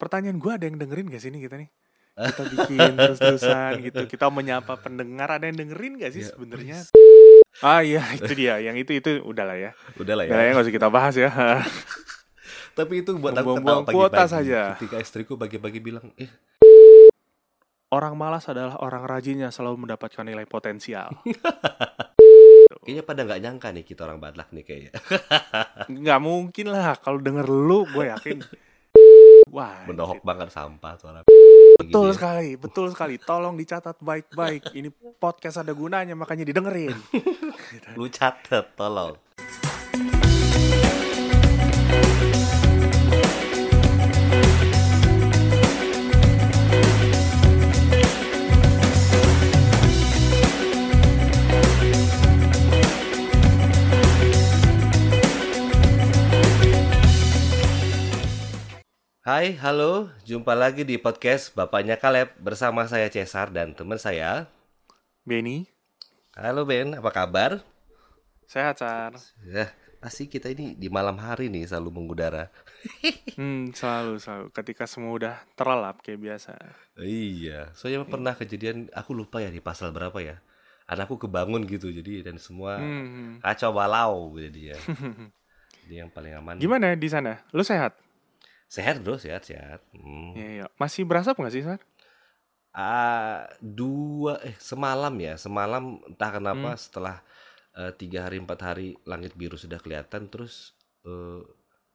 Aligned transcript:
pertanyaan 0.00 0.40
gue 0.40 0.52
ada 0.56 0.64
yang 0.64 0.80
dengerin 0.80 1.12
gak 1.12 1.20
sih 1.20 1.28
nih 1.28 1.44
kita 1.44 1.60
nih? 1.60 1.68
Kita 2.16 2.42
bikin 2.48 2.92
terus-terusan 2.96 3.72
gitu. 3.84 4.00
Kita 4.08 4.32
menyapa 4.32 4.80
pendengar 4.80 5.28
ada 5.36 5.44
yang 5.44 5.60
dengerin 5.60 6.00
gak 6.00 6.12
sih 6.16 6.24
Ya, 6.24 6.32
sebenarnya? 6.32 6.78
Ah 7.60 7.84
iya 7.84 8.00
itu 8.16 8.32
dia. 8.32 8.56
Yang 8.56 8.88
itu 8.88 8.90
itu 9.04 9.10
udahlah 9.20 9.60
ya. 9.60 9.70
Udahlah 10.00 10.24
ya. 10.24 10.32
Udahlah 10.32 10.44
ya 10.48 10.50
nggak 10.56 10.64
usah 10.64 10.74
kita 10.80 10.88
bahas 10.88 11.14
ya. 11.20 11.30
Tapi 12.78 13.04
itu 13.04 13.12
buat 13.20 13.36
aku 13.36 13.60
ketawa 13.60 13.84
kuota 13.84 14.24
saja. 14.24 14.80
Ketika 14.80 14.96
istriku 14.96 15.36
pagi-pagi 15.36 15.78
bilang, 15.84 16.08
eh 16.16 16.32
Orang 17.90 18.14
malas 18.14 18.46
adalah 18.46 18.78
orang 18.86 19.02
rajin 19.02 19.42
yang 19.42 19.50
selalu 19.50 19.82
mendapatkan 19.84 20.22
nilai 20.22 20.46
potensial. 20.46 21.10
kayaknya 22.86 23.02
pada 23.02 23.26
nggak 23.26 23.40
nyangka 23.42 23.68
nih 23.74 23.84
kita 23.84 24.06
orang 24.06 24.22
Batak 24.22 24.54
nih 24.54 24.62
kayaknya. 24.62 24.92
Nggak 25.90 26.20
mungkin 26.22 26.66
lah 26.70 26.94
kalau 27.02 27.18
denger 27.18 27.50
lu 27.50 27.90
gue 27.90 28.14
yakin. 28.14 28.38
Wah. 29.50 29.82
Mendohok 29.84 30.22
banget 30.22 30.54
sampah 30.54 30.94
suara. 30.94 31.20
Betul 31.26 32.14
Gitu 32.14 32.14
sekali, 32.14 32.48
betul 32.54 32.86
sekali. 32.94 33.14
Tolong 33.18 33.58
dicatat 33.58 33.98
baik-baik. 33.98 34.70
Ini 34.78 34.88
podcast 35.18 35.58
ada 35.58 35.74
gunanya 35.74 36.14
makanya 36.14 36.46
didengerin. 36.46 36.94
Lu 37.98 38.06
catet 38.06 38.70
tolong. 38.78 39.18
Hai, 59.30 59.54
halo, 59.62 60.10
jumpa 60.26 60.58
lagi 60.58 60.82
di 60.82 60.98
podcast 60.98 61.54
Bapaknya 61.54 61.94
Kaleb 61.94 62.34
bersama 62.42 62.90
saya 62.90 63.06
Cesar 63.06 63.54
dan 63.54 63.78
teman 63.78 63.94
saya. 63.94 64.50
Benny, 65.22 65.70
Halo 66.34 66.66
Ben, 66.66 66.98
apa 66.98 67.14
kabar? 67.14 67.62
sehat 68.50 68.82
Sar. 68.82 69.14
Ya, 69.46 69.70
pasti 70.02 70.26
kita 70.26 70.50
ini 70.50 70.74
di 70.74 70.90
malam 70.90 71.14
hari 71.14 71.46
nih 71.46 71.62
selalu 71.62 71.94
mengudara. 72.02 72.50
Hmm, 73.38 73.70
selalu 73.70 74.18
selalu. 74.18 74.46
Ketika 74.50 74.90
semua 74.90 75.14
udah 75.14 75.34
terlelap 75.54 76.02
kayak 76.02 76.18
biasa. 76.18 76.58
Iya, 76.98 77.70
soalnya 77.78 78.02
pernah 78.10 78.34
kejadian 78.34 78.90
aku 78.90 79.14
lupa 79.14 79.38
ya 79.38 79.54
di 79.54 79.62
pasal 79.62 79.94
berapa 79.94 80.18
ya. 80.18 80.42
Anakku 80.90 81.22
kebangun 81.22 81.70
gitu 81.70 81.86
jadi 81.94 82.26
dan 82.26 82.42
semua 82.42 82.82
Hmm. 82.82 83.38
kacau 83.38 83.70
balau 83.70 84.34
jadi 84.34 84.74
ya. 84.74 84.78
Jadi 85.86 85.94
yang 86.02 86.10
paling 86.10 86.34
aman. 86.34 86.58
Gimana 86.58 86.98
di 86.98 87.06
sana? 87.06 87.46
Lu 87.54 87.62
sehat? 87.62 88.09
Sehat 88.70 89.02
bro, 89.02 89.18
sehat 89.18 89.42
sehat. 89.42 89.82
Hmm. 89.90 90.30
Iya, 90.38 90.48
iya. 90.54 90.66
Masih 90.78 91.02
berasa 91.02 91.34
nggak 91.34 91.50
sih, 91.50 91.66
Sar? 91.66 91.82
Ah, 92.70 93.50
dua 93.58 94.38
eh 94.46 94.54
semalam 94.62 95.10
ya 95.18 95.34
semalam 95.34 95.98
entah 96.06 96.30
kenapa 96.30 96.70
Hmm. 96.70 96.78
setelah 96.78 97.16
eh, 97.74 97.90
tiga 97.98 98.30
hari 98.30 98.38
empat 98.38 98.60
hari 98.62 98.94
langit 99.02 99.34
biru 99.34 99.58
sudah 99.58 99.82
kelihatan 99.82 100.30
terus 100.30 100.78
eh, 101.02 101.42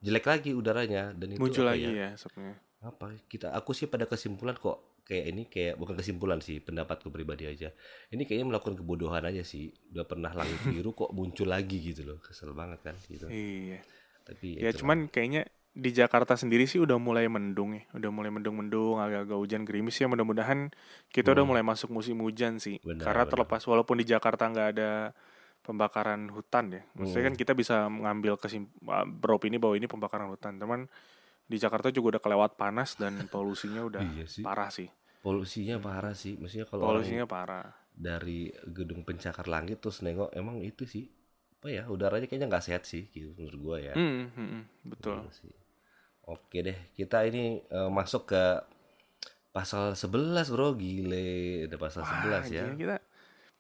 jelek 0.04 0.28
lagi 0.28 0.52
udaranya 0.52 1.16
dan 1.16 1.32
itu 1.32 1.40
Muncul 1.40 1.64
lagi 1.64 1.96
ya? 1.96 2.12
ya, 2.12 2.56
apa 2.84 3.16
kita 3.32 3.56
aku 3.56 3.72
sih 3.72 3.88
pada 3.88 4.04
kesimpulan 4.04 4.60
kok 4.60 5.00
kayak 5.08 5.26
ini 5.32 5.44
kayak 5.48 5.80
bukan 5.80 5.96
kesimpulan 5.96 6.44
sih 6.44 6.60
pendapatku 6.60 7.08
pribadi 7.08 7.48
aja 7.48 7.72
ini 8.12 8.28
kayaknya 8.28 8.52
melakukan 8.52 8.76
kebodohan 8.76 9.24
aja 9.24 9.48
sih 9.48 9.72
udah 9.96 10.04
pernah 10.04 10.36
langit 10.36 10.60
biru 10.68 10.92
kok 10.92 11.16
muncul 11.16 11.48
lagi 11.48 11.80
gitu 11.82 12.04
loh 12.04 12.20
kesel 12.20 12.52
banget 12.52 12.84
kan 12.84 12.96
gitu 13.08 13.32
Iya. 13.32 13.80
tapi 14.28 14.60
Ya 14.60 14.70
itulah. 14.70 14.80
cuman 14.84 15.00
kayaknya 15.08 15.48
di 15.76 15.92
Jakarta 15.92 16.40
sendiri 16.40 16.64
sih 16.66 16.80
udah 16.80 16.96
mulai 16.96 17.28
mendung 17.28 17.76
ya. 17.76 17.84
Udah 17.92 18.08
mulai 18.08 18.32
mendung-mendung, 18.32 18.96
agak-agak 18.98 19.38
hujan 19.38 19.62
gerimis 19.68 20.00
ya. 20.00 20.08
Mudah-mudahan 20.08 20.72
kita 21.12 21.36
udah 21.36 21.44
Hmm. 21.44 21.52
mulai 21.52 21.64
masuk 21.68 21.92
musim 21.92 22.16
hujan 22.24 22.58
sih. 22.58 22.80
Benar, 22.80 23.04
Karena 23.04 23.24
benar. 23.28 23.32
terlepas 23.36 23.62
walaupun 23.68 24.00
di 24.00 24.08
Jakarta 24.08 24.48
nggak 24.48 24.68
ada 24.72 25.12
pembakaran 25.62 26.32
hutan 26.32 26.72
ya. 26.72 26.82
Maksudnya 26.96 27.22
Hmm. 27.22 27.30
kan 27.30 27.36
kita 27.36 27.54
bisa 27.54 27.76
mengambil 27.92 28.40
kesim 28.40 28.72
ah, 28.88 29.04
beropini 29.04 29.60
bahwa 29.60 29.76
ini 29.76 29.86
pembakaran 29.86 30.32
hutan. 30.32 30.56
Teman 30.56 30.88
di 31.46 31.58
Jakarta 31.60 31.92
juga 31.92 32.18
udah 32.18 32.22
kelewat 32.24 32.52
panas 32.56 32.96
dan 32.96 33.14
polusinya 33.34 33.84
udah 33.84 34.02
iya 34.16 34.26
sih 34.26 34.42
parah 34.42 34.72
sih. 34.72 34.88
polusinya 35.22 35.82
parah 35.82 36.14
sih 36.14 36.38
maksudnya 36.38 36.66
kalau 36.66 36.86
Polusinya 36.86 37.26
parah. 37.26 37.66
dari 37.92 38.54
gedung 38.70 39.02
pencakar 39.02 39.50
langit 39.50 39.82
terus 39.82 40.06
nengok 40.06 40.30
emang 40.34 40.62
itu 40.62 40.86
sih 40.86 41.10
apa 41.58 41.74
ya 41.74 41.84
udaranya 41.90 42.30
kayaknya 42.30 42.46
nggak 42.46 42.66
sehat 42.66 42.86
sih 42.86 43.10
gitu 43.10 43.34
menurut 43.34 43.58
gua 43.58 43.78
ya 43.82 43.94
Hmm, 43.98 44.30
hmm, 44.38 44.48
hmm, 44.54 44.64
betul. 44.86 45.18
Iya 45.26 45.32
sih. 45.34 45.54
Oke 46.26 46.58
deh, 46.66 46.78
kita 46.98 47.22
ini 47.30 47.62
eh, 47.70 47.90
masuk 47.98 48.34
ke 48.34 48.44
pasal 49.56 49.96
11 49.96 50.52
bro, 50.52 50.76
gile, 50.76 51.66
ada 51.70 51.78
pasal 51.80 52.04
Wah, 52.04 52.12
11 52.12 52.46
ya. 52.52 52.66
gila, 52.66 52.76
kita 52.76 52.96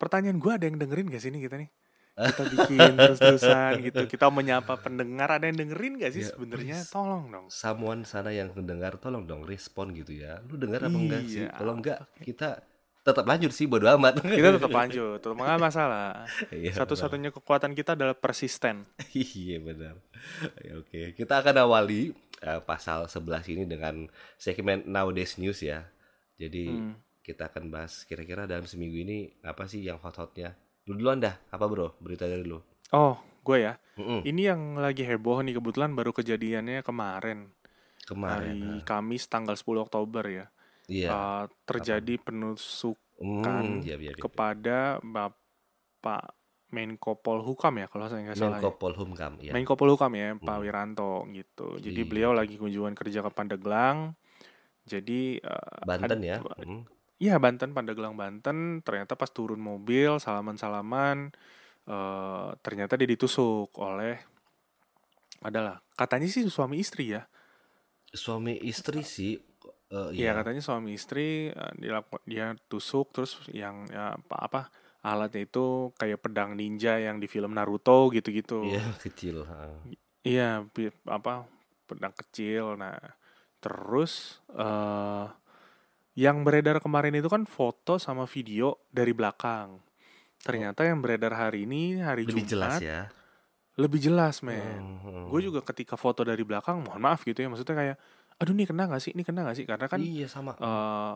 pertanyaan 0.01 0.37
gue 0.43 0.51
ada 0.51 0.65
yang 0.67 0.77
dengerin 0.81 1.07
gak 1.13 1.21
sih 1.23 1.31
nih 1.31 1.41
kita 1.47 1.55
nih? 1.61 1.69
Kita 2.15 2.43
bikin 2.47 2.91
terus-terusan 2.95 3.71
gitu. 3.91 4.01
Kita 4.07 4.31
menyapa 4.31 4.79
pendengar 4.79 5.35
ada 5.35 5.45
yang 5.51 5.59
dengerin 5.59 5.99
gak 5.99 6.11
sih 6.15 6.23
Ya, 6.23 6.31
sebenarnya? 6.31 6.77
Tolong 6.87 7.23
dong. 7.27 7.45
Someone 7.51 8.01
sana 8.07 8.31
yang 8.31 8.55
mendengar, 8.55 8.95
tolong 9.03 9.27
dong 9.27 9.43
respon 9.43 9.91
gitu 9.91 10.15
ya. 10.15 10.39
Lu 10.47 10.55
dengar 10.55 10.87
apa 10.87 10.95
enggak 10.95 11.23
sih? 11.27 11.43
Iya, 11.43 11.51
Kalau 11.59 11.73
enggak, 11.75 11.99
kita 12.23 12.49
tetap 13.05 13.21
lanjut 13.23 13.53
sih, 13.53 13.69
bodo 13.69 13.85
amat. 13.85 14.17
Kita 14.19 14.57
tetap 14.57 14.73
lanjut, 14.73 15.21
tetap 15.21 15.37
nggak 15.37 15.61
masalah. 15.61 16.25
Iya, 16.49 16.73
Satu-satunya 16.73 17.29
kekuatan 17.29 17.71
kita 17.71 17.93
adalah 17.93 18.17
persisten. 18.17 18.81
Iya 19.13 19.61
benar. 19.61 19.95
Ya, 20.59 20.81
Oke, 20.81 21.13
kita 21.13 21.39
akan 21.39 21.55
awali 21.61 22.09
eh, 22.41 22.61
pasal 22.61 23.05
11 23.05 23.53
ini 23.53 23.63
dengan 23.63 24.09
segmen 24.35 24.81
Nowadays 24.83 25.37
News 25.37 25.61
ya. 25.61 25.85
Jadi 26.35 26.65
Hmm. 26.67 26.93
kita 27.21 27.47
akan 27.47 27.69
bahas 27.69 28.03
kira-kira 28.03 28.43
dalam 28.43 28.65
seminggu 28.65 28.97
ini 28.97 29.17
apa 29.41 29.65
sih 29.65 29.81
yang 29.81 29.97
hot-hotnya. 29.97 30.57
Lu 30.85 30.93
duluan 30.93 31.17
dah, 31.17 31.37
apa 31.49 31.65
bro? 31.65 31.93
Berita 31.97 32.25
dari 32.25 32.41
lu. 32.41 32.57
Oh, 32.89 33.17
gue 33.41 33.57
ya. 33.63 33.73
Mm-mm. 33.95 34.21
Ini 34.21 34.41
yang 34.49 34.61
lagi 34.77 35.01
heboh 35.01 35.41
nih 35.41 35.57
kebetulan 35.57 35.93
baru 35.93 36.11
kejadiannya 36.11 36.81
kemarin, 36.81 37.49
Kemarin. 38.03 38.57
hari 38.61 38.61
ah. 38.77 38.83
Kamis 38.83 39.25
tanggal 39.25 39.53
10 39.53 39.65
Oktober 39.81 40.21
ya. 40.25 40.45
Iya. 40.85 41.09
Eh, 41.09 41.43
terjadi 41.65 42.13
penusukan 42.19 42.99
Hmm, 43.19 43.81
iya, 43.81 43.95
iya, 43.95 44.11
iya. 44.11 44.19
kepada 44.19 44.99
Bapak 45.01 46.35
Menko 46.69 47.15
Polhukam 47.15 47.79
ya 47.79 47.87
kalau 47.87 48.05
saya 48.05 48.21
nggak 48.21 48.35
salah. 48.35 48.57
ya. 48.57 48.59
Menko 48.59 48.71
Polhumkam 48.75 49.33
ya. 49.39 49.51
Menko 49.53 49.73
Polhukam 49.73 50.11
ya, 50.13 50.35
Pak 50.35 50.43
Hmm. 50.51 50.61
Wiranto 50.61 51.13
gitu. 51.31 51.79
Jadi 51.79 52.01
Iya. 52.03 52.09
beliau 52.09 52.31
lagi 52.31 52.55
kunjungan 52.55 52.93
kerja 52.93 53.23
ke 53.23 53.31
Pandeglang. 53.31 54.13
Jadi 54.83 55.39
eh, 55.39 55.79
Banten 55.81 56.19
ya. 56.21 56.37
Hmm. 56.41 56.83
Iya 57.15 57.39
Banten, 57.39 57.71
Pandeglang 57.71 58.13
Banten. 58.13 58.83
Ternyata 58.83 59.15
pas 59.15 59.31
turun 59.31 59.57
mobil, 59.57 60.19
salaman-salaman, 60.19 61.31
eh, 61.87 62.49
ternyata 62.59 62.93
dia 62.93 63.07
ditusuk 63.07 63.71
oleh 63.79 64.19
adalah 65.39 65.79
katanya 65.93 66.27
sih 66.27 66.43
suami 66.45 66.81
istri 66.81 67.13
ya. 67.13 67.23
Suami 68.09 68.57
istri 68.61 69.01
sih 69.01 69.37
eh, 69.91 70.09
Iya 70.15 70.31
ya. 70.31 70.37
katanya 70.41 70.61
suami 70.63 70.95
istri 70.95 71.49
eh, 71.51 71.73
dia 72.25 72.53
tusuk 72.69 73.11
terus 73.13 73.37
yang 73.51 73.85
ya, 73.89 74.15
apa 74.15 74.37
apa 74.39 74.61
alatnya 75.05 75.45
itu 75.45 75.93
kayak 76.01 76.17
pedang 76.25 76.57
ninja 76.57 76.97
yang 76.97 77.21
di 77.21 77.29
film 77.29 77.53
Naruto 77.53 78.09
gitu-gitu. 78.09 78.73
Iya, 78.73 78.85
kecil. 79.05 79.45
Iya, 80.25 80.65
apa 81.05 81.45
pedang 81.85 82.13
kecil. 82.17 82.73
Nah, 82.77 82.97
terus 83.61 84.41
eh 84.57 85.27
yang 86.15 86.47
beredar 86.47 86.79
kemarin 86.79 87.11
itu 87.19 87.27
kan 87.27 87.43
foto 87.43 87.99
sama 87.99 88.23
video 88.25 88.79
dari 88.87 89.11
belakang. 89.11 89.83
Ternyata 90.39 90.87
yang 90.87 91.03
beredar 91.03 91.35
hari 91.35 91.67
ini 91.67 91.99
hari 91.99 92.23
Lebih 92.23 92.47
jelas 92.47 92.79
Jumat 92.79 92.81
ya. 92.81 93.01
lebih 93.75 93.99
jelas, 93.99 94.39
men. 94.39 95.03
Hmm, 95.03 95.27
Gue 95.27 95.43
juga 95.43 95.59
ketika 95.59 95.99
foto 95.99 96.23
dari 96.23 96.39
belakang, 96.47 96.79
mohon 96.79 97.01
maaf 97.03 97.27
gitu 97.27 97.43
ya, 97.43 97.51
maksudnya 97.51 97.75
kayak, 97.75 97.97
aduh 98.35 98.51
nih 98.51 98.67
kena 98.67 98.87
gak 98.87 99.01
sih, 99.01 99.11
ini 99.15 99.23
kena 99.23 99.43
gak 99.43 99.55
sih? 99.55 99.65
Karena 99.65 99.87
kan, 99.87 99.99
Iya 99.99 100.27
sama. 100.27 100.53
eh 100.57 101.13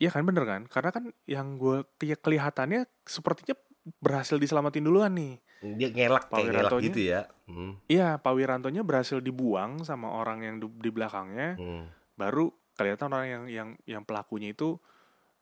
iya 0.00 0.08
kan 0.08 0.24
bener 0.24 0.44
kan? 0.44 0.62
Karena 0.66 0.90
kan 0.90 1.04
yang 1.28 1.56
gue 1.56 1.84
kelihatannya 1.98 2.88
sepertinya 3.04 3.54
berhasil 3.98 4.38
diselamatin 4.38 4.86
duluan 4.86 5.12
nih. 5.12 5.36
Dia 5.62 5.88
ngelak 5.90 6.26
Pak 6.26 6.36
kayak 6.38 6.48
ngelak 6.54 6.72
gitu 6.82 7.00
ya. 7.02 7.20
Hmm, 7.46 7.76
Iya, 7.86 8.16
Pak 8.18 8.32
Wirantonya 8.34 8.82
berhasil 8.82 9.18
dibuang 9.20 9.82
sama 9.84 10.10
orang 10.10 10.42
yang 10.42 10.56
di, 10.58 10.66
di 10.80 10.90
belakangnya. 10.90 11.58
hmm. 11.58 11.84
baru 12.12 12.52
kelihatan 12.72 13.08
orang 13.10 13.28
yang 13.28 13.44
yang 13.48 13.68
yang 13.84 14.02
pelakunya 14.04 14.52
itu 14.54 14.78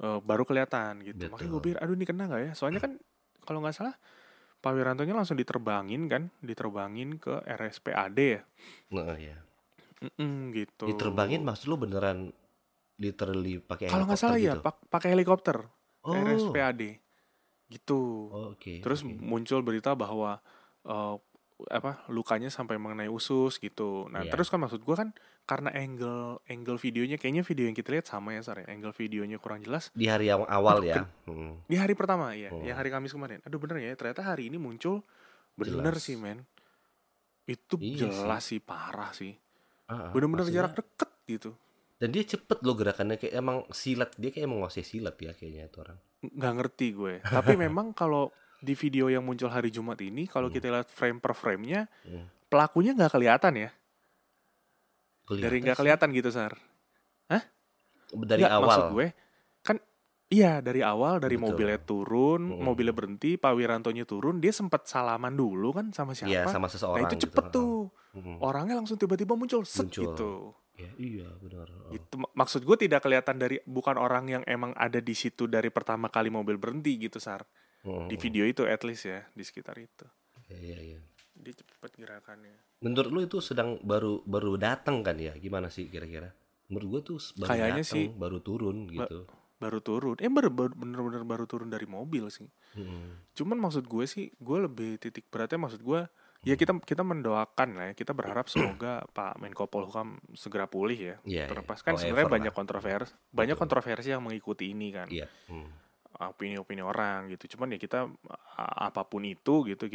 eh, 0.01 0.19
baru 0.21 0.43
kelihatan 0.49 1.05
gitu. 1.05 1.29
Makanya 1.29 1.51
gue 1.51 1.61
Betul. 1.61 1.67
pikir, 1.73 1.79
aduh 1.79 1.95
ini 1.95 2.07
kena 2.09 2.25
nggak 2.27 2.43
ya? 2.43 2.53
Soalnya 2.57 2.81
kan 2.81 2.97
kalau 3.45 3.61
nggak 3.61 3.77
salah 3.77 3.95
Pak 4.61 4.73
Wirantonya 4.73 5.13
langsung 5.13 5.37
diterbangin 5.37 6.05
kan, 6.05 6.29
diterbangin 6.41 7.17
ke 7.17 7.41
RSPAD 7.41 8.17
ya, 8.19 8.41
Nah, 8.93 9.17
ya. 9.17 9.37
Mm-mm, 10.01 10.53
gitu. 10.53 10.85
Diterbangin 10.87 11.41
maksud 11.41 11.67
lu 11.67 11.77
beneran 11.77 12.33
literally 12.97 13.59
pakai 13.59 13.87
Kalau 13.87 14.05
nggak 14.05 14.17
salah 14.17 14.37
helikopter 14.37 14.49
ya, 14.49 14.55
gitu? 14.57 14.65
pak 14.65 14.77
pakai 14.89 15.09
helikopter 15.11 15.57
Oh, 16.01 16.17
RSPAD, 16.17 16.97
gitu. 17.69 18.01
oh, 18.27 18.57
oke. 18.57 18.81
Terus 18.81 19.01
oke. 19.03 19.13
muncul 19.15 19.61
berita 19.61 19.93
bahwa 19.93 20.41
eh, 20.83 21.17
apa 21.69 22.09
lukanya 22.09 22.49
sampai 22.49 22.77
mengenai 22.77 23.07
usus 23.07 23.57
gitu. 23.57 24.09
Nah 24.09 24.25
Iya. 24.25 24.33
terus 24.33 24.49
kan 24.49 24.57
maksud 24.59 24.81
gue 24.81 24.97
kan 24.97 25.13
karena 25.45 25.69
angle 25.71 26.41
angle 26.47 26.81
videonya 26.81 27.17
kayaknya 27.17 27.45
video 27.45 27.69
yang 27.69 27.77
kita 27.77 27.93
lihat 27.93 28.09
sama 28.09 28.33
ya 28.33 28.41
Sar 28.41 28.65
ya. 28.65 28.67
Angle 28.67 28.97
videonya 28.97 29.37
kurang 29.37 29.61
jelas. 29.61 29.93
Di 29.93 30.09
hari 30.09 30.29
yang 30.29 30.41
awal 30.43 30.81
Aduh, 30.81 30.89
ya. 30.89 31.05
Hmm. 31.27 31.61
Di 31.63 31.77
hari 31.77 31.93
pertama 31.93 32.33
ya, 32.33 32.49
Hmm. 32.49 32.65
yang 32.65 32.75
hari 32.75 32.89
Kamis 32.89 33.13
kemarin. 33.13 33.45
Aduh 33.45 33.61
bener 33.61 33.77
ya, 33.79 33.93
ternyata 33.93 34.25
hari 34.25 34.49
ini 34.49 34.57
muncul 34.57 35.05
bener 35.53 35.93
Jelas. 35.93 36.01
sih 36.01 36.17
men. 36.17 36.49
Itu 37.45 37.77
Iya 37.77 38.09
jelas 38.09 38.41
sih. 38.47 38.65
parah 38.65 39.13
sih. 39.13 39.37
Bener-bener 40.11 40.45
maksudnya- 40.45 40.57
jarak 40.63 40.75
deket 40.77 41.11
gitu. 41.27 41.51
Dan 41.97 42.09
dia 42.11 42.25
cepet 42.25 42.59
loh 42.61 42.75
gerakannya 42.75 43.17
kayak 43.17 43.35
emang 43.35 43.69
silat 43.69 44.17
dia 44.17 44.31
kayak 44.31 44.45
emang 44.45 44.59
menguasai 44.59 44.83
silat 44.83 45.17
ya 45.17 45.33
kayaknya 45.33 45.67
itu 45.67 45.79
orang. 45.79 45.99
nggak 46.21 46.53
ngerti 46.55 46.87
gue. 46.93 47.15
Tapi 47.23 47.53
memang 47.65 47.93
kalau 47.93 48.29
di 48.59 48.73
video 48.73 49.09
yang 49.09 49.25
muncul 49.25 49.49
hari 49.49 49.69
Jumat 49.69 49.97
ini, 50.01 50.25
kalau 50.25 50.49
Hmm. 50.49 50.55
kita 50.55 50.69
lihat 50.71 50.89
frame 50.89 51.17
per 51.17 51.33
frame-nya, 51.33 51.89
Hmm. 52.05 52.29
pelakunya 52.47 52.93
nggak 52.93 53.09
kelihatan 53.11 53.55
ya. 53.59 53.71
Kelihatan 55.25 55.45
Dari 55.47 55.59
nggak 55.61 55.75
sih. 55.75 55.81
kelihatan 55.81 56.09
gitu, 56.13 56.31
Sar. 56.31 56.55
dari 58.11 58.43
Nggak, 58.43 58.53
awal. 58.53 58.67
Maksud 58.67 58.87
gue, 58.91 59.07
kan 59.63 59.77
iya 60.29 60.59
dari 60.59 60.83
awal, 60.83 61.23
dari 61.23 61.39
Betul. 61.39 61.47
mobilnya 61.47 61.79
turun, 61.79 62.43
Hmm. 62.51 62.59
mobilnya 62.61 62.91
berhenti, 62.91 63.39
Pak 63.39 63.55
Wirantonya 63.55 64.03
turun, 64.03 64.43
dia 64.43 64.51
sempat 64.51 64.83
salaman 64.85 65.31
dulu 65.33 65.71
kan 65.71 65.95
sama 65.95 66.11
Iya 66.13 66.43
siapa. 66.43 66.51
sama 66.51 66.67
nah 66.67 66.73
seseorang. 66.75 67.07
itu 67.07 67.15
gitu. 67.17 67.23
cepet 67.31 67.45
Ah, 67.45 67.53
tuh. 67.55 67.87
Hmm. 68.13 68.39
Orangnya 68.41 68.75
langsung 68.75 68.97
tiba-tiba 68.97 69.35
muncul, 69.35 69.63
set 69.63 69.87
Muncul. 69.87 70.05
gitu. 70.15 70.31
Ya, 70.81 70.91
iya 70.97 71.29
benar. 71.39 71.69
Oh. 71.93 71.93
Mak- 72.17 72.33
Maksud 72.33 72.65
gue 72.65 72.77
tidak 72.81 73.05
kelihatan 73.05 73.37
dari, 73.37 73.61
bukan 73.69 74.01
orang 74.01 74.25
yang 74.27 74.43
emang 74.49 74.73
ada 74.75 74.97
di 74.97 75.13
situ 75.13 75.45
dari 75.45 75.69
pertama 75.69 76.09
kali 76.09 76.33
mobil 76.33 76.57
berhenti 76.57 76.97
gitu, 76.97 77.21
Sar. 77.21 77.45
Hmm. 77.85 78.09
Di 78.09 78.17
video 78.17 78.49
itu 78.49 78.65
at 78.65 78.81
least 78.85 79.05
ya, 79.05 79.29
di 79.33 79.45
sekitar 79.45 79.77
itu. 79.77 80.09
Iya, 80.49 80.59
iya, 80.59 80.79
iya. 80.81 81.01
Dia 81.37 81.53
cepet 81.53 81.97
gerakannya. 81.97 82.57
Menurut 82.81 83.11
lu 83.13 83.21
itu 83.21 83.39
sedang 83.41 83.77
baru 83.81 84.25
baru 84.25 84.57
datang 84.57 85.05
kan 85.05 85.21
ya? 85.21 85.37
Gimana 85.37 85.69
sih 85.69 85.89
kira-kira? 85.89 86.33
Menurut 86.73 86.87
gua 86.89 87.01
tuh 87.05 87.19
baru 87.37 87.49
Kayaknya 87.53 87.85
datang, 87.85 87.93
sih 87.97 88.05
baru 88.09 88.39
turun 88.41 88.77
gitu. 88.89 89.19
Baru 89.61 89.79
turun. 89.85 90.17
Eh 90.17 90.33
baru- 90.33 90.53
bener-bener 90.73 91.25
baru 91.29 91.45
turun 91.45 91.69
dari 91.69 91.85
mobil 91.85 92.25
sih. 92.33 92.49
Hmm. 92.73 93.21
Cuman 93.37 93.61
maksud 93.61 93.85
gue 93.85 94.05
sih, 94.09 94.33
gue 94.33 94.59
lebih 94.65 94.97
titik 94.97 95.29
beratnya 95.29 95.61
maksud 95.61 95.85
gue, 95.85 96.01
ya 96.41 96.57
kita 96.57 96.73
kita 96.81 97.03
mendoakan 97.03 97.69
lah 97.77 97.85
ya, 97.89 97.95
kita 97.95 98.13
berharap 98.13 98.49
semoga 98.53 99.05
Pak 99.11 99.37
Menko 99.39 99.67
Polhukam 99.67 100.17
segera 100.33 100.65
pulih 100.65 100.97
ya. 100.97 101.17
Iya, 101.23 101.45
Terlepas 101.49 101.81
iya. 101.81 101.85
kan 101.85 101.95
sebenarnya 101.97 102.29
banyak 102.31 102.55
kontroversi, 102.55 103.13
banyak 103.31 103.57
Betul. 103.57 103.63
kontroversi 103.67 104.09
yang 104.09 104.23
mengikuti 104.23 104.73
ini 104.73 104.89
kan, 104.91 105.09
Iya. 105.09 105.29
Hmm. 105.49 105.69
opini-opini 106.21 106.81
orang 106.81 107.33
gitu. 107.33 107.57
Cuman 107.57 107.73
ya 107.73 107.79
kita 107.79 108.05
apa 108.59 109.03
pun 109.05 109.25
itu 109.25 109.65
gitu, 109.65 109.89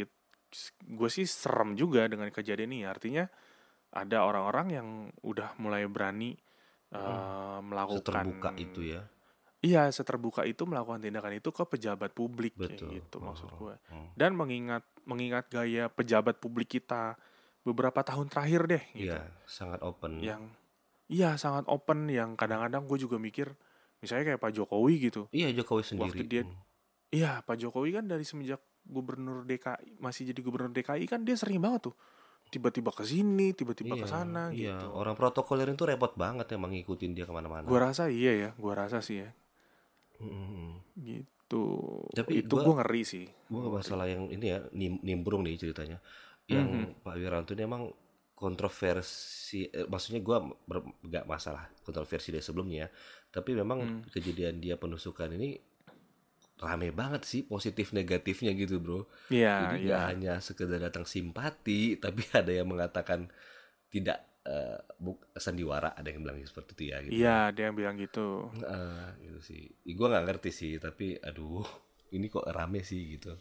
gue 0.82 1.10
sih 1.10 1.22
serem 1.22 1.74
juga 1.74 2.06
dengan 2.06 2.26
kejadian 2.28 2.72
ini. 2.72 2.82
Artinya 2.82 3.26
ada 3.94 4.26
orang-orang 4.26 4.66
yang 4.70 4.88
udah 5.22 5.54
mulai 5.56 5.86
berani 5.86 6.34
eh, 6.90 7.58
melakukan 7.62 8.26
Seterbuka 8.26 8.50
itu 8.56 8.80
ya. 8.86 9.02
Iya, 9.62 9.90
seterbuka 9.90 10.42
itu 10.42 10.62
melakukan 10.62 10.98
tindakan 11.00 11.38
itu 11.38 11.50
ke 11.50 11.62
pejabat 11.64 12.10
publik 12.10 12.54
Betul. 12.54 12.92
gitu 12.92 13.18
maksud 13.18 13.50
Oh, 13.50 13.58
gue. 13.66 13.74
oh. 13.90 14.10
Dan 14.14 14.34
mengingat 14.34 14.82
mengingat 15.06 15.48
gaya 15.48 15.86
pejabat 15.86 16.36
publik 16.36 16.76
kita 16.76 17.14
beberapa 17.62 18.02
tahun 18.02 18.26
terakhir 18.26 18.62
deh 18.68 18.84
gitu. 18.92 19.10
Iya, 19.10 19.22
sangat 19.46 19.80
open. 19.82 20.18
Yang 20.20 20.42
iya 21.06 21.34
sangat 21.34 21.66
open 21.66 22.10
yang 22.10 22.34
kadang-kadang 22.34 22.84
gue 22.84 22.98
juga 22.98 23.16
mikir 23.16 23.54
misalnya 23.98 24.34
kayak 24.34 24.40
Pak 24.42 24.52
Jokowi 24.52 24.94
gitu. 25.00 25.30
Iya, 25.30 25.54
Jokowi 25.54 25.82
sendiri. 25.82 26.04
Waktu 26.12 26.24
dia- 26.26 26.46
Hmm. 26.46 26.58
Iya, 27.06 27.32
Pak 27.42 27.56
Jokowi 27.56 27.94
kan 27.94 28.04
dari 28.04 28.26
semenjak 28.26 28.58
gubernur 28.82 29.42
DKI 29.42 29.98
masih 29.98 30.30
jadi 30.30 30.40
gubernur 30.42 30.70
DKI 30.70 31.06
kan 31.06 31.22
dia 31.22 31.34
sering 31.34 31.58
banget 31.58 31.90
tuh 31.90 31.96
tiba-tiba 32.46 32.94
ke 32.94 33.02
sini, 33.02 33.50
tiba-tiba 33.50 33.94
ke 33.94 34.06
Iya, 34.06 34.10
sana 34.10 34.42
iya. 34.50 34.78
gitu. 34.78 34.86
Orang 34.90 35.14
protokoler 35.14 35.66
itu 35.66 35.82
repot 35.82 36.14
banget 36.14 36.46
emang 36.54 36.70
ngikutin 36.70 37.14
dia 37.14 37.26
ke 37.26 37.34
mana-mana. 37.34 37.66
Gua 37.66 37.90
rasa 37.90 38.06
iya 38.06 38.30
ya, 38.34 38.50
gua 38.54 38.78
rasa 38.78 39.02
sih 39.02 39.22
ya. 39.22 39.30
Hmm, 40.22 40.78
hmm, 40.98 41.22
Gitu. 41.46 41.62
Tapi 42.10 42.42
itu 42.42 42.50
gua- 42.50 42.66
gua 42.66 42.74
ngeri 42.82 43.02
sih. 43.06 43.24
Gua 43.46 43.58
nggak 43.62 43.74
masalah 43.78 44.06
yang 44.10 44.26
ini 44.26 44.46
ya 44.50 44.58
nim- 44.74 44.98
nimbrung 44.98 45.46
nih 45.46 45.54
ceritanya. 45.54 46.02
Yang 46.50 46.66
Mhm. 46.66 47.06
Pak 47.06 47.14
Wiranto 47.14 47.54
ini 47.54 47.62
emang 47.62 47.86
kontroversi, 48.34 49.70
eh, 49.70 49.86
maksudnya 49.86 50.20
gua 50.20 50.42
ber- 50.42 50.90
nggak 51.06 51.24
masalah 51.24 51.70
kontroversi 51.86 52.34
dari 52.34 52.42
sebelumnya, 52.42 52.90
tapi 53.30 53.54
memang 53.54 53.78
Hmm. 53.78 54.02
kejadian 54.10 54.58
dia 54.58 54.74
penusukan 54.74 55.30
ini 55.30 55.54
rame 56.56 56.88
banget 56.90 57.22
sih 57.22 57.44
positif 57.44 57.92
negatifnya 57.92 58.50
gitu 58.52 58.80
bro. 58.80 59.06
Iya, 59.28 59.70
Jadi 59.70 59.76
iya. 59.76 59.86
nggak 59.86 60.02
hanya 60.10 60.34
sekedar 60.40 60.82
datang 60.82 61.06
simpati, 61.06 61.94
tapi 62.02 62.26
ada 62.34 62.50
yang 62.50 62.66
mengatakan 62.66 63.30
tidak 63.88 64.18
eh, 64.46 64.78
buk- 64.96 65.34
sandiwara, 65.34 65.90
ada 65.90 66.06
yang 66.06 66.22
bilang 66.22 66.38
seperti 66.40 66.70
itu 66.72 66.82
ya. 66.86 66.96
Gitu. 67.00 67.12
Iya, 67.12 67.36
dia 67.50 67.64
yang 67.66 67.74
bilang 67.74 67.96
gitu. 67.96 68.46
Eh, 68.56 69.08
gitu 69.20 69.40
sih. 69.42 69.62
Gue 69.84 70.06
nggak 70.06 70.24
ngerti 70.24 70.50
sih, 70.50 70.72
tapi 70.76 71.18
aduh, 71.18 71.66
ini 72.14 72.26
kok 72.26 72.46
rame 72.46 72.80
sih 72.80 73.16
gitu. 73.16 73.34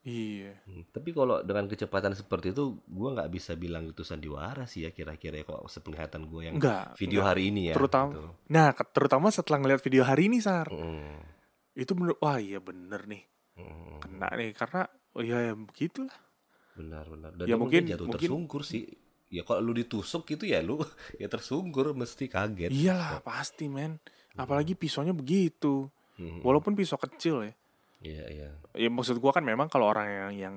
Iya. 0.00 0.54
Hmm, 0.64 0.84
Tapi 0.86 1.10
kalau 1.10 1.42
dengan 1.42 1.66
kecepatan 1.66 2.12
seperti 2.12 2.50
itu, 2.50 2.80
gue 2.80 3.08
nggak 3.10 3.28
bisa 3.28 3.52
bilang 3.54 3.84
itu 3.86 4.00
sandiwara 4.02 4.64
sih 4.64 4.84
ya 4.84 4.90
kira-kira 4.90 5.36
ya, 5.36 5.44
kok 5.44 5.66
sepenglihatan 5.66 6.24
gue 6.24 6.42
yang 6.44 6.56
Enggak. 6.56 6.96
video 6.96 7.20
enggak. 7.20 7.28
hari 7.30 7.42
ini 7.46 7.62
ya. 7.68 7.74
Terutama- 7.74 8.12
gitu. 8.14 8.24
Nah, 8.48 8.66
terutama 8.72 9.26
setelah 9.28 9.58
ngeliat 9.58 9.80
video 9.80 10.02
hari 10.02 10.28
ini, 10.28 10.38
Sar. 10.38 10.68
Mm, 10.68 11.18
Itu 11.74 11.92
bener, 11.94 12.16
wah 12.18 12.36
iya 12.36 12.58
bener 12.58 13.04
nih. 13.04 13.22
mm, 13.54 14.00
Kena 14.00 14.28
nih, 14.34 14.50
karena, 14.52 14.82
oh 15.12 15.20
iya 15.20 15.38
ya 15.42 15.54
begitulah. 15.54 16.16
benar-benar. 16.74 17.34
Dan 17.34 17.44
Ya 17.44 17.56
mungkin- 17.56 17.84
jatuh 17.84 18.06
mungkin- 18.06 18.22
tersungkur 18.22 18.62
sih. 18.62 18.86
Ya 19.28 19.44
kalau 19.44 19.60
lu 19.60 19.72
ditusuk 19.76 20.24
gitu 20.24 20.48
ya 20.48 20.64
lu 20.64 20.80
ya 21.20 21.28
tersungkur 21.28 21.92
mesti 21.92 22.28
kaget. 22.28 22.72
Iyalah, 22.72 23.20
pasti, 23.20 23.68
men. 23.68 24.00
Apalagi 24.38 24.72
pisaunya 24.78 25.12
begitu. 25.12 25.90
Mm, 26.18 26.42
Walaupun 26.42 26.74
pisau 26.74 26.98
kecil 26.98 27.46
ya. 27.46 27.52
Iya 27.98 28.24
iya. 28.30 28.48
Ya 28.78 28.88
maksud 28.90 29.18
gua 29.18 29.34
kan 29.34 29.42
memang 29.42 29.66
kalau 29.66 29.90
orang 29.90 30.06
yang 30.06 30.32
yang 30.34 30.56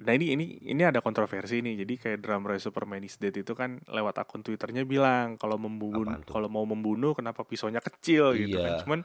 Nah 0.00 0.16
ini 0.16 0.32
ini 0.32 0.44
ini 0.64 0.82
ada 0.82 1.04
kontroversi 1.04 1.60
nih. 1.60 1.84
Jadi 1.84 1.94
kayak 2.00 2.18
Drum 2.24 2.48
Ray 2.48 2.56
Superman 2.56 3.04
is 3.04 3.20
Dead 3.20 3.36
itu 3.36 3.52
kan 3.52 3.84
lewat 3.84 4.16
akun 4.24 4.40
Twitternya 4.40 4.88
bilang 4.88 5.36
kalau 5.36 5.60
membunuh 5.60 6.24
kalau 6.24 6.48
mau 6.48 6.64
membunuh 6.64 7.12
kenapa 7.12 7.44
pisaunya 7.44 7.84
kecil 7.84 8.32
gitu 8.32 8.56
kan. 8.64 8.80
Iya. 8.80 8.80
Cuman 8.84 9.00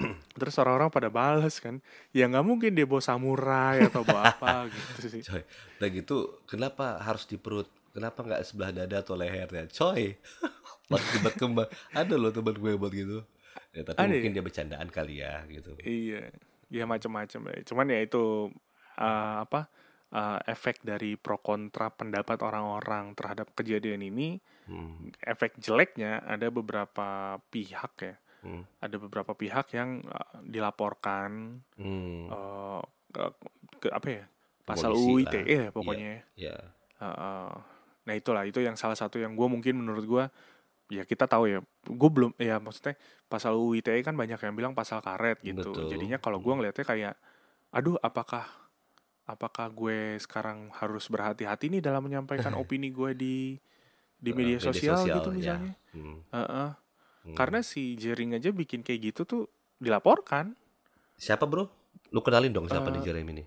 terus 0.40 0.56
orang-orang 0.60 0.92
pada 0.92 1.08
balas 1.12 1.60
kan, 1.60 1.80
ya 2.12 2.24
nggak 2.28 2.44
mungkin 2.44 2.72
dia 2.72 2.88
bawa 2.88 3.04
samurai 3.04 3.84
atau 3.84 4.04
bawa 4.04 4.32
apa 4.32 4.64
gitu 4.72 5.08
sih. 5.08 5.22
Coy, 5.24 5.44
udah 5.80 5.88
gitu 5.88 6.16
kenapa 6.44 7.00
harus 7.00 7.24
di 7.24 7.40
perut? 7.40 7.68
Kenapa 7.90 8.22
nggak 8.22 8.42
sebelah 8.46 8.70
dada 8.70 9.02
atau 9.02 9.18
lehernya? 9.18 9.66
Coy, 9.66 10.14
pas 10.90 11.02
debat 11.02 11.34
kembang 11.34 11.68
ada 11.90 12.14
loh 12.14 12.30
teman 12.30 12.54
gue 12.54 12.72
buat 12.78 12.92
gitu. 12.94 13.26
Ya, 13.74 13.82
tapi 13.86 13.98
Ada 13.98 14.10
mungkin 14.10 14.30
ya? 14.30 14.36
dia 14.38 14.44
bercandaan 14.46 14.88
kali 14.90 15.14
ya 15.22 15.42
gitu. 15.46 15.74
Iya, 15.82 16.30
ya 16.70 16.84
macam-macam 16.86 17.40
ya. 17.50 17.58
Cuman 17.66 17.86
ya 17.90 17.98
itu 18.02 18.50
uh, 18.98 19.36
apa 19.42 19.70
uh, 20.10 20.38
efek 20.46 20.82
dari 20.82 21.14
pro 21.14 21.38
kontra 21.38 21.90
pendapat 21.90 22.38
orang-orang 22.42 23.14
terhadap 23.14 23.50
kejadian 23.54 24.02
ini. 24.06 24.38
Hmm, 24.70 25.10
Efek 25.26 25.58
jeleknya 25.58 26.22
ada 26.22 26.46
beberapa 26.46 27.42
pihak 27.50 27.94
ya, 28.06 28.14
hmm, 28.46 28.62
ada 28.78 28.96
beberapa 29.02 29.34
pihak 29.34 29.74
yang 29.74 29.98
uh, 30.06 30.38
dilaporkan 30.46 31.58
hmm. 31.74 32.30
uh, 32.30 32.78
ke, 33.10 33.22
ke- 33.82 33.90
apa 33.90 34.06
ya 34.06 34.24
pasal 34.62 34.94
UU. 34.94 35.26
ITE 35.26 35.42
ya 35.42 35.66
pokoknya. 35.74 36.22
ya. 36.38 36.54
Ya, 36.54 36.56
Uh, 37.00 37.08
uh. 37.16 37.50
Nah 38.02 38.12
itulah 38.12 38.42
itu 38.42 38.58
yang 38.58 38.74
salah 38.74 38.94
satu 38.94 39.16
yang 39.16 39.32
gue 39.32 39.46
mungkin 39.46 39.76
menurut 39.76 40.04
gue 40.04 40.24
ya 40.90 41.04
kita 41.04 41.24
tahu 41.24 41.46
ya 41.46 41.58
gue 41.84 42.10
belum 42.10 42.34
ya 42.34 42.58
maksudnya 42.58 42.98
pasal 43.24 43.54
UU 43.54 43.78
ITE 43.78 44.02
kan 44.02 44.12
banyak 44.12 44.36
yang 44.36 44.54
bilang 44.54 44.72
pasal 44.72 44.98
karet 44.98 45.38
gitu 45.40 45.70
Betul. 45.70 45.86
jadinya 45.86 46.16
kalau 46.16 46.38
gue 46.38 46.50
ngelihatnya 46.50 46.82
kayak 46.82 47.14
aduh 47.70 47.94
apakah 47.96 48.48
apakah 49.22 49.70
gue 49.70 50.18
sekarang 50.18 50.74
harus 50.74 51.06
berhati-hati 51.06 51.70
nih 51.70 51.78
dalam 51.78 52.02
menyampaikan 52.02 52.50
opini 52.58 52.90
gue 52.90 53.14
di 53.14 53.36
di 54.16 54.30
Eh, 54.30 54.36
media, 54.36 54.58
sosial, 54.58 55.00
gitu 55.00 55.30
ya. 55.30 55.56
misalnya 55.56 55.72
Hmm, 55.90 56.18
Uh, 56.28 56.38
uh. 56.38 56.70
hmm. 57.24 57.34
karena 57.34 57.62
si 57.62 57.94
Jering 57.94 58.34
aja 58.34 58.50
bikin 58.50 58.82
kayak 58.82 59.10
gitu 59.10 59.22
tuh 59.24 59.42
dilaporkan 59.78 60.52
siapa 61.14 61.44
bro? 61.44 61.66
Lu 62.10 62.20
kenalin 62.20 62.50
dong 62.50 62.66
siapa 62.66 62.90
Eh, 62.90 62.92
nih 62.92 63.02
Jeremy 63.02 63.30
ini? 63.32 63.44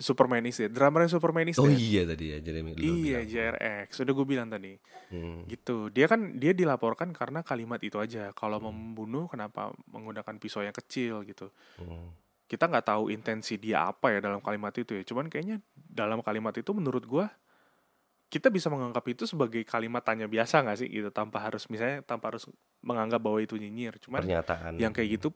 Superman 0.00 0.42
is 0.42 0.56
Dead. 0.56 0.72
Drummernya 0.72 1.12
Superman 1.12 1.44
is 1.46 1.60
Oh 1.60 1.68
Dead. 1.68 1.76
iya 1.76 2.02
tadi 2.02 2.32
ya 2.32 2.38
Jeremy 2.40 2.72
iya 2.74 3.20
bilang. 3.20 3.28
JRX 3.28 3.88
sudah 3.94 4.12
gue 4.12 4.26
bilang 4.26 4.48
tadi. 4.48 4.72
Hmm, 5.12 5.44
gitu. 5.44 5.92
Dia 5.92 6.08
kan 6.08 6.34
dia 6.34 6.50
dilaporkan 6.50 7.12
karena 7.12 7.44
kalimat 7.44 7.76
itu 7.78 8.00
aja. 8.00 8.32
Kalau 8.32 8.56
Hmm. 8.58 8.72
membunuh 8.72 9.28
kenapa 9.28 9.68
menggunakan 9.86 10.34
pisau 10.36 10.60
yang 10.60 10.74
kecil 10.74 11.22
gitu. 11.22 11.52
Hmm. 11.76 12.16
kita 12.46 12.66
nggak 12.66 12.82
tahu 12.82 13.14
intensi 13.14 13.54
dia 13.56 13.86
apa 13.86 14.10
ya 14.10 14.18
dalam 14.18 14.42
kalimat 14.42 14.74
itu 14.74 14.90
ya. 14.90 15.06
Cuman 15.06 15.30
kayaknya 15.30 15.62
dalam 15.70 16.18
kalimat 16.18 16.50
itu 16.50 16.74
menurut 16.74 17.06
gua 17.06 17.30
kita 18.26 18.50
bisa 18.50 18.66
menganggap 18.66 19.06
itu 19.06 19.22
sebagai 19.22 19.62
kalimat 19.62 20.02
tanya 20.02 20.26
biasa 20.26 20.66
nggak 20.66 20.78
sih 20.80 20.88
gitu. 20.90 21.14
Tanpa 21.14 21.46
harus 21.46 21.70
misalnya 21.70 22.02
tanpa 22.02 22.34
harus 22.34 22.50
menganggap 22.82 23.22
bahwa 23.22 23.38
itu 23.38 23.54
nyinyir. 23.54 24.02
Cuman 24.02 24.26
Pernyataan. 24.26 24.82
yang 24.82 24.90
kayak 24.90 25.14
gitu 25.14 25.30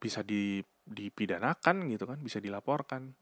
bisa 0.00 0.24
di 0.24 0.58
dipidanakan 0.82 1.86
gitu 1.86 2.10
kan 2.10 2.18
bisa 2.18 2.42
dilaporkan. 2.42 3.14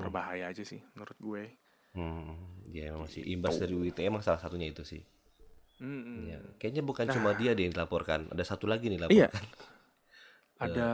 Berbahaya 0.00 0.44
aja 0.46 0.62
sih 0.62 0.78
menurut 0.92 1.18
gue 1.18 1.44
Hmm, 1.88 2.36
ya 2.68 2.92
emang 2.92 3.06
sih 3.06 3.24
imbas 3.26 3.54
Gitu. 3.54 3.62
dari 3.64 3.74
UIT 3.74 3.98
emang 4.00 4.20
salah 4.20 4.38
satunya 4.38 4.68
itu 4.68 4.84
sih. 4.84 5.02
Mm-mm. 5.78 6.26
Ya, 6.26 6.38
kayaknya 6.56 6.82
bukan 6.82 7.06
Nah. 7.06 7.14
cuma 7.16 7.30
dia 7.32 7.54
yang 7.54 7.70
dilaporkan, 7.70 8.28
ada 8.28 8.44
satu 8.44 8.66
lagi 8.66 8.86
nih 8.86 9.00
Iya. 9.00 9.32
dilaporkan. 9.32 9.44
Ada 10.58 10.88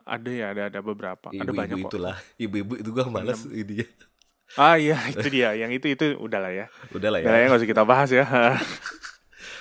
ada 0.00 0.30
ya, 0.30 0.46
ada 0.50 0.62
ada 0.66 0.80
beberapa. 0.80 1.28
ada 1.28 1.34
Ibu-ibu 1.36 1.54
banyak 1.56 1.76
kok. 1.78 1.90
itulah, 1.90 2.16
ibu-ibu 2.36 2.72
itu 2.76 2.90
gua 2.90 3.06
males 3.06 3.42
ini 3.44 3.82
ya. 3.82 3.86
Ah 4.56 4.74
iya, 4.74 4.96
itu 5.08 5.28
dia. 5.28 5.54
Yang 5.54 5.70
itu 5.78 5.86
itu 5.92 6.04
udahlah 6.16 6.50
ya. 6.50 6.66
Udah 6.90 7.10
lah 7.10 7.18
ya. 7.18 7.26
Udah 7.26 7.32
lah 7.32 7.38
ya 7.38 7.46
nggak 7.46 7.60
usah 7.60 7.70
kita 7.70 7.84
bahas 7.84 8.10
ya. 8.10 8.24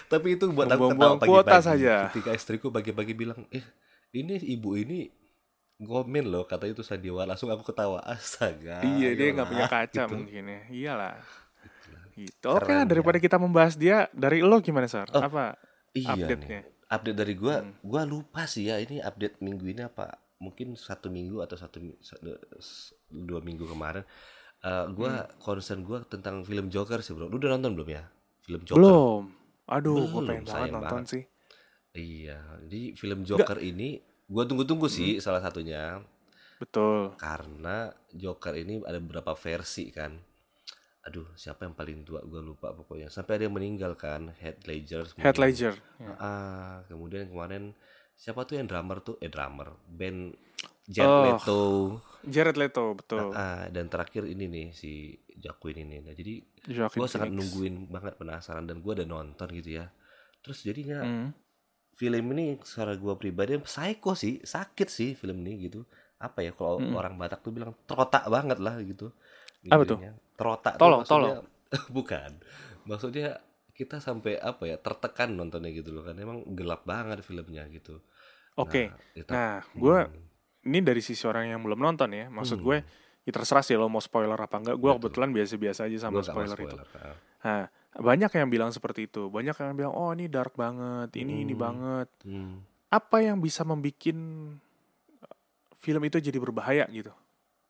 Tapi 0.08 0.28
itu 0.34 0.50
buat 0.50 0.66
aku 0.66 0.90
ketawa 0.92 1.18
kuota 1.20 1.60
pagi-pagi. 1.60 1.66
saja. 1.66 1.96
Ketika 2.10 2.32
istriku 2.34 2.68
pagi-pagi 2.70 3.14
bilang, 3.14 3.46
eh 3.50 3.62
ini 4.12 4.42
ibu 4.44 4.74
ini 4.74 5.06
ngomen 5.80 6.28
loh, 6.28 6.44
kata 6.44 6.68
itu 6.68 6.84
Sandiwara. 6.84 7.24
Langsung 7.26 7.48
aku 7.48 7.64
ketawa, 7.66 8.04
astaga. 8.04 8.84
iya, 8.84 9.16
dia 9.16 9.32
nggak 9.32 9.48
punya 9.48 9.66
kaca 9.66 10.04
gitu. 10.04 10.12
mungkin 10.12 10.44
ya. 10.46 10.62
Iyalah. 10.70 11.16
Gitu. 12.14 12.46
Oke, 12.46 12.68
Keren, 12.68 12.84
daripada 12.86 13.16
kita 13.16 13.40
membahas 13.40 13.74
dia, 13.74 14.12
dari 14.12 14.44
lo 14.44 14.60
gimana, 14.60 14.86
Sar? 14.86 15.08
Oh, 15.10 15.24
Apa 15.24 15.56
Iya 15.90 16.14
update-nya? 16.14 16.60
nih. 16.62 16.78
Update 16.86 17.18
dari 17.18 17.34
gua, 17.34 17.56
Hmm. 17.64 17.74
gua 17.80 18.04
lupa 18.04 18.44
sih 18.44 18.68
ya 18.68 18.76
ini 18.78 19.00
update 19.00 19.40
minggu 19.40 19.66
ini 19.66 19.82
apa? 19.82 20.12
Mungkin 20.38 20.76
satu 20.76 21.08
minggu 21.08 21.40
atau 21.40 21.56
satu 21.56 21.80
dua 23.10 23.40
minggu 23.40 23.64
kemarin. 23.66 24.04
Eh, 24.60 24.86
gua 24.92 25.24
Hmm. 25.24 25.32
concern 25.40 25.80
gua 25.82 26.04
tentang 26.04 26.44
film 26.44 26.68
Joker 26.68 27.00
sih 27.00 27.16
bro. 27.16 27.26
Lu 27.26 27.40
udah 27.40 27.56
nonton 27.56 27.72
belum 27.74 27.90
ya? 27.90 28.04
Film 28.44 28.62
Joker. 28.64 28.78
Belum. 28.78 29.24
Aduh, 29.70 30.02
gue 30.02 30.10
Belum, 30.12 30.28
pengen 30.28 30.46
banget 30.46 30.70
nonton 30.74 30.90
banget. 30.98 31.08
sih. 31.08 31.24
Iya, 31.92 32.38
jadi 32.66 32.82
film 32.94 33.22
Joker 33.22 33.58
ini 33.60 34.02
gua 34.30 34.46
tunggu-tunggu 34.46 34.86
sih 34.86 35.18
Hmm. 35.18 35.22
salah 35.22 35.42
satunya 35.42 36.00
Betul. 36.58 37.18
karena 37.18 37.90
Joker 38.12 38.54
ini 38.54 38.80
ada 38.84 38.98
beberapa 38.98 39.34
versi 39.34 39.90
kan. 39.90 40.14
Aduh, 41.02 41.26
siapa 41.34 41.64
yang 41.64 41.74
paling 41.74 42.04
tua 42.04 42.22
gua 42.22 42.40
lupa 42.40 42.70
pokoknya. 42.70 43.10
Sampai 43.10 43.36
ada 43.36 43.44
yang 43.44 43.56
meninggal 43.56 43.96
kan, 43.96 44.30
Heath 44.36 44.64
Ledger. 44.64 45.10
Kemudian- 45.10 45.40
Ledger. 45.40 45.74
Ya. 45.98 46.14
Ah, 46.16 46.78
kemudian 46.86 47.26
kemarin 47.26 47.74
siapa 48.14 48.44
tuh 48.44 48.56
yang 48.56 48.68
drummer 48.68 49.00
tuh? 49.00 49.16
Eh 49.18 49.28
drummer, 49.28 49.74
Ben 49.86 50.36
Jared 50.86 51.08
Oh, 51.08 51.24
Leto. 51.24 51.62
Jared 52.22 52.58
Leto, 52.58 52.94
betul. 52.94 53.32
Ah, 53.32 53.66
dan 53.68 53.88
terakhir 53.88 54.26
ini 54.26 54.46
nih 54.46 54.68
si 54.72 54.92
Joaquin 55.36 55.80
ini. 55.80 56.02
Nah, 56.02 56.12
jadi 56.12 56.44
gua 56.92 57.08
sangat 57.08 57.32
nungguin 57.32 57.88
banget 57.88 58.14
penasaran 58.16 58.66
dan 58.66 58.84
gua 58.84 58.94
udah 58.94 59.08
nonton 59.08 59.48
gitu 59.56 59.80
ya. 59.80 59.88
Terus 60.40 60.62
jadinya 60.62 61.00
Hmm. 61.00 61.30
Film 62.00 62.32
ini 62.32 62.56
secara 62.64 62.96
gua 62.96 63.20
pribadi 63.20 63.60
psycho 63.60 64.16
sih, 64.16 64.40
sakit 64.40 64.88
sih 64.88 65.20
film 65.20 65.44
ini 65.44 65.68
gitu. 65.68 65.84
Apa 66.16 66.40
ya 66.40 66.56
kalau 66.56 66.80
Mm-mm. 66.80 66.96
orang 66.96 67.20
Batak 67.20 67.44
tuh 67.44 67.52
bilang 67.52 67.76
terotak 67.84 68.24
banget 68.28 68.60
lah 68.60 68.80
gitu. 68.80 69.12
Apa 69.68 69.84
tuh? 69.84 70.00
Terotak 70.40 70.80
tuh 70.80 71.04
Tolong, 71.04 71.44
bukan. 71.92 72.40
Maksudnya 72.88 73.44
kita 73.76 74.00
sampai 74.00 74.36
apa 74.36 74.64
ya 74.64 74.76
tertekan 74.76 75.36
nontonnya 75.36 75.72
gitu 75.72 75.92
loh 75.92 76.04
kan 76.04 76.16
emang 76.16 76.44
gelap 76.56 76.84
banget 76.84 77.20
filmnya 77.20 77.68
gitu. 77.68 78.00
Oke. 78.56 78.92
Nah, 78.92 79.00
itu- 79.16 79.32
Nah, 79.32 79.54
gue 79.72 79.98
Hmm. 80.08 80.68
ini 80.68 80.80
dari 80.84 81.00
sisi 81.00 81.24
orang 81.24 81.48
yang 81.48 81.64
belum 81.64 81.80
nonton 81.80 82.12
ya. 82.12 82.28
Maksud 82.28 82.60
Hmm. 82.60 82.66
gue, 82.68 82.78
ya 83.24 83.32
terserah 83.32 83.64
sih 83.64 83.80
lo 83.80 83.88
mau 83.88 84.04
spoiler 84.04 84.36
apa 84.36 84.56
enggak. 84.60 84.76
Gue 84.76 84.92
Betul. 84.92 85.00
kebetulan 85.08 85.30
biasa-biasa 85.32 85.82
aja 85.88 85.98
sama 86.00 86.20
mau 86.20 86.24
spoiler, 86.24 86.58
itu. 86.60 86.76
Ah. 87.00 87.16
Nah, 87.40 87.64
banyak 87.96 88.32
yang 88.38 88.48
bilang 88.50 88.70
seperti 88.70 89.10
itu. 89.10 89.28
Banyak 89.30 89.56
yang 89.58 89.74
bilang, 89.76 89.94
oh 89.98 90.14
ini 90.14 90.30
dark 90.30 90.54
banget, 90.54 91.10
ini 91.18 91.42
ini 91.44 91.54
Hmm. 91.58 91.64
banget. 91.66 92.10
Hmm. 92.24 92.62
Apa 92.90 93.22
yang 93.26 93.38
bisa 93.42 93.62
membuat 93.66 94.06
film 95.80 96.02
itu 96.06 96.18
jadi 96.20 96.38
berbahaya 96.38 96.86
gitu? 96.92 97.12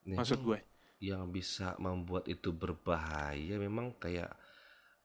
Nah, 0.10 0.18
Maksud 0.20 0.42
gue. 0.42 0.60
yang 1.00 1.32
bisa 1.32 1.80
membuat 1.80 2.28
itu 2.28 2.52
berbahaya 2.52 3.56
memang 3.56 3.96
kayak 3.96 4.36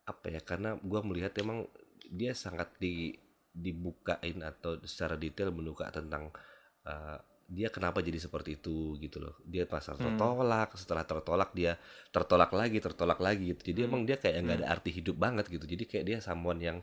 apa 0.05 0.27
ya 0.27 0.41
karena 0.43 0.75
gua 0.83 1.01
melihat 1.07 1.31
emang 1.39 1.71
dia 2.11 2.35
sangat 2.35 2.75
di 2.83 3.15
dibukain 3.55 4.43
atau 4.43 4.83
secara 4.83 5.15
detail 5.15 5.55
menduga 5.55 5.87
tentang 5.95 6.35
uh, 6.83 7.19
dia 7.49 7.69
kenapa 7.69 8.01
jadi 8.01 8.17
seperti 8.17 8.57
itu 8.57 8.97
gitu 8.99 9.21
loh 9.21 9.37
dia 9.45 9.69
pasal 9.69 10.01
Hmm. 10.01 10.17
tertolak 10.17 10.73
setelah 10.81 11.05
tertolak 11.05 11.51
dia 11.53 11.77
tertolak 12.11 12.51
lagi 12.51 12.79
tertolak 12.81 13.21
lagi 13.21 13.53
gitu 13.53 13.75
jadi 13.75 13.85
Hmm. 13.85 13.89
emang 13.93 14.03
dia 14.09 14.17
kayak 14.17 14.37
nggak 14.45 14.59
ada 14.65 14.69
arti 14.73 14.91
hidup 14.91 15.17
banget 15.21 15.47
gitu 15.53 15.65
jadi 15.69 15.85
kayak 15.85 16.05
dia 16.09 16.19
someone 16.25 16.61
yang 16.61 16.79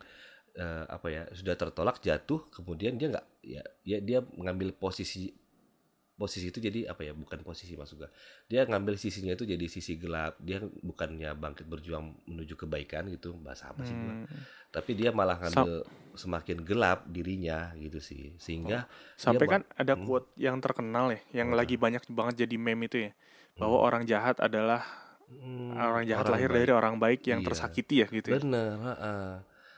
uh, 0.57 0.85
apa 0.87 1.07
ya 1.09 1.23
sudah 1.33 1.55
tertolak 1.57 1.97
jatuh 2.03 2.45
kemudian 2.53 2.95
dia 2.99 3.07
nggak 3.09 3.25
ya, 3.41 3.63
ya 3.83 3.97
dia 3.99 4.19
mengambil 4.37 4.69
posisi 4.75 5.33
posisi 6.21 6.53
itu 6.53 6.61
jadi 6.61 6.93
apa 6.93 7.01
ya 7.01 7.17
bukan 7.17 7.41
posisi 7.41 7.73
maksud 7.73 7.97
gua 7.97 8.09
dia 8.45 8.61
ngambil 8.69 8.93
sisinya 9.01 9.33
itu 9.33 9.41
jadi 9.49 9.65
sisi 9.65 9.97
gelap 9.97 10.37
dia 10.37 10.61
bukannya 10.61 11.33
bangkit 11.33 11.65
berjuang 11.65 12.13
menuju 12.29 12.53
kebaikan 12.53 13.09
gitu 13.09 13.33
bahasa 13.41 13.73
apa 13.73 13.81
sih 13.81 13.97
gua 13.97 14.13
Hmm. 14.13 14.29
tapi 14.69 14.93
dia 14.93 15.09
malah 15.09 15.41
ngambil 15.41 15.81
semakin 16.13 16.61
gelap 16.61 17.07
dirinya 17.09 17.73
gitu 17.79 17.97
sih 17.97 18.35
sehingga 18.37 18.85
Sampai 19.17 19.47
Dia 19.49 19.53
kan 19.57 19.61
ada 19.73 19.93
Hmm. 19.97 20.05
quote 20.05 20.29
yang 20.37 20.57
terkenal 20.61 21.09
ya, 21.15 21.19
yang 21.43 21.49
Apa 21.55 21.57
lagi 21.63 21.75
banyak 21.79 22.03
banget 22.11 22.45
jadi 22.45 22.55
meme 22.61 22.85
itu 22.85 22.97
ya, 23.09 23.11
bahwa 23.57 23.77
orang 23.81 24.03
jahat 24.05 24.37
adalah 24.43 24.83
hmm, 25.31 25.71
orang 25.75 26.03
jahat 26.05 26.27
lahir 26.27 26.49
baik. 26.51 26.57
dari 26.67 26.71
orang 26.75 26.95
baik 26.99 27.21
yang 27.25 27.39
Iya. 27.41 27.47
tersakiti 27.47 27.95
ya 28.03 28.07
gitu. 28.11 28.27
Ya. 28.35 28.39
bener 28.43 28.77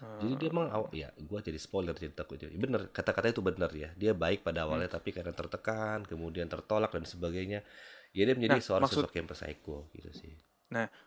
heeh. 0.03 0.19
jadi 0.21 0.33
dia 0.35 0.49
emang 0.51 0.67
aw- 0.67 0.91
ya 0.91 1.09
gua 1.17 1.39
jadi 1.39 1.55
spoiler 1.57 1.95
jadi 1.95 2.11
takut 2.11 2.35
jadi 2.35 2.51
bener 2.53 2.91
kata-kata 2.91 3.31
itu 3.31 3.39
bener 3.39 3.71
ya 3.71 3.89
dia 3.95 4.11
baik 4.11 4.43
pada 4.43 4.67
awalnya 4.67 4.91
Hmm. 4.91 4.97
tapi 4.97 5.09
karena 5.09 5.31
tertekan 5.31 6.03
kemudian 6.03 6.45
tertolak 6.45 6.91
dan 6.91 7.03
sebagainya 7.03 7.63
ya 8.11 8.23
dia 8.23 8.35
menjadi 8.35 8.59
Nah, 8.59 8.63
seorang 8.63 8.83
maksud- 8.85 9.07
sosok 9.07 9.13
yang 9.15 9.27
psycho 9.27 9.77
gitu 9.91 10.11
sih 10.11 10.33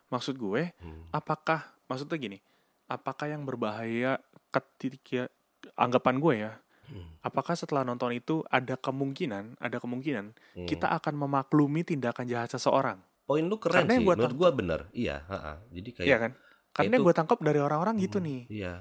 Maksud 0.07 0.39
gue, 0.39 0.71
Hmm. 0.79 1.11
apakah 1.11 1.59
maksudnya 1.85 2.15
gini, 2.15 2.39
apakah 2.87 3.27
yang 3.27 3.43
berbahaya 3.43 4.15
ketika 4.47 5.27
anggapan 5.75 6.23
gue 6.23 6.33
ya, 6.39 6.51
Hmm. 6.87 7.19
apakah 7.19 7.51
setelah 7.51 7.83
nonton 7.83 8.15
itu 8.15 8.47
ada 8.47 8.79
kemungkinan, 8.79 9.59
ada 9.59 9.77
kemungkinan 9.77 10.31
Hmm. 10.55 10.63
kita 10.63 10.87
akan 10.95 11.19
memaklumi 11.19 11.83
tindakan 11.83 12.23
jahat 12.25 12.47
seseorang, 12.47 13.03
poin 13.27 13.43
lu 13.43 13.59
keren 13.59 13.83
Karena 13.83 13.99
sih 13.99 14.07
menurut 14.07 14.31
gua 14.33 14.55
bener 14.55 14.87
iya 14.95 15.19
heeh. 15.27 15.55
jadi 15.75 15.89
kayak 15.91 16.07
iya 16.07 16.17
kan? 16.17 16.31
Karena 16.77 16.95
itu- 16.95 17.03
gue 17.03 17.13
tangkap 17.13 17.39
dari 17.39 17.57
orang-orang 17.57 17.95
gitu 17.97 18.17
Hmm, 18.17 18.27
nih. 18.27 18.41
iya 18.49 18.73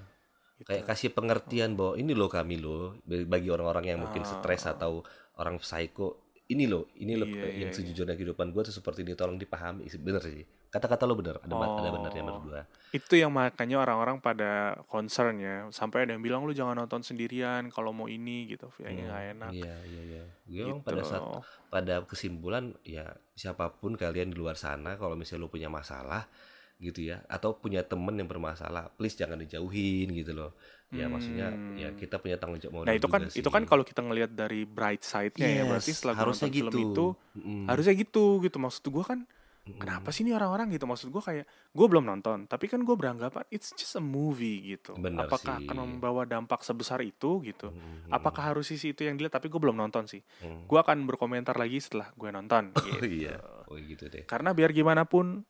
gitu. 0.56 0.68
kayak 0.68 0.84
kasih 0.86 1.10
pengertian 1.10 1.74
bahwa 1.74 1.94
ini 1.94 2.12
loh 2.12 2.28
kami 2.28 2.56
loh 2.56 2.96
bagi 3.04 3.48
orang-orang 3.48 3.84
yang 3.86 3.98
mungkin 4.00 4.22
stres 4.22 4.64
Ah. 4.64 4.72
atau 4.72 5.04
orang 5.36 5.56
psycho 5.58 6.20
ini 6.46 6.64
loh 6.64 6.86
ini 6.94 7.12
loh 7.12 7.26
Iya, 7.26 7.36
yang 7.36 7.52
iya, 7.58 7.66
iya. 7.66 7.74
sejujurnya 7.74 8.14
kehidupan 8.14 8.52
gue 8.52 8.62
tuh 8.62 8.72
seperti 8.72 9.02
ini 9.02 9.12
tolong 9.12 9.34
dipahami 9.34 9.84
bener 9.96 10.22
sih 10.22 10.40
kata-kata 10.66 11.04
lo 11.04 11.12
bener 11.12 11.36
ada 11.38 11.50
ba- 11.50 11.74
ada 11.74 11.88
benernya 11.90 12.22
menurut 12.22 12.38
Oh. 12.38 12.46
gue 12.46 12.60
Itu 12.94 13.14
yang 13.14 13.28
makanya 13.30 13.76
orang-orang 13.78 14.16
pada 14.18 14.50
concern 14.86 15.36
ya, 15.36 15.68
sampai 15.70 16.04
ada 16.04 16.14
yang 16.14 16.22
bilang 16.22 16.40
lu 16.42 16.52
jangan 16.52 16.72
nonton 16.74 17.02
sendirian 17.02 17.68
kalau 17.68 17.90
mau 17.90 18.06
ini 18.06 18.46
gitu, 18.46 18.70
feelingnya 18.70 19.04
nggak 19.06 19.24
enak. 19.34 19.50
iya 19.52 19.74
iya 19.84 20.02
iya 20.06 20.24
gue 20.46 20.64
Gitu. 20.70 20.80
pada 20.80 21.02
saat 21.02 21.22
pada 21.68 21.94
kesimpulan 22.02 22.72
ya 22.82 23.04
siapa 23.32 23.68
pun 23.74 23.92
kalian 23.94 24.30
di 24.30 24.36
luar 24.36 24.54
sana 24.54 24.94
kalau 24.94 25.12
misalnya 25.12 25.42
lo 25.42 25.50
punya 25.50 25.68
masalah 25.68 26.24
gitu 26.78 27.00
ya 27.02 27.24
atau 27.24 27.54
punya 27.54 27.80
temen 27.80 28.12
yang 28.14 28.26
bermasalah 28.26 28.92
please 28.92 29.14
jangan 29.14 29.36
dijauhin 29.36 30.12
gitu 30.12 30.32
loh 30.32 30.52
ya 30.88 31.08
maksudnya 31.08 31.48
ya 31.74 31.88
Hmm. 31.88 31.96
kita 31.96 32.16
punya 32.16 32.36
tanggung 32.36 32.58
jawab 32.58 32.84
Nah 32.84 32.92
itu 32.92 33.08
kan 33.08 33.24
juga 33.24 33.34
itu 33.34 33.48
kan 33.48 33.62
sih. 33.62 33.68
kalau 33.68 33.82
kita 33.82 34.00
ngelihat 34.00 34.30
dari 34.30 34.62
bright 34.62 35.00
side-nya 35.00 35.48
ya 35.48 35.62
berarti 35.64 35.88
Yes, 35.88 35.98
setelah 35.98 36.14
harusnya 36.16 36.46
nonton 36.46 36.60
film 36.60 36.70
gitu. 36.70 36.80
itu 36.86 37.06
Mm-mm. 37.34 37.64
harusnya 37.66 37.94
gitu 37.96 38.24
gitu 38.38 38.56
maksud 38.56 38.84
gue 38.86 39.02
kan 39.02 39.20
Mm-mm. 39.66 39.80
kenapa 39.80 40.08
sih 40.08 40.22
ini 40.22 40.30
orang-orang 40.30 40.70
gitu 40.70 40.84
maksud 40.84 41.08
gue 41.08 41.18
kayak 41.18 41.42
gue 41.72 41.86
belum 41.88 42.06
nonton 42.06 42.44
tapi 42.44 42.64
kan 42.66 42.78
gue 42.78 42.92
beranggapan 42.92 43.42
it's 43.48 43.72
just 43.72 43.92
a 43.92 44.04
movie 44.04 44.62
gitu 44.68 44.94
Benar 44.94 45.26
apakah 45.26 45.58
sih. 45.58 45.64
akan 45.64 45.76
membawa 45.80 46.22
dampak 46.22 46.60
sebesar 46.60 47.00
itu 47.00 47.42
gitu 47.42 47.66
Mm-mm. 47.68 48.06
apakah 48.08 48.46
harus 48.46 48.68
sisi 48.68 48.92
itu 48.92 49.02
yang 49.02 49.16
dilihat 49.16 49.34
tapi 49.34 49.48
gue 49.48 49.58
belum 49.58 49.74
nonton 49.74 50.06
sih 50.06 50.22
Mm. 50.38 50.68
gue 50.68 50.78
akan 50.78 51.02
berkomentar 51.04 51.56
lagi 51.56 51.80
setelah 51.80 52.12
gue 52.12 52.30
nonton 52.30 52.70
Oh 52.76 52.84
gitu. 52.94 53.10
iya, 53.24 53.42
oh 53.64 53.74
gitu 53.74 54.06
deh. 54.06 54.22
karena 54.22 54.52
biar 54.52 54.70
gimana 54.70 55.02
pun 55.02 55.42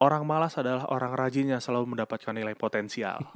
orang 0.00 0.24
malas 0.24 0.56
adalah 0.56 0.88
orang 0.90 1.12
rajin 1.14 1.52
yang 1.52 1.62
selalu 1.62 1.96
mendapatkan 1.96 2.32
nilai 2.32 2.56
potensial 2.56 3.20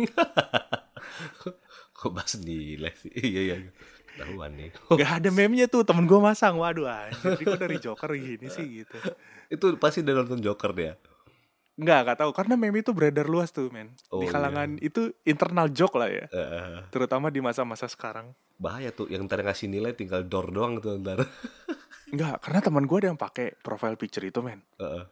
Kok 1.94 2.10
bahas 2.10 2.34
nilai 2.40 2.90
sih? 2.98 3.12
Iya 3.14 3.40
iya. 3.44 3.56
Tahuan 4.14 4.54
nih. 4.58 4.70
Gak 5.00 5.12
ada 5.22 5.28
meme-nya 5.30 5.66
tuh 5.70 5.82
temen 5.86 6.06
gue 6.06 6.18
masang 6.18 6.58
Waduh 6.58 6.86
anjir 6.86 7.44
Kok 7.46 7.58
dari 7.60 7.76
Joker 7.78 8.10
gini 8.14 8.46
sih 8.50 8.82
gitu 8.82 8.96
Itu 9.50 9.74
pasti 9.78 10.02
udah 10.02 10.14
nonton 10.24 10.40
Joker 10.42 10.72
dia. 10.74 10.94
Enggak, 11.74 12.06
gak 12.06 12.18
tahu 12.22 12.30
karena 12.30 12.54
meme 12.54 12.86
itu 12.86 12.94
beredar 12.94 13.26
luas 13.26 13.50
tuh, 13.50 13.66
men. 13.66 13.90
Oh, 14.06 14.22
di 14.22 14.30
iya. 14.30 14.38
kalangan 14.38 14.78
itu 14.78 15.10
internal 15.26 15.66
joke 15.74 15.98
lah 15.98 16.06
ya, 16.06 16.30
Eh, 16.30 16.86
terutama 16.94 17.34
di 17.34 17.42
masa-masa 17.42 17.90
sekarang. 17.90 18.30
bahaya 18.62 18.94
tuh 18.94 19.10
yang 19.10 19.26
ntar 19.26 19.42
ngasih 19.42 19.66
nilai 19.66 19.90
tinggal 19.90 20.22
door 20.22 20.54
doang 20.54 20.78
tuh 20.78 20.94
ntar. 21.02 21.26
Enggak, 22.14 22.38
karena 22.46 22.62
teman 22.62 22.86
gue 22.86 22.94
ada 23.02 23.08
yang 23.10 23.18
pakai 23.18 23.58
profile 23.58 23.98
picture 23.98 24.22
itu, 24.22 24.38
men. 24.38 24.62
Heeh. 24.78 25.02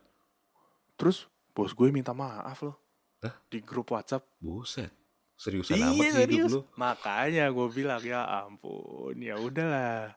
Terus 0.95 1.27
bos 1.53 1.73
gue 1.73 1.89
minta 1.89 2.13
maaf 2.13 2.65
loh 2.65 2.77
Hah? 3.23 3.35
di 3.47 3.61
grup 3.61 3.93
WhatsApp. 3.93 4.25
Buset. 4.41 4.91
Seriusan 5.37 5.75
amat 5.75 6.07
sih 6.15 6.23
hidup 6.27 6.49
lu. 6.49 6.61
Makanya 6.75 7.51
gue 7.51 7.67
bilang 7.71 8.03
ya 8.03 8.23
ampun, 8.47 9.15
ya 9.19 9.35
udahlah. 9.37 10.15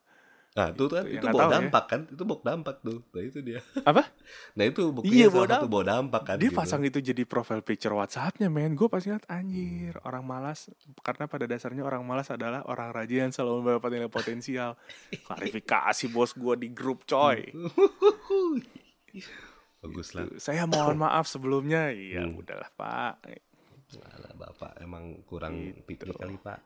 Nah, 0.56 0.72
itu 0.72 0.88
kan 0.88 1.04
Ya, 1.04 1.20
itu 1.20 1.20
nggak 1.20 1.34
bawa 1.36 1.44
tahu 1.44 1.51
ya. 1.51 1.56
dampak 1.60 1.84
kan? 1.92 2.01
Itu 2.08 2.24
bawa 2.24 2.39
dampak 2.48 2.75
tuh. 2.80 3.00
Nah, 3.12 3.22
itu 3.27 3.39
dia. 3.44 3.60
Apa? 3.84 4.08
Nah, 4.56 4.63
itu 4.63 4.82
buktinya 4.88 5.18
Iya, 5.20 5.27
bawa 5.27 5.46
satu 5.51 5.68
bawa 5.68 5.84
dampak 5.84 6.22
kan. 6.24 6.36
Dia 6.39 6.48
gitu. 6.48 6.56
pasang 6.56 6.82
itu 6.88 7.00
jadi 7.04 7.24
profile 7.27 7.60
picture 7.60 7.92
WhatsApp-nya, 7.92 8.48
men. 8.48 8.72
Gue 8.72 8.88
pas 8.88 9.04
ingat 9.04 9.27
anjir, 9.27 10.00
orang 10.08 10.24
malas 10.24 10.72
karena 11.04 11.27
pada 11.27 11.44
dasarnya 11.44 11.84
orang 11.84 12.08
malas 12.08 12.32
adalah 12.32 12.63
orang 12.72 12.96
rajin 12.96 13.27
yang 13.27 13.34
selalu 13.36 13.68
mendapat 13.68 13.89
nilai 13.92 14.08
potensial. 14.08 14.80
Klarifikasi 15.27 16.06
bos 16.08 16.32
gue 16.32 16.56
di 16.56 16.70
grup, 16.72 17.04
coy. 17.04 17.51
Bagus 19.86 20.08
lah. 20.13 20.25
Saya 20.38 20.65
mohon 20.65 20.98
maaf 21.06 21.25
sebelumnya. 21.25 21.94
Iya, 21.94 22.25
Hmm. 22.25 22.42
udahlah, 22.42 22.70
Pak. 22.74 23.13
Alah, 23.96 24.34
Bapak 24.34 24.82
emang 24.82 25.22
kurang 25.24 25.54
Gitu. 25.72 25.82
pikir 25.86 26.10
kali, 26.13 26.36
Pak. 26.36 26.60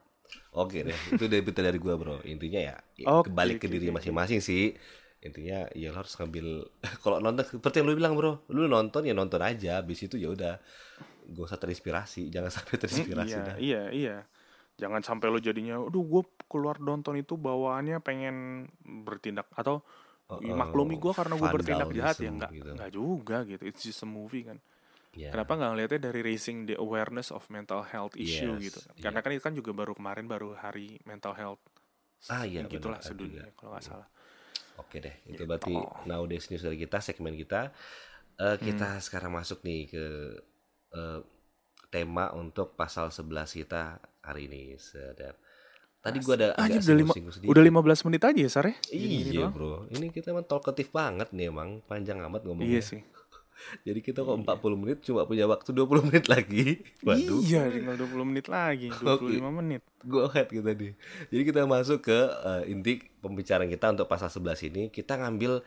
Oke 0.54 0.86
deh, 0.86 0.94
itu 1.12 1.26
dari 1.26 1.42
berita 1.42 1.60
dari 1.60 1.78
gua, 1.78 1.98
Bro. 1.98 2.22
Intinya 2.24 2.62
ya, 2.62 2.76
ya 2.96 3.06
Oke, 3.12 3.30
kembali 3.34 3.58
ke 3.58 3.66
diri 3.66 3.90
masing-masing 3.90 4.40
sih. 4.40 4.78
Intinya 5.20 5.68
ya 5.76 5.92
lo 5.92 6.00
harus 6.00 6.16
ngambil 6.16 6.70
kalau 7.04 7.20
nonton 7.20 7.44
seperti 7.44 7.82
yang 7.82 7.88
lu 7.92 7.98
bilang, 7.98 8.14
Bro. 8.16 8.46
Lu 8.54 8.70
nonton 8.70 9.04
ya 9.04 9.14
nonton 9.14 9.42
aja, 9.42 9.82
habis 9.82 10.00
itu 10.06 10.16
ya 10.16 10.30
udah 10.32 10.62
gak 11.30 11.44
usah 11.46 11.60
terinspirasi, 11.62 12.30
jangan 12.30 12.50
sampai 12.56 12.76
terinspirasi 12.78 13.36
iya, 13.36 13.44
dah. 13.46 13.56
iya, 13.60 13.82
iya. 13.92 14.18
Jangan 14.80 15.04
sampai 15.04 15.28
lo 15.28 15.44
jadinya, 15.44 15.76
aduh 15.76 16.02
gue 16.02 16.24
keluar 16.48 16.80
nonton 16.80 17.20
itu 17.20 17.36
bawaannya 17.36 18.00
pengen 18.00 18.66
bertindak 19.04 19.50
atau 19.52 19.84
Oh, 20.30 20.40
"Ih, 20.46 20.54
oh, 20.54 20.58
maklumi 20.62 20.96
gue 21.04 21.14
karena 21.20 21.36
gue 21.42 21.50
bertindak 21.56 21.90
jahat 21.98 22.18
ya 22.26 22.30
enggak, 22.36 22.52
gitu. 22.58 22.74
enggak 22.74 22.90
juga 22.98 23.38
gitu. 23.52 23.64
It's 23.70 23.82
just 23.88 24.02
a 24.06 24.10
movie 24.18 24.44
kan. 24.50 24.58
Ya. 25.14 25.34
Kenapa 25.34 25.52
nggak 25.58 25.72
ngeliatnya 25.74 26.02
dari 26.10 26.22
raising 26.30 26.58
the 26.70 26.76
awareness 26.86 27.30
of 27.38 27.44
mental 27.56 27.82
health 27.94 28.16
issue 28.18 28.54
Yes, 28.56 28.66
gitu? 28.68 28.82
iya. 28.98 29.06
Karena 29.06 29.20
kan 29.24 29.32
itu 29.36 29.44
kan 29.48 29.56
juga 29.60 29.72
baru 29.80 29.94
kemarin 30.00 30.26
baru 30.34 30.50
hari 30.64 30.88
mental 31.10 31.34
health. 31.42 31.62
Ah, 32.36 32.44
iya, 32.52 32.62
gitulah 32.74 33.02
sedunia 33.08 33.46
kalau 33.58 33.72
nggak 33.74 33.86
salah. 33.90 34.08
Oke 34.80 34.98
deh, 35.04 35.16
itu 35.28 35.44
Gitu. 35.44 35.50
berarti 35.50 35.76
nowadays 36.08 36.48
news 36.50 36.64
dari 36.64 36.78
kita, 36.80 36.98
segmen 37.04 37.36
kita. 37.36 37.62
Eh, 38.40 38.58
kita 38.64 38.88
Hmm. 38.88 39.04
sekarang 39.06 39.32
masuk 39.36 39.60
nih 39.68 39.82
ke 39.94 40.06
eh, 41.00 41.20
tema 41.94 42.26
untuk 42.38 42.74
pasal 42.80 43.10
11 43.14 43.54
kita 43.58 44.00
hari 44.26 44.48
ini. 44.50 44.64
Sedap. 44.80 45.38
Tadi 46.00 46.18
gua 46.20 46.34
ada 46.34 46.48
Anjir, 46.56 46.80
agak 46.80 46.86
udah 46.86 46.96
lima-. 46.96 47.16
Udah 47.44 47.64
15 47.92 48.08
menit 48.08 48.22
aja 48.24 48.40
ya, 48.40 48.50
Sar 48.50 48.66
ya? 48.66 48.76
Iya 48.90 49.48
bro, 49.48 49.84
ini 49.90 50.08
kita 50.10 50.32
emang 50.32 50.44
talkative 50.44 50.88
banget 50.90 51.28
nih 51.30 51.48
emang 51.48 51.84
panjang 51.84 52.20
amat 52.22 52.42
ngomongnya. 52.42 52.72
Iya 52.72 52.82
sih. 52.82 53.02
Jadi 53.84 54.00
kita 54.00 54.24
kok 54.24 54.40
40 54.40 54.48
menit 54.80 55.04
cuma 55.04 55.28
punya 55.28 55.44
waktu 55.44 55.76
20 55.76 56.08
menit 56.08 56.26
lagi. 56.26 56.80
Waduh, 57.08 57.44
Iya, 57.44 57.68
tinggal 57.68 57.96
20 58.00 58.24
menit 58.26 58.48
lagi, 58.48 58.88
25 59.04 59.44
menit. 59.54 59.84
go 60.02 60.24
ahead 60.26 60.48
kita 60.48 60.72
nih. 60.72 60.96
Jadi 61.28 61.42
kita 61.44 61.68
masuk 61.68 62.00
ke 62.02 62.16
eh, 62.16 62.72
inti 62.72 63.04
pembicaraan 63.20 63.68
kita 63.68 63.92
untuk 63.92 64.08
pasal 64.08 64.32
11 64.32 64.72
ini. 64.72 64.88
Kita 64.88 65.20
ngambil 65.20 65.60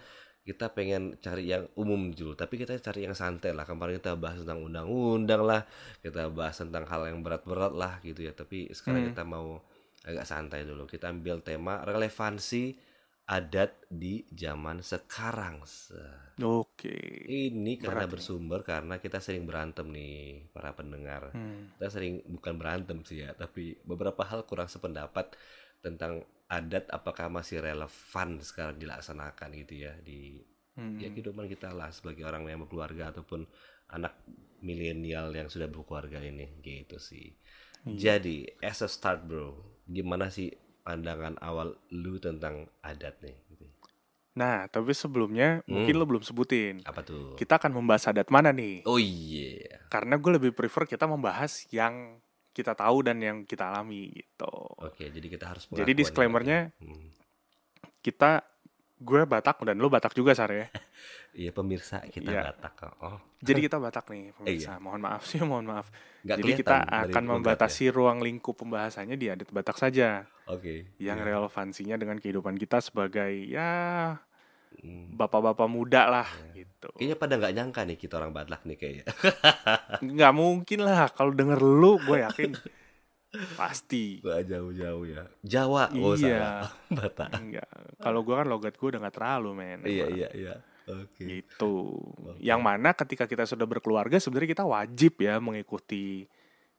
kita 0.43 0.73
pengen 0.73 1.21
cari 1.21 1.47
yang 1.47 1.69
umum 1.77 2.11
dulu, 2.11 2.33
tapi 2.33 2.57
kita 2.57 2.75
cari 2.75 3.05
yang 3.05 3.12
santai 3.12 3.53
lah. 3.53 3.62
Kemarin 3.62 4.01
kita 4.01 4.17
bahas 4.17 4.41
tentang 4.41 4.65
undang-undang 4.65 5.45
lah, 5.45 5.62
kita 6.01 6.33
bahas 6.33 6.57
tentang 6.57 6.83
hal 6.83 7.07
yang 7.07 7.21
berat-berat 7.21 7.71
lah 7.71 8.01
gitu 8.01 8.25
ya. 8.25 8.33
Tapi 8.33 8.73
sekarang 8.73 9.05
Hmm. 9.05 9.09
kita 9.12 9.23
mau 9.23 9.61
agak 10.03 10.27
santai 10.27 10.63
dulu. 10.63 10.85
Kita 10.85 11.09
ambil 11.09 11.41
tema 11.41 11.83
relevansi 11.83 12.75
adat 13.23 13.87
di 13.87 14.27
zaman 14.29 14.83
sekarang. 14.83 15.63
Se- 15.63 16.35
Oke. 16.43 16.91
Ini 17.23 17.79
karena 17.79 18.03
Berat 18.03 18.11
ini. 18.11 18.15
bersumber 18.19 18.61
karena 18.67 18.99
kita 18.99 19.23
sering 19.23 19.47
berantem 19.47 19.87
nih 19.89 20.51
para 20.51 20.75
pendengar. 20.75 21.31
Hmm. 21.31 21.71
Kita 21.79 21.89
sering 21.89 22.27
bukan 22.27 22.55
berantem 22.59 22.99
sih 23.07 23.23
ya, 23.23 23.31
tapi 23.33 23.79
beberapa 23.83 24.21
hal 24.27 24.43
kurang 24.43 24.67
sependapat 24.67 25.39
tentang 25.79 26.23
adat 26.47 26.91
apakah 26.91 27.31
masih 27.31 27.63
relevan 27.63 28.39
sekarang 28.39 28.77
dilaksanakan 28.77 29.49
gitu 29.65 29.87
ya 29.87 29.95
di 29.99 30.43
Hmm. 30.73 30.97
ya 30.97 31.13
kehidupan 31.13 31.53
kita 31.53 31.69
lah 31.69 31.93
sebagai 31.93 32.25
orang 32.25 32.49
yang 32.49 32.65
berkeluarga 32.65 33.13
ataupun 33.13 33.45
anak 33.93 34.17
milenial 34.65 35.29
yang 35.29 35.53
sudah 35.53 35.69
berkeluarga 35.69 36.17
ini 36.17 36.49
gitu 36.65 36.97
sih. 36.97 37.37
Iya. 37.85 38.17
Jadi 38.17 38.49
as 38.65 38.81
a 38.81 38.89
start 38.89 39.29
bro, 39.29 39.72
gimana 39.85 40.29
sih 40.29 40.51
pandangan 40.83 41.39
awal 41.39 41.79
lu 41.91 42.19
tentang 42.19 42.67
adat 42.81 43.19
nih? 43.21 43.37
Gitu. 43.49 43.65
Nah, 44.33 44.64
tapi 44.66 44.90
sebelumnya 44.92 45.61
Hmm. 45.62 45.85
mungkin 45.85 45.95
lo 45.95 46.05
belum 46.09 46.25
sebutin. 46.25 46.81
Apa 46.83 47.05
tuh? 47.05 47.37
Kita 47.37 47.61
akan 47.61 47.77
membahas 47.77 48.09
adat 48.09 48.33
mana 48.33 48.49
nih? 48.49 48.81
Oh 48.85 48.97
iya. 48.97 49.85
Karena 49.87 50.16
gue 50.16 50.33
lebih 50.40 50.53
prefer 50.53 50.88
kita 50.88 51.05
membahas 51.05 51.68
yang 51.68 52.16
kita 52.53 52.73
tahu 52.73 53.05
dan 53.05 53.16
yang 53.16 53.45
kita 53.45 53.68
alami 53.68 54.12
gitu. 54.12 54.53
Oke, 54.77 55.09
jadi 55.09 55.25
kita 55.25 55.49
harus 55.49 55.64
Jadi 55.68 55.92
disclaimer-nya 55.95 56.68
ya. 56.68 56.85
Hmm. 56.85 57.09
kita 58.03 58.42
gue 58.99 59.23
Batak 59.25 59.62
dan 59.62 59.79
lo 59.79 59.87
Batak 59.87 60.12
juga 60.12 60.35
Sar 60.35 60.51
ya. 60.51 60.66
Iya 61.33 61.51
pemirsa 61.51 62.05
kita 62.05 62.29
Iya. 62.29 62.42
Batak 62.45 62.73
kok. 62.77 62.95
Oh, 63.01 63.18
Jadi 63.47 63.61
kita 63.64 63.77
Batak 63.77 64.05
nih 64.09 64.37
pemirsa. 64.37 64.77
Iya. 64.77 64.83
Mohon 64.85 65.01
maaf 65.03 65.23
sih, 65.25 65.40
mohon 65.40 65.64
maaf. 65.64 65.88
nggak 66.23 66.37
Jadi 66.38 66.51
kita 66.55 66.77
akan 66.85 67.25
membatasi 67.27 67.85
ruang 67.88 68.21
lingkup 68.21 68.55
pembahasannya 68.55 69.16
di 69.16 69.27
adat 69.27 69.49
Batak 69.49 69.75
saja 69.75 70.29
Oke. 70.47 70.92
yang 70.97 71.18
iya. 71.18 71.27
relevansinya 71.27 71.97
dengan 71.97 72.16
kehidupan 72.16 72.55
kita 72.55 72.79
sebagai 72.79 73.33
ya 73.42 73.73
Hmm. 74.73 75.12
bapak-bapak 75.12 75.68
muda 75.68 76.09
lah 76.09 76.29
gitu. 76.53 76.88
Kayaknya 76.97 77.16
pada 77.21 77.35
nggak 77.37 77.55
nyangka 77.55 77.81
nih 77.85 77.99
kita 77.99 78.16
orang 78.16 78.33
Batak 78.33 78.64
nih 78.64 78.77
kayaknya. 78.81 79.05
Nggak 80.09 80.33
mungkin 80.33 80.81
lah 80.81 81.12
kalau 81.12 81.29
denger 81.31 81.61
lu 81.61 82.01
gue 82.01 82.25
yakin 82.25 82.57
pasti. 83.61 84.25
Wah 84.25 84.40
jauh-jauh 84.40 85.05
ya. 85.05 85.29
Jawa. 85.45 85.92
Oh 85.92 86.16
Iya. 86.16 86.40
salah. 86.40 86.73
Batak. 86.88 87.31
Enggak. 87.37 87.68
Kalau 88.01 88.25
gue 88.25 88.33
kan 88.33 88.49
logat 88.49 88.75
gue 88.75 88.88
udah 88.88 89.01
nggak 89.05 89.12
terlalu 89.12 89.51
men. 89.53 89.81
Iya 89.85 90.07
iya 90.09 90.29
iya. 90.33 90.55
Oke. 90.88 91.25
Gitu. 91.25 91.75
Oke. 91.99 92.38
Yang 92.42 92.61
mana 92.62 92.90
ketika 92.97 93.25
kita 93.31 93.45
sudah 93.47 93.66
berkeluarga 93.66 94.18
sebenarnya 94.18 94.51
kita 94.59 94.64
wajib 94.66 95.18
ya 95.23 95.38
mengikuti 95.38 96.27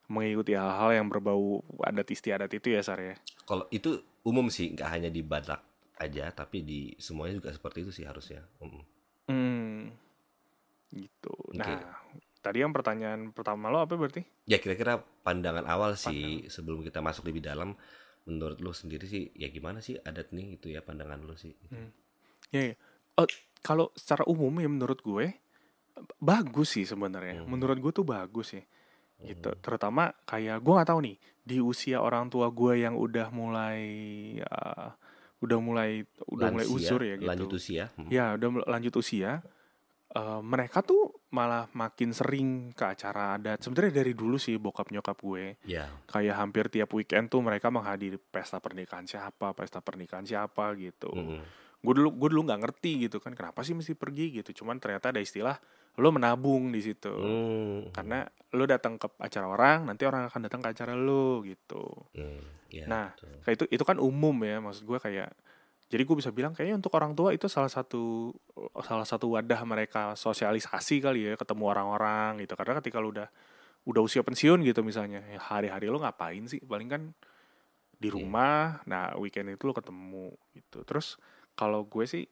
mengikuti 0.04 0.52
hal-hal 0.52 1.00
yang 1.00 1.06
berbau 1.08 1.64
adat 1.80 2.08
istiadat 2.12 2.52
itu 2.52 2.76
ya 2.76 2.84
Sar 2.84 3.00
ya. 3.00 3.16
Kalau 3.48 3.64
itu 3.72 4.04
umum 4.24 4.52
sih, 4.52 4.72
nggak 4.76 4.90
hanya 4.92 5.08
di 5.08 5.24
Batak 5.24 5.60
aja, 6.00 6.28
tapi 6.32 6.60
di 6.60 6.92
semuanya 7.00 7.40
juga 7.40 7.52
seperti 7.54 7.88
itu 7.88 7.92
sih 7.92 8.04
harusnya. 8.04 8.44
Mm. 8.60 8.82
Hmm. 9.32 9.80
Gitu. 10.92 11.34
Nah, 11.56 11.80
tadi 12.44 12.60
yang 12.60 12.76
pertanyaan 12.76 13.32
pertama 13.32 13.72
lo 13.72 13.80
apa 13.80 13.96
berarti? 13.96 14.20
Ya 14.44 14.60
kira-kira 14.60 15.00
pandangan 15.24 15.64
awal 15.64 15.96
sih 15.96 16.44
sebelum 16.52 16.84
kita 16.84 17.00
masuk 17.00 17.32
lebih 17.32 17.40
dalam, 17.40 17.72
menurut 18.28 18.60
lu 18.60 18.76
sendiri 18.76 19.08
sih, 19.08 19.32
ya 19.32 19.48
gimana 19.48 19.80
sih 19.80 19.96
adat 19.96 20.36
nih 20.36 20.60
itu 20.60 20.68
ya 20.68 20.84
pandangan 20.84 21.24
lu 21.24 21.32
sih? 21.36 21.56
Ya, 22.52 22.72
ya. 22.72 22.74
Oh, 23.16 23.28
kalau 23.64 23.88
secara 23.96 24.28
umum 24.28 24.52
ya 24.54 24.68
menurut 24.68 25.00
gue 25.00 25.32
bagus 26.20 26.76
sih 26.76 26.84
sebenarnya. 26.84 27.40
Hmm. 27.40 27.48
Menurut 27.48 27.80
gue 27.80 27.92
tuh 27.94 28.04
bagus 28.04 28.52
sih. 28.52 28.64
Gitu. 29.16 29.50
Terutama 29.58 30.12
kayak 30.22 30.60
gue 30.60 30.72
nggak 30.74 30.90
tahu 30.90 31.00
nih 31.00 31.16
di 31.40 31.56
usia 31.58 31.98
orang 31.98 32.28
tua 32.28 32.52
gue 32.52 32.76
yang 32.78 32.92
udah 32.94 33.28
mulai 33.30 33.80
uh, 34.42 34.92
udah 35.40 35.58
mulai 35.58 36.04
udah 36.28 36.48
mulai 36.50 36.66
uzur 36.66 37.00
ya 37.00 37.16
gitu. 37.16 37.28
Lanjut 37.28 37.50
usia. 37.52 37.88
Hmm. 37.96 38.08
Ya, 38.08 38.36
udah 38.36 38.68
lanjut 38.68 38.94
usia. 38.96 39.40
eh, 40.14 40.40
mereka 40.40 40.78
tuh 40.78 41.10
malah 41.28 41.66
makin 41.74 42.14
sering 42.14 42.70
ke 42.70 42.86
acara 42.86 43.34
adat. 43.34 43.58
Sebenarnya 43.58 43.98
dari 43.98 44.14
dulu 44.14 44.38
sih 44.38 44.54
bokap 44.56 44.94
nyokap 44.94 45.18
gue 45.18 45.58
Ya. 45.66 45.90
kayak 46.06 46.38
hampir 46.38 46.70
tiap 46.70 46.94
weekend 46.94 47.26
tuh 47.26 47.42
mereka 47.42 47.66
menghadiri 47.66 48.22
pesta 48.22 48.62
pernikahan 48.62 49.04
siapa, 49.04 49.50
pesta 49.52 49.82
pernikahan 49.82 50.22
siapa 50.22 50.70
gitu 50.78 51.10
Mm-mm. 51.10 51.42
Gue 51.84 51.94
dulu 51.94 52.08
gue 52.16 52.28
dulu 52.32 52.42
nggak 52.48 52.60
ngerti 52.64 53.04
gitu 53.04 53.20
kan 53.20 53.36
kenapa 53.36 53.60
sih 53.60 53.76
mesti 53.76 53.92
pergi 53.92 54.40
gitu 54.40 54.64
cuman 54.64 54.80
ternyata 54.80 55.12
ada 55.12 55.20
istilah 55.20 55.60
lo 55.94 56.08
menabung 56.10 56.72
di 56.72 56.80
situ 56.80 57.12
Hmm. 57.12 57.92
karena 57.92 58.24
lo 58.50 58.64
datang 58.64 58.96
ke 58.96 59.06
acara 59.20 59.46
orang 59.46 59.84
nanti 59.84 60.02
orang 60.02 60.26
akan 60.26 60.40
datang 60.42 60.60
ke 60.60 60.68
acara 60.72 60.96
lo 60.96 61.44
gitu 61.44 61.84
Hmm, 62.16 62.40
ya, 62.66 62.88
Nah, 62.88 63.12
betul. 63.12 63.30
kayak 63.44 63.54
itu 63.54 63.64
itu 63.70 63.84
kan 63.84 63.96
umum 63.98 64.34
ya 64.40 64.58
maksud 64.58 64.82
gue 64.82 64.96
kayak 64.96 65.30
jadi 65.84 66.02
gue 66.02 66.16
bisa 66.16 66.32
bilang 66.32 66.50
kayaknya 66.50 66.80
untuk 66.80 66.96
orang 66.96 67.12
tua 67.12 67.30
itu 67.30 67.46
salah 67.46 67.68
satu 67.68 68.32
salah 68.80 69.04
satu 69.04 69.36
wadah 69.36 69.60
mereka 69.62 70.16
sosialisasi 70.16 70.98
kali 70.98 71.28
ya 71.28 71.36
ketemu 71.36 71.68
orang-orang 71.68 72.40
gitu 72.42 72.56
karena 72.56 72.80
ketika 72.80 72.98
lo 72.98 73.12
udah 73.12 73.28
udah 73.84 74.00
usia 74.00 74.24
pensiun 74.24 74.64
gitu 74.64 74.80
misalnya 74.80 75.20
ya 75.28 75.38
hari-hari 75.38 75.86
lo 75.86 76.00
ngapain 76.00 76.48
sih 76.48 76.58
paling 76.58 76.88
kan 76.88 77.02
di 77.94 78.08
Iya. 78.10 78.16
rumah 78.16 78.82
nah 78.84 79.12
weekend 79.14 79.52
itu 79.52 79.62
lo 79.62 79.76
ketemu 79.76 80.32
gitu 80.52 80.82
terus 80.82 81.20
kalau 81.54 81.86
gue 81.86 82.04
sih 82.06 82.24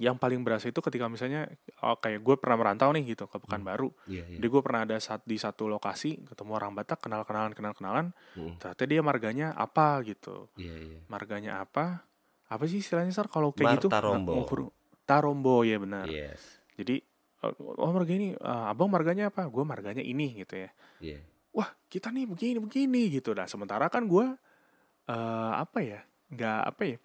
yang 0.00 0.16
paling 0.16 0.40
berasa 0.40 0.72
itu 0.72 0.80
ketika 0.80 1.12
misalnya 1.12 1.44
oh, 1.84 2.00
kayak 2.00 2.24
gue 2.24 2.34
pernah 2.40 2.56
merantau 2.56 2.88
nih 2.88 3.12
gitu 3.12 3.28
ke 3.28 3.36
Pekanbaru. 3.36 3.92
Iya, 4.08 4.24
iya. 4.24 4.36
jadi 4.40 4.46
gue 4.48 4.62
pernah 4.64 4.80
ada 4.88 4.96
saat 4.96 5.20
di 5.28 5.36
satu 5.36 5.68
lokasi 5.68 6.24
ketemu 6.24 6.56
orang 6.56 6.72
Batak 6.72 7.04
kenal 7.04 7.20
kenalan 7.28 7.52
kenal 7.52 7.76
kenalan 7.76 8.06
Hmm, 8.32 8.56
ternyata 8.56 8.84
dia 8.88 9.00
marganya 9.04 9.52
apa 9.52 10.00
gitu. 10.08 10.48
Iya, 10.56 10.74
iya. 10.80 11.00
marganya 11.12 11.60
apa? 11.60 12.08
Apa 12.48 12.64
sih 12.64 12.80
istilahnya 12.80 13.12
sar? 13.12 13.28
Kalau 13.28 13.52
kayak 13.52 13.76
gitu? 13.76 13.92
Martarombo. 13.92 14.32
Nah, 14.32 14.40
ukur- 14.48 14.72
tarombo 15.04 15.66
ya 15.68 15.76
benar. 15.76 16.08
Yes. 16.08 16.62
jadi 16.80 17.04
oh 17.44 17.92
marga 17.92 18.12
ini 18.16 18.32
eh, 18.32 18.64
abang 18.72 18.88
marganya 18.88 19.28
apa? 19.28 19.44
Gue 19.52 19.68
marganya 19.68 20.00
ini 20.00 20.32
gitu 20.40 20.64
ya. 20.64 20.70
Iya. 21.02 21.20
wah 21.50 21.66
kita 21.90 22.08
nih 22.14 22.24
begini 22.30 22.56
begini 22.62 23.10
gitu. 23.20 23.36
Nah 23.36 23.44
sementara 23.50 23.90
kan 23.92 24.08
gue 24.08 24.32
eh 25.12 25.52
apa 25.60 25.78
ya? 25.84 26.00
Nggak 26.30 26.60
apa 26.62 26.82
ya 26.88 26.96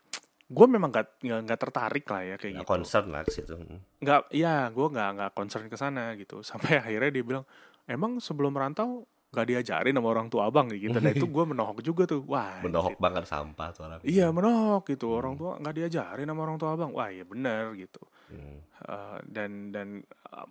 gue 0.45 0.67
memang 0.69 0.93
gak, 0.93 1.25
nggak 1.25 1.39
nggak 1.41 1.59
tertarik 1.59 2.05
lah 2.05 2.21
ya 2.21 2.35
kayak 2.37 2.53
Nggak 2.61 2.67
gitu. 2.69 2.73
concern 2.77 3.07
lah 3.09 3.23
situ. 3.25 3.55
Hmm. 3.57 3.79
nggak 3.97 4.19
ya 4.29 4.69
gue 4.69 4.87
nggak 4.93 5.09
nggak 5.17 5.31
concern 5.33 5.65
ke 5.65 5.73
sana 5.75 6.13
gitu. 6.13 6.45
Sampai 6.45 6.77
akhirnya 6.85 7.09
dia 7.09 7.23
bilang 7.25 7.45
emang 7.85 8.21
sebelum 8.21 8.53
merantau 8.53 9.09
nggak 9.33 9.47
diajarin 9.51 9.91
sama 9.91 10.07
orang 10.13 10.27
tua 10.29 10.47
abang? 10.47 10.69
Gitu. 10.69 10.93
Nah 10.95 11.11
itu 11.11 11.25
gue 11.25 11.43
menohok 11.43 11.81
juga 11.81 12.05
tuh. 12.05 12.21
Wah 12.29 12.61
menohok 12.65 12.93
anjir. 12.93 13.01
banget 13.01 13.23
sampah 13.25 13.67
tuh 13.73 13.81
orang. 13.89 13.99
Iya 14.05 14.29
menohok 14.29 14.83
gitu. 14.85 15.07
Hmm. 15.09 15.17
orang 15.17 15.33
tua 15.33 15.51
nggak 15.57 15.75
diajarin 15.75 16.27
sama 16.29 16.41
orang 16.45 16.57
tua 16.61 16.69
abang. 16.77 16.91
Wah 16.93 17.09
iya 17.09 17.25
bener 17.25 17.73
gitu. 17.73 18.01
Hmm. 18.29 18.61
Eh, 18.85 19.17
dan 19.25 19.73
dan 19.73 19.87
eh, 20.05 20.47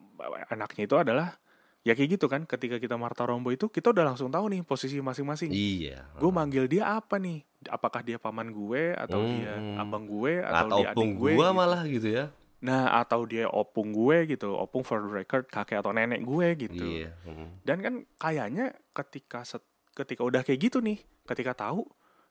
anaknya 0.50 0.82
itu 0.84 0.96
adalah 0.98 1.28
ya 1.84 1.92
kayak 1.92 2.16
gitu 2.16 2.26
kan 2.26 2.42
ketika 2.42 2.76
kita 2.76 2.96
Marta 2.96 3.22
Rombo 3.22 3.48
itu 3.48 3.68
kita 3.68 3.92
udah 3.92 4.04
langsung 4.06 4.28
tahu 4.28 4.48
nih 4.48 4.60
posisi 4.60 4.96
masing-masing 4.98 5.52
iya 5.52 6.08
gue 6.14 6.30
manggil 6.30 6.64
dia 6.64 6.96
apa 6.96 7.16
nih 7.16 7.44
apakah 7.66 8.00
dia 8.00 8.16
paman 8.16 8.48
gue 8.48 8.92
atau 8.94 9.20
dia 9.22 9.52
Hmm. 9.54 9.76
abang 9.78 10.04
gue 10.04 10.40
atau, 10.40 10.64
atau 10.66 10.78
dia 10.78 10.86
adik 10.86 10.96
pung 10.96 11.12
gue 11.14 11.30
gua 11.30 11.46
gitu. 11.46 11.54
malah 11.54 11.82
gitu 11.84 12.08
ya 12.10 12.24
nah 12.58 12.96
atau 12.96 13.20
dia 13.22 13.44
opung 13.46 13.92
gue 13.92 14.16
gitu 14.26 14.48
opung 14.50 14.80
for 14.80 14.96
the 14.98 15.12
record 15.14 15.44
kakek 15.46 15.76
atau 15.78 15.92
nenek 15.92 16.24
gue 16.24 16.46
gitu 16.58 16.84
iya 16.96 17.12
Hmm. 17.22 17.52
dan 17.60 17.76
kan 17.78 17.94
kayaknya 18.16 18.72
ketika 18.90 19.44
set- 19.44 19.68
ketika 19.92 20.24
udah 20.24 20.40
kayak 20.40 20.58
gitu 20.62 20.80
nih 20.80 20.96
ketika 21.22 21.52
tahu 21.54 21.84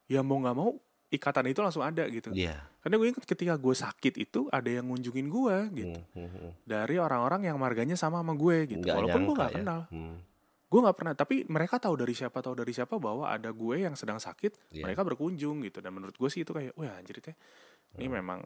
ya 0.04 0.20
mau 0.20 0.36
nggak 0.36 0.52
mau 0.52 0.74
ikatan 1.14 1.46
itu 1.46 1.62
langsung 1.62 1.80
ada 1.80 2.02
gitu. 2.06 2.34
Iya. 2.34 2.58
Karena 2.82 2.94
gue 2.98 3.06
ingat 3.08 3.24
ketika 3.24 3.54
gue 3.54 3.70
sakit 3.72 4.14
itu 4.18 4.50
ada 4.50 4.66
yang 4.66 4.90
ngunjungin 4.90 5.26
gue 5.30 5.56
gitu. 5.72 6.00
Hmm, 6.12 6.28
hmm, 6.28 6.50
dari 6.66 6.98
orang-orang 6.98 7.46
yang 7.46 7.56
marganya 7.56 7.94
sama 7.94 8.18
sama 8.18 8.34
gue 8.34 8.56
gitu. 8.68 8.82
Nggak 8.82 8.96
walaupun 8.98 9.20
gue 9.24 9.34
nggak 9.34 9.52
ya. 9.52 9.56
kenal. 9.62 9.80
Hmm. 9.88 10.18
gue 10.64 10.82
nggak 10.82 10.98
pernah 10.98 11.14
tapi 11.14 11.46
mereka 11.46 11.78
tahu 11.78 11.94
dari 11.94 12.18
siapa 12.18 12.42
tahu 12.42 12.58
dari 12.58 12.74
siapa 12.74 12.98
bahwa 12.98 13.30
ada 13.30 13.46
gue 13.54 13.86
yang 13.86 13.94
sedang 13.94 14.18
sakit 14.18 14.74
Iya. 14.74 14.82
mereka 14.82 15.06
berkunjung 15.06 15.62
gitu. 15.62 15.78
Dan 15.78 15.94
menurut 15.94 16.18
gue 16.18 16.26
sih 16.26 16.42
itu 16.42 16.50
kayak 16.50 16.74
wah 16.74 16.98
anjir 16.98 17.22
teh 17.22 17.30
ini 17.94 18.10
Hmm. 18.10 18.18
memang 18.18 18.40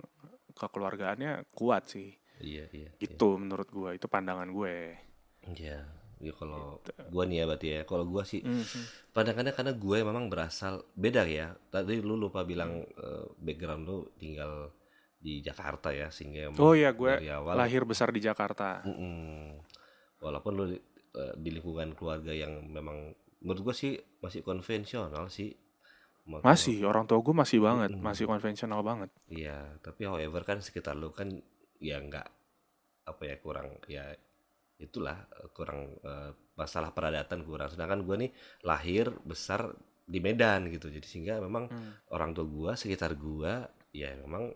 kekeluargaannya 0.53 1.49
kuat 1.57 1.89
sih. 1.89 2.13
Iya 2.39 2.69
iya 2.71 2.93
iya. 2.93 3.01
gitu 3.01 3.35
menurut 3.35 3.67
gue 3.67 3.97
itu 3.97 4.07
pandangan 4.07 4.47
gue. 4.47 4.95
Iya, 5.49 5.89
ya 6.19 6.33
kalau 6.33 6.79
Gitu. 6.79 6.91
gua 7.09 7.25
nih 7.25 7.37
ya 7.37 7.45
berarti 7.47 7.69
ya. 7.71 7.81
Kalau 7.83 8.05
gua 8.05 8.23
sih 8.23 8.41
Mhm. 8.41 8.83
pandangannya 9.11 9.53
karena 9.53 9.73
gue 9.73 9.99
memang 10.01 10.27
berasal 10.27 10.75
beda 10.93 11.23
ya. 11.25 11.53
Tadi 11.69 11.99
lu 11.99 12.15
lupa 12.15 12.43
bilang 12.43 12.81
eh, 12.83 13.25
background 13.37 13.83
lu 13.83 13.99
tinggal 14.15 14.71
di 15.19 15.41
Jakarta 15.41 15.91
ya 15.91 16.09
sehingga 16.09 16.47
emang 16.47 16.61
oh 16.61 16.73
iya 16.73 16.95
gue 16.95 17.11
awal 17.27 17.59
lahir 17.59 17.83
besar 17.83 18.15
di 18.15 18.23
Jakarta 18.23 18.87
Mm-mm. 18.87 19.59
walaupun 20.19 20.53
lu 20.55 20.65
di, 20.69 20.79
eh, 21.13 21.35
di 21.37 21.51
lingkungan 21.51 21.91
keluarga 21.93 22.31
yang 22.31 22.63
memang 22.65 23.11
menurut 23.39 23.63
gua 23.65 23.75
sih 23.75 23.95
masih 24.19 24.43
konvensional 24.43 25.27
sih. 25.29 25.55
Maka- 26.25 26.45
masih 26.45 26.85
orang 26.85 27.03
tua 27.03 27.19
gue 27.19 27.33
masih 27.33 27.57
banget 27.59 27.89
Mm-mm. 27.89 28.05
masih 28.05 28.29
konvensional 28.29 28.85
banget 28.85 29.09
Iya, 29.27 29.81
tapi 29.81 30.05
however 30.05 30.45
kan 30.45 30.61
sekitar 30.61 30.93
lu 30.93 31.09
kan 31.09 31.33
ya 31.81 31.97
nggak 31.99 32.29
apa 33.07 33.23
ya 33.25 33.37
kurang 33.39 33.81
ya 33.89 34.13
itulah 34.79 35.17
eh, 35.39 35.49
kurang 35.57 35.99
eh, 36.03 36.31
masalah 36.59 36.91
peradatan 36.97 37.43
kurang. 37.47 37.69
Sedangkan 37.73 38.03
gue 38.07 38.17
nih 38.29 38.31
lahir 38.67 39.11
besar 39.27 39.71
di 40.09 40.19
Medan 40.25 40.73
gitu, 40.73 40.89
jadi 40.89 41.05
sehingga 41.05 41.35
memang 41.45 41.69
Hmm. 41.69 41.93
orang 42.17 42.33
tua 42.33 42.47
gue 42.49 42.73
sekitar 42.81 43.13
gue 43.21 43.53
ya 43.93 44.09
memang 44.25 44.49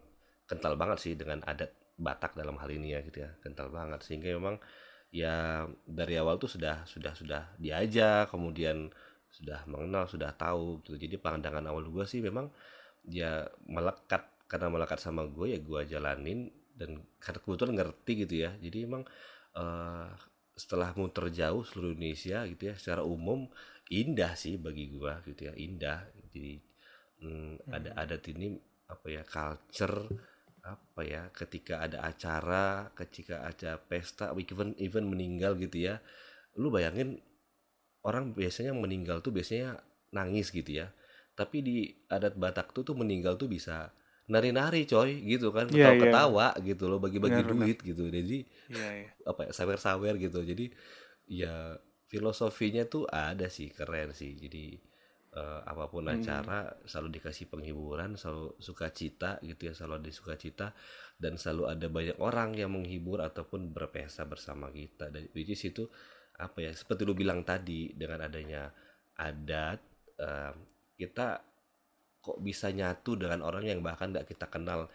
kental 0.48 0.74
banget 0.80 0.98
sih 1.00 1.12
dengan 1.18 1.44
adat 1.44 1.72
Batak 1.92 2.34
dalam 2.34 2.56
hal 2.58 2.72
ini 2.72 2.96
ya 2.96 3.04
gitu 3.04 3.20
ya, 3.22 3.30
kental 3.44 3.68
banget 3.68 4.00
sehingga 4.02 4.32
memang 4.34 4.56
ya 5.12 5.62
dari 5.84 6.16
awal 6.16 6.40
tuh 6.40 6.48
sudah 6.48 6.82
sudah 6.88 7.12
sudah 7.12 7.42
diajak, 7.60 8.32
kemudian 8.32 8.88
sudah 9.28 9.60
mengenal, 9.68 10.08
sudah 10.08 10.32
tahu 10.34 10.80
gitu. 10.82 10.96
Jadi 10.96 11.20
pandangan 11.20 11.62
awal 11.68 11.84
gue 11.92 12.04
sih 12.08 12.24
memang 12.24 12.48
ya 13.06 13.44
melekat 13.66 14.24
karena 14.48 14.68
melekat 14.72 14.98
sama 15.00 15.26
gue 15.26 15.56
ya 15.56 15.58
gue 15.60 15.80
jalanin 15.88 16.48
dan 16.76 17.00
karena 17.20 17.38
kebetulan 17.44 17.74
ngerti 17.76 18.12
gitu 18.24 18.34
ya 18.48 18.50
jadi 18.60 18.88
emang 18.88 19.02
eh, 19.56 20.08
setelah 20.52 20.92
muter 20.94 21.32
jauh 21.32 21.64
seluruh 21.64 21.96
Indonesia 21.96 22.44
gitu 22.44 22.62
ya 22.70 22.74
secara 22.76 23.02
umum 23.04 23.48
indah 23.88 24.32
sih 24.36 24.56
bagi 24.60 24.92
gue 24.92 25.12
gitu 25.32 25.40
ya 25.48 25.54
indah. 25.56 26.00
Jadi 26.28 26.60
mm, 27.24 27.52
ada 27.72 27.90
adat 27.96 28.22
ini 28.32 28.56
apa 28.88 29.06
ya 29.08 29.22
culture 29.24 29.98
apa 30.62 31.00
ya 31.02 31.22
ketika 31.34 31.82
ada 31.82 32.06
acara 32.06 32.92
ketika 32.94 33.42
ada 33.42 33.80
pesta 33.82 34.30
even 34.38 34.76
even 34.78 35.04
meninggal 35.08 35.56
gitu 35.58 35.88
ya. 35.92 36.00
Lu 36.56 36.68
bayangin 36.68 37.20
orang 38.04 38.34
biasanya 38.34 38.72
meninggal 38.76 39.22
tuh 39.24 39.32
biasanya 39.34 39.80
nangis 40.14 40.52
gitu 40.52 40.84
ya. 40.84 40.92
Tapi 41.32 41.64
di 41.64 41.76
adat 42.12 42.36
Batak 42.36 42.76
tuh 42.76 42.84
tuh 42.84 42.96
meninggal 42.98 43.40
tuh 43.40 43.48
bisa 43.48 43.88
nari-nari 44.32 44.88
coy 44.88 45.20
gitu 45.28 45.52
kan. 45.52 45.68
Iya, 45.68 45.92
iya. 45.92 46.00
ketawa-ketawa 46.00 46.48
gitu 46.64 46.84
loh 46.88 46.98
bagi-bagi 46.98 47.44
duit 47.44 47.78
gitu. 47.84 48.08
Jadi 48.08 48.38
iya 48.72 48.88
iya. 49.04 49.08
apa 49.28 49.48
ya 49.48 49.52
sawer-sawer 49.52 50.16
gitu. 50.16 50.40
Jadi 50.40 50.72
ya 51.28 51.76
filosofinya 52.08 52.88
tuh 52.88 53.04
ada 53.08 53.52
sih 53.52 53.68
keren 53.68 54.16
sih. 54.16 54.32
Jadi 54.40 54.80
eh, 55.36 55.60
apa 55.68 55.88
pun 55.92 56.08
Hmm. 56.08 56.16
acara 56.16 56.72
selalu 56.88 57.20
dikasih 57.20 57.46
penghiburan 57.52 58.16
selalu 58.16 58.56
sukacita 58.60 59.40
gitu 59.44 59.68
ya 59.68 59.72
selalu 59.76 59.94
ada 60.04 60.10
sukacita 60.12 60.66
dan 61.20 61.36
selalu 61.40 61.62
ada 61.72 61.86
banyak 61.88 62.16
orang 62.20 62.56
yang 62.56 62.72
menghibur 62.72 63.20
ataupun 63.20 63.72
berpesta 63.76 64.24
bersama 64.24 64.72
kita. 64.72 65.12
Dan 65.12 65.28
which 65.36 65.52
is 65.52 65.62
itu 65.64 65.84
apa 66.40 66.58
ya 66.64 66.72
seperti 66.72 67.04
lu 67.04 67.12
bilang 67.12 67.44
tadi 67.44 67.92
dengan 67.92 68.24
adanya 68.24 68.72
adat 69.20 69.78
eh, 70.16 70.52
kita 70.96 71.51
kok 72.22 72.38
bisa 72.38 72.70
nyatu 72.70 73.18
dengan 73.18 73.42
orang 73.42 73.66
yang 73.66 73.82
bahkan 73.82 74.14
nggak 74.14 74.30
kita 74.30 74.46
kenal. 74.46 74.86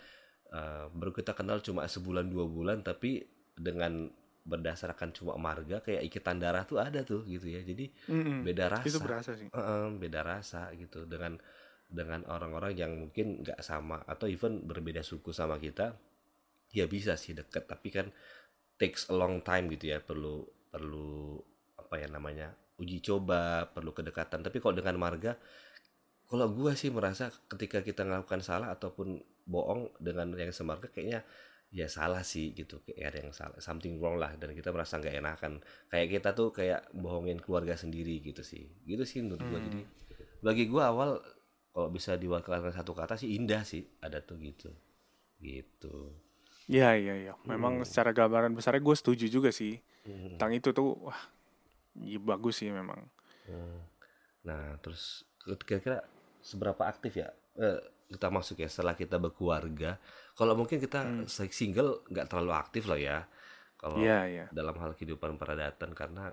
Eh, 0.48 0.86
baru 0.96 1.12
kita 1.12 1.36
kenal 1.36 1.60
cuma 1.60 1.84
sebulan 1.86 2.32
dua 2.32 2.48
bulan 2.48 2.80
tapi 2.80 3.28
dengan 3.52 4.08
berdasarkan 4.48 5.12
cuma 5.12 5.36
marga 5.36 5.84
kayak 5.84 6.08
ikatan 6.08 6.40
darah 6.40 6.64
tuh 6.64 6.80
ada 6.80 7.04
tuh 7.04 7.28
gitu 7.28 7.52
ya. 7.52 7.60
Jadi 7.60 7.92
Mm-mm. 8.08 8.48
beda 8.48 8.72
rasa. 8.72 8.88
itu 8.88 9.00
berasa 9.04 9.32
sih. 9.36 9.52
Heeh, 9.52 9.86
beda 10.00 10.24
rasa 10.24 10.72
gitu. 10.80 11.04
Dengan 11.04 11.36
dengan 11.88 12.24
orang-orang 12.32 12.74
yang 12.80 12.92
mungkin 12.96 13.44
nggak 13.44 13.60
sama 13.60 14.04
atau 14.08 14.28
even 14.28 14.64
berbeda 14.64 15.04
suku 15.04 15.36
sama 15.36 15.60
kita 15.60 15.92
ya 16.72 16.88
bisa 16.88 17.20
sih 17.20 17.36
deket. 17.36 17.68
Tapi 17.68 17.88
kan 17.92 18.08
takes 18.80 19.12
a 19.12 19.16
long 19.20 19.44
time 19.44 19.68
gitu 19.76 19.92
ya 19.92 20.00
perlu 20.00 20.48
perlu 20.72 21.44
apa 21.76 21.96
ya 22.00 22.08
namanya 22.08 22.56
uji 22.80 23.04
coba 23.04 23.68
perlu 23.68 23.92
kedekatan. 23.92 24.48
Tapi 24.48 24.64
kalau 24.64 24.80
dengan 24.80 24.96
marga 24.96 25.36
kalau 26.28 26.52
gua 26.52 26.76
sih 26.76 26.92
merasa 26.92 27.32
ketika 27.48 27.80
kita 27.80 28.04
melakukan 28.04 28.44
salah 28.44 28.76
ataupun 28.76 29.18
bohong 29.48 29.96
dengan 29.98 30.36
yang 30.36 30.52
semarga 30.52 30.92
kayaknya 30.92 31.24
ya 31.68 31.88
salah 31.88 32.24
sih 32.24 32.52
gitu. 32.52 32.84
Kayak 32.84 33.00
ada 33.12 33.18
yang 33.24 33.32
salah 33.32 33.60
something 33.60 33.96
wrong 33.98 34.20
lah 34.20 34.36
dan 34.36 34.52
kita 34.52 34.72
merasa 34.72 35.00
nggak 35.00 35.16
enakan. 35.18 35.64
Kayak 35.88 36.08
kita 36.20 36.30
tuh 36.32 36.52
kayak 36.52 36.92
bohongin 36.92 37.40
keluarga 37.40 37.76
sendiri 37.76 38.20
gitu 38.20 38.44
sih. 38.44 38.68
Gitu 38.84 39.04
sih 39.04 39.24
menurut 39.24 39.44
gua. 39.44 39.60
Hmm. 39.60 39.66
jadi 39.68 39.82
bagi 40.38 40.64
gua 40.68 40.92
awal 40.92 41.10
kalau 41.72 41.90
bisa 41.90 42.14
diwakilkan 42.14 42.74
satu 42.74 42.92
kata 42.92 43.16
sih 43.16 43.34
indah 43.34 43.64
sih 43.64 43.88
ada 44.00 44.20
tuh 44.20 44.36
gitu. 44.38 44.72
Gitu. 45.38 46.12
Iya 46.68 47.00
iya 47.00 47.14
iya. 47.16 47.34
Memang 47.48 47.80
Hmm. 47.80 47.88
secara 47.88 48.12
gambaran 48.12 48.52
besarnya 48.52 48.84
gue 48.84 48.96
setuju 48.98 49.26
juga 49.32 49.50
sih. 49.56 49.80
Hmm. 50.04 50.36
tentang 50.36 50.52
itu 50.56 50.72
tuh 50.72 50.96
wah 51.04 51.20
iya 52.00 52.16
bagus 52.18 52.60
sih 52.64 52.72
memang. 52.72 53.00
Hmm. 53.48 53.80
Nah, 54.48 54.80
terus 54.80 55.28
kira-kira 55.64 56.00
seberapa 56.48 56.84
aktif 56.88 57.20
ya 57.20 57.28
eh, 57.60 57.80
kita 58.08 58.32
masuk 58.32 58.64
ya 58.64 58.70
setelah 58.72 58.96
kita 58.96 59.20
berkeluarga? 59.20 60.00
Kalau 60.32 60.54
mungkin 60.56 60.80
kita 60.80 61.00
Hmm. 61.04 61.28
single 61.52 62.08
nggak 62.08 62.28
terlalu 62.32 62.52
aktif 62.56 62.88
lah 62.88 62.96
ya. 62.96 63.18
Kalau 63.76 64.00
iya 64.00 64.20
iya 64.26 64.46
dalam 64.50 64.74
hal 64.80 64.96
kehidupan 64.96 65.36
peradatan 65.36 65.92
karena 65.92 66.32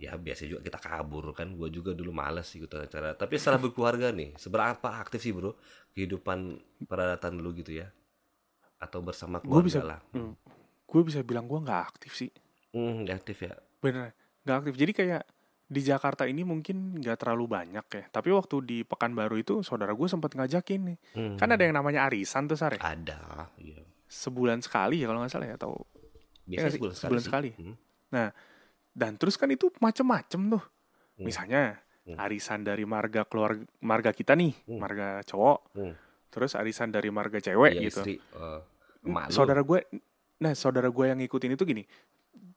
ya 0.00 0.16
biasa 0.16 0.48
juga 0.48 0.64
kita 0.64 0.80
kabur 0.80 1.36
kan. 1.36 1.52
Gue 1.52 1.68
juga 1.68 1.92
dulu 1.92 2.16
males 2.16 2.48
sih 2.48 2.56
ikut 2.64 2.72
acara. 2.72 3.12
Tapi 3.12 3.34
setelah 3.36 3.60
berkeluarga 3.68 4.08
nih, 4.08 4.32
seberapa 4.40 4.88
aktif 5.04 5.20
sih 5.20 5.36
bro 5.36 5.52
kehidupan 5.92 6.38
peradatan 6.88 7.36
dulu 7.38 7.52
gitu 7.60 7.76
ya? 7.76 7.92
Atau 8.80 9.04
bersama 9.04 9.38
keluarga 9.44 9.66
bisa 9.68 9.80
lah? 9.84 10.00
Hmm. 10.16 10.34
gue 10.92 11.02
bisa 11.08 11.20
bilang 11.24 11.48
gue 11.48 11.56
nggak 11.60 11.82
aktif 11.88 12.12
sih 12.12 12.30
Hmm, 12.72 13.04
nggak 13.04 13.16
aktif 13.24 13.38
ya? 13.44 13.54
bener 13.84 14.12
nggak 14.44 14.56
aktif 14.64 14.74
jadi 14.80 14.92
kayak 14.92 15.22
di 15.72 15.80
Jakarta 15.80 16.22
ini 16.24 16.44
mungkin 16.44 17.00
nggak 17.00 17.16
terlalu 17.16 17.48
banyak 17.50 17.86
ya 17.88 18.04
tapi 18.06 18.28
waktu 18.28 18.56
di 18.60 18.78
Pekanbaru 18.82 19.36
itu 19.36 19.54
saudara 19.60 19.90
gue 19.90 20.04
sempat 20.04 20.36
ngajakin 20.36 20.80
nih 20.84 20.98
Hmm. 21.16 21.36
kan 21.36 21.48
ada 21.48 21.64
yang 21.64 21.72
namanya 21.72 22.04
arisan 22.04 22.44
tuh 22.44 22.54
sare 22.54 22.76
ada, 22.76 23.48
iya. 23.56 23.80
sebulan 24.04 24.60
sekali 24.60 25.00
ya 25.00 25.08
kalau 25.08 25.24
nggak 25.24 25.32
salah 25.32 25.48
ya 25.48 25.56
atau 25.56 25.72
Biasanya 26.44 26.60
nggak 26.60 26.68
sih? 26.68 26.76
sebulan 26.76 26.92
sekali. 26.92 27.00
Sebulan 27.00 27.22
sih. 27.22 27.28
sekali. 27.28 27.50
Hmm. 27.56 28.30
dan 28.92 29.16
terus 29.16 29.34
kan 29.34 29.48
itu 29.48 29.72
macem-macem 29.78 30.52
tuh 30.52 30.62
Hmm. 31.12 31.24
misalnya 31.24 31.80
Hmm. 32.02 32.18
arisan 32.18 32.60
dari 32.60 32.84
marga 32.84 33.24
keluarga 33.24 33.62
marga 33.80 34.10
kita 34.10 34.34
nih 34.34 34.52
Hmm. 34.66 34.76
marga 34.76 35.22
cowok 35.22 35.58
Hmm. 35.72 35.94
terus 36.28 36.52
arisan 36.52 36.88
dari 36.88 37.08
marga 37.08 37.38
cewek 37.38 37.72
Iya, 37.72 37.82
gitu 37.86 38.00
istri, 38.00 38.14
lu. 39.00 39.16
saudara 39.28 39.60
gue 39.60 39.80
nah 40.36 40.52
saudara 40.52 40.88
gue 40.88 41.04
yang 41.04 41.16
ngikutin 41.16 41.54
itu 41.54 41.64
gini 41.64 41.84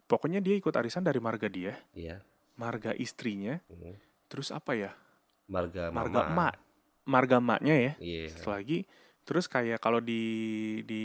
pokoknya 0.03 0.39
dia 0.39 0.55
ikut 0.55 0.73
arisan 0.73 1.01
dari 1.01 1.17
marga 1.17 1.45
dia 1.45 1.77
Iya. 1.91 2.19
Marga 2.55 2.91
istrinya 2.91 3.59
Hmm. 3.67 3.95
terus 4.27 4.49
apa 4.49 4.73
ya 4.73 4.91
Marga 5.45 5.93
marga 5.93 6.21
emak 6.25 6.53
marga 7.05 7.35
emaknya 7.37 7.75
ya 7.75 7.93
Iya. 7.99 8.33
Satu 8.33 8.49
lagi 8.51 8.87
Terus 9.25 9.49
kayak 9.49 9.81
kalau 9.81 9.97
di 9.97 10.21
di 10.85 11.01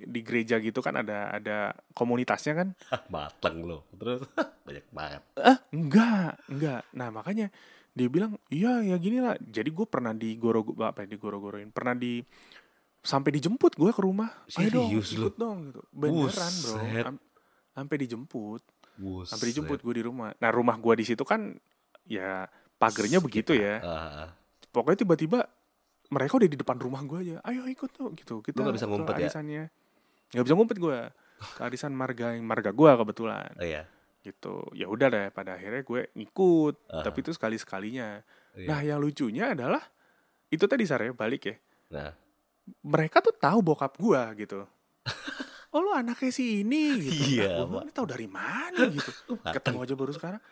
di 0.00 0.20
gereja 0.24 0.56
gitu 0.56 0.80
kan 0.80 1.04
ada 1.04 1.36
ada 1.36 1.76
komunitasnya 1.92 2.56
kan? 2.56 2.68
Mateng 3.12 3.60
lo. 3.60 3.84
Terus 3.92 4.24
banyak 4.66 4.86
banget. 4.88 5.22
Ah, 5.36 5.60
enggak, 5.68 6.40
enggak. 6.48 6.80
Nah, 6.96 7.12
makanya 7.12 7.52
dia 7.92 8.08
bilang, 8.08 8.40
"Iya, 8.48 8.80
ya 8.88 8.96
gini 8.96 9.20
lah." 9.20 9.36
Jadi 9.36 9.68
gue 9.68 9.84
pernah 9.84 10.16
digoro 10.16 10.64
apa 10.80 11.04
ya, 11.04 11.12
digoro-goroin. 11.12 11.68
Pernah 11.68 11.92
di 11.92 12.24
sampai 13.04 13.36
dijemput 13.36 13.76
gue 13.76 13.92
ke 13.92 14.00
rumah. 14.00 14.32
Ayo 14.56 14.72
dong, 14.72 14.88
Serius 14.88 15.08
lu? 15.12 15.28
ikut 15.28 15.36
dong 15.36 15.58
gitu. 15.68 15.80
Beneran, 15.92 16.52
Bro. 16.56 16.72
Buset. 16.72 17.04
Am- 17.04 17.22
Sampai 17.76 17.96
dijemput. 18.00 18.62
Buset. 18.98 19.30
Sampai 19.30 19.54
dijemput 19.54 19.78
gue 19.80 19.94
di 19.94 20.02
rumah. 20.02 20.34
Nah, 20.36 20.50
rumah 20.50 20.74
gue 20.74 20.94
di 20.98 21.06
situ 21.06 21.22
kan 21.22 21.54
ya 22.04 22.50
pagernya 22.76 23.22
begitu 23.22 23.54
ya. 23.54 23.78
Ah. 23.80 24.28
Pokoknya 24.68 25.06
tiba-tiba 25.06 25.46
mereka 26.08 26.40
udah 26.40 26.48
di 26.50 26.58
depan 26.58 26.76
rumah 26.82 27.00
gue 27.06 27.18
aja. 27.22 27.36
Ayo 27.46 27.62
ikut 27.70 27.90
tuh 27.94 28.10
gitu. 28.18 28.42
Kita 28.42 28.60
nggak 28.60 28.76
bisa 28.76 28.88
ngumpet 28.90 29.14
ya? 29.14 29.30
arisannya. 29.30 29.64
Nggak 30.34 30.44
bisa 30.44 30.54
ngumpet 30.58 30.76
gue. 30.82 30.98
Ke 31.38 31.60
arisan 31.62 31.94
marga 31.94 32.34
marga 32.42 32.74
gue 32.74 32.90
kebetulan 32.90 33.54
Oh 33.54 33.62
iya. 33.62 33.86
gitu. 34.26 34.66
Ya 34.74 34.90
udah 34.90 35.06
deh 35.06 35.26
pada 35.30 35.54
akhirnya 35.54 35.86
gue 35.86 36.10
ngikut. 36.18 36.74
Aha. 36.90 37.06
Tapi 37.06 37.18
itu 37.22 37.30
sekali 37.30 37.56
sekalinya. 37.56 38.18
Iya. 38.58 38.66
Nah 38.66 38.80
yang 38.82 38.98
lucunya 38.98 39.54
adalah 39.54 39.80
itu 40.50 40.64
tadi 40.66 40.82
Sarah 40.88 41.12
balik 41.14 41.42
ya. 41.46 41.56
Nah, 41.94 42.10
Mereka 42.84 43.24
tuh 43.24 43.32
tahu 43.32 43.62
bokap 43.64 43.96
gue 43.96 44.20
gitu. 44.44 44.60
Oh 45.68 45.80
lu 45.80 45.92
anaknya 45.92 46.30
si 46.30 46.64
ini 46.64 46.96
gitu. 47.02 47.12
Iya, 47.36 47.60
Nah, 47.60 47.66
gue 47.68 47.80
"Ini 47.84 47.92
tahu 47.92 48.06
dari 48.08 48.24
mana 48.24 48.80
gitu. 48.88 49.10
Ketemu 49.56 49.78
aja 49.84 49.94
baru 49.94 50.12
sekarang. 50.12 50.42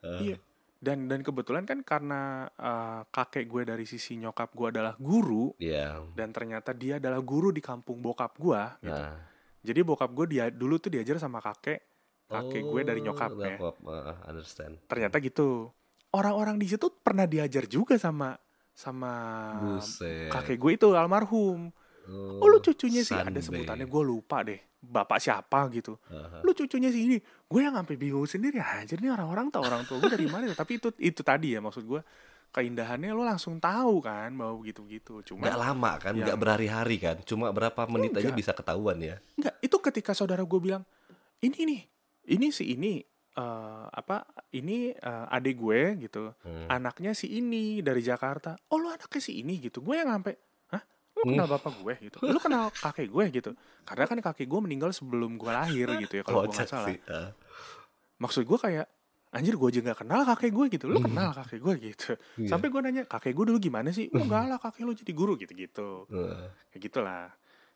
Ah. 0.00 0.20
Iya. 0.20 0.36
Dan 0.76 1.08
dan 1.08 1.24
kebetulan 1.24 1.64
kan 1.64 1.80
karena 1.80 2.20
eh, 2.52 3.00
kakek 3.08 3.48
gue 3.48 3.62
dari 3.64 3.88
sisi 3.88 4.20
nyokap 4.20 4.52
gue 4.52 4.68
adalah 4.68 4.92
guru 4.94 5.56
iya. 5.56 6.04
dan 6.12 6.28
ternyata 6.30 6.76
dia 6.76 7.00
adalah 7.00 7.24
guru 7.24 7.48
di 7.48 7.64
kampung 7.64 8.04
bokap 8.04 8.36
gue 8.36 8.62
gitu. 8.84 8.92
Nah. 8.92 9.16
Jadi 9.64 9.80
bokap 9.82 10.12
gue 10.12 10.26
dia 10.28 10.44
dulu 10.52 10.76
tuh 10.76 10.92
diajar 10.92 11.16
sama 11.16 11.40
kakek 11.40 11.80
kakek 12.26 12.62
gue 12.62 12.80
dari 12.82 13.00
Oh, 13.00 13.04
nyokapnya. 13.08 13.56
nyokap, 13.56 13.74
ah, 13.86 14.18
understand. 14.26 14.76
Ternyata 14.84 15.16
gitu. 15.18 15.70
Orang-orang 16.10 16.58
di 16.58 16.66
situ 16.66 16.90
pernah 16.92 17.24
diajar 17.24 17.64
juga 17.64 17.94
sama 17.96 18.34
sama 18.70 19.12
Buset. 19.62 20.28
kakek 20.28 20.58
gue 20.58 20.72
itu 20.76 20.88
almarhum. 20.92 21.72
Oh, 22.06 22.38
Oh 22.38 22.48
lu 22.48 22.58
cucunya 22.58 23.02
sih 23.02 23.14
ada 23.14 23.34
sebutannya 23.36 23.84
gue 23.84 24.02
lupa 24.02 24.40
deh. 24.40 24.58
Bapak 24.78 25.18
siapa 25.18 25.66
gitu. 25.68 25.98
Aha. 26.06 26.40
Lu 26.40 26.52
cucunya 26.52 26.88
sih 26.88 27.02
ini. 27.04 27.18
Gue 27.42 27.62
yang 27.62 27.74
sampai 27.74 27.94
bingung 27.94 28.24
sendiri 28.24 28.58
anjir 28.58 28.96
nih 28.96 29.10
orang-orang 29.10 29.50
tau 29.50 29.60
orang 29.60 29.82
tua 29.82 29.98
gue 29.98 30.08
dari 30.08 30.26
mana. 30.26 30.46
ya? 30.46 30.54
Tapi 30.54 30.78
itu 30.78 30.88
itu 30.96 31.20
tadi 31.20 31.52
ya 31.52 31.60
maksud 31.60 31.82
gue 31.82 32.00
keindahannya 32.48 33.10
lu 33.10 33.20
langsung 33.20 33.58
tahu 33.58 34.00
kan 34.00 34.32
bahwa 34.32 34.56
begitu-begitu. 34.56 35.20
Cuma 35.26 35.44
Nggak 35.44 35.58
lama 35.60 35.90
kan, 35.98 36.12
Yang- 36.14 36.24
nggak 36.24 36.38
berhari-hari 36.38 36.96
kan, 36.96 37.16
cuma 37.22 37.50
berapa 37.50 37.84
menit 37.86 38.14
aja 38.14 38.30
Enggak. 38.30 38.38
bisa 38.38 38.52
ketahuan 38.52 38.96
ya. 38.96 39.16
Enggak, 39.34 39.54
itu 39.60 39.76
ketika 39.82 40.12
saudara 40.14 40.40
gue 40.40 40.60
bilang, 40.62 40.86
ini 41.38 41.58
nih, 41.58 41.80
ini 42.32 42.46
si 42.48 42.72
ini, 42.72 43.02
eh, 43.36 43.84
apa, 43.86 44.24
ini 44.52 44.88
eh, 44.88 45.26
adik 45.28 45.58
gue 45.58 45.80
gitu, 46.00 46.32
Hmm. 46.40 46.70
anaknya 46.70 47.12
si 47.12 47.28
ini 47.34 47.82
dari 47.82 48.00
Jakarta. 48.00 48.56
Oh 48.72 48.78
lu 48.78 48.88
anaknya 48.88 49.20
si 49.20 49.36
ini 49.36 49.60
gitu, 49.60 49.82
gue 49.82 49.92
yang 49.94 50.08
sampai. 50.08 50.32
Kenal 51.28 51.48
bapak 51.48 51.72
gue 51.76 51.94
gitu, 52.02 52.16
lu 52.22 52.38
kenal 52.38 52.70
kakek 52.70 53.08
gue 53.08 53.24
gitu, 53.32 53.50
karena 53.82 54.04
kan 54.04 54.18
kakek 54.22 54.46
gue 54.46 54.60
meninggal 54.60 54.90
sebelum 54.90 55.34
gue 55.34 55.48
lahir 55.48 55.86
gitu 55.98 56.14
ya 56.14 56.22
kalau 56.22 56.44
gue 56.44 56.52
nggak 56.52 56.66
salah. 56.66 56.88
sih. 56.88 56.98
ah. 57.06 57.30
Maksud 58.16 58.42
gue 58.42 58.56
kayak, 58.56 58.86
anjir 59.30 59.54
gue 59.54 59.68
aja 59.68 59.80
nggak 59.82 60.00
kenal 60.00 60.20
kakek 60.24 60.50
gue 60.50 60.66
gitu, 60.70 60.84
lu 60.86 60.98
kenal 60.98 61.30
kakek 61.34 61.58
gue 61.58 61.74
gitu. 61.84 62.10
Iya. 62.36 62.48
Sampai 62.48 62.68
gue 62.68 62.80
nanya, 62.80 63.02
kakek 63.04 63.32
gue 63.32 63.44
dulu 63.46 63.58
gimana 63.58 63.90
sih? 63.90 64.08
Oh 64.08 64.18
enggak 64.18 64.44
lah 64.46 64.58
kakek 64.58 64.82
lu 64.82 64.92
jadi 64.92 65.12
guru 65.12 65.34
gitu-gitu 65.34 66.08
Heeh. 66.08 66.48
kayak 66.70 66.82
gitulah 66.82 67.28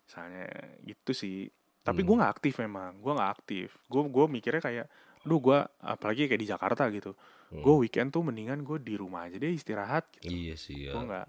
misalnya 0.03 0.47
gitu 0.83 1.13
sih 1.13 1.47
tapi 1.81 2.03
Hmm. 2.03 2.09
gue 2.09 2.17
nggak 2.17 2.33
aktif 2.35 2.55
memang 2.59 2.99
gue 2.99 3.09
nggak 3.09 3.31
aktif 3.33 3.79
gue 3.85 4.03
gue 4.05 4.25
mikirnya 4.29 4.59
kayak 4.61 4.87
aduh 5.21 5.39
gue 5.39 5.59
apalagi 5.81 6.27
kayak 6.27 6.41
di 6.41 6.49
Jakarta 6.49 6.91
gitu 6.91 7.15
Hmm. 7.49 7.63
gue 7.63 7.75
weekend 7.79 8.11
tuh 8.11 8.21
mendingan 8.21 8.61
gue 8.61 8.79
di 8.81 8.95
rumah 8.95 9.25
aja 9.25 9.35
deh 9.37 9.51
istirahat 9.51 10.11
gitu 10.17 10.27
Iya 10.29 10.55
sih 10.57 10.77
ya. 10.83 10.93
gue 10.93 11.03
nggak 11.05 11.27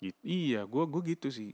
gitu 0.00 0.18
iya 0.20 0.64
gue 0.64 0.84
gue 0.84 1.02
gitu 1.14 1.28
sih 1.30 1.52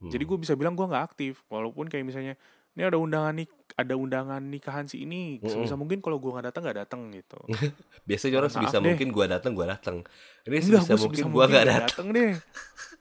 Hmm. 0.00 0.08
jadi 0.08 0.24
gue 0.24 0.38
bisa 0.40 0.56
bilang 0.56 0.72
gue 0.72 0.88
nggak 0.88 1.12
aktif 1.12 1.44
walaupun 1.52 1.84
kayak 1.84 2.08
misalnya 2.08 2.32
ini 2.72 2.88
ada 2.88 2.96
undangan 2.96 3.36
nik 3.36 3.52
ada 3.76 4.00
undangan 4.00 4.40
nikahan 4.40 4.88
si 4.88 5.04
ini 5.04 5.36
sebisa 5.44 5.76
mungkin 5.76 6.00
kalau 6.00 6.16
gue 6.16 6.32
nggak 6.32 6.48
datang 6.48 6.64
nggak 6.64 6.78
datang 6.88 7.00
gitu 7.12 7.36
biasanya 8.08 8.40
orang 8.40 8.48
sebisa 8.48 8.80
deh. 8.80 8.88
mungkin 8.88 9.08
gua 9.12 9.26
datang 9.28 9.52
gua 9.52 9.76
datang. 9.76 10.00
Ini 10.48 10.56
Enggak, 10.56 10.62
sebisa 10.64 10.96
gue 10.96 11.04
mungkin 11.04 11.26
gua 11.28 11.44
nggak 11.46 11.66
datang. 11.68 12.06
deh. 12.10 12.32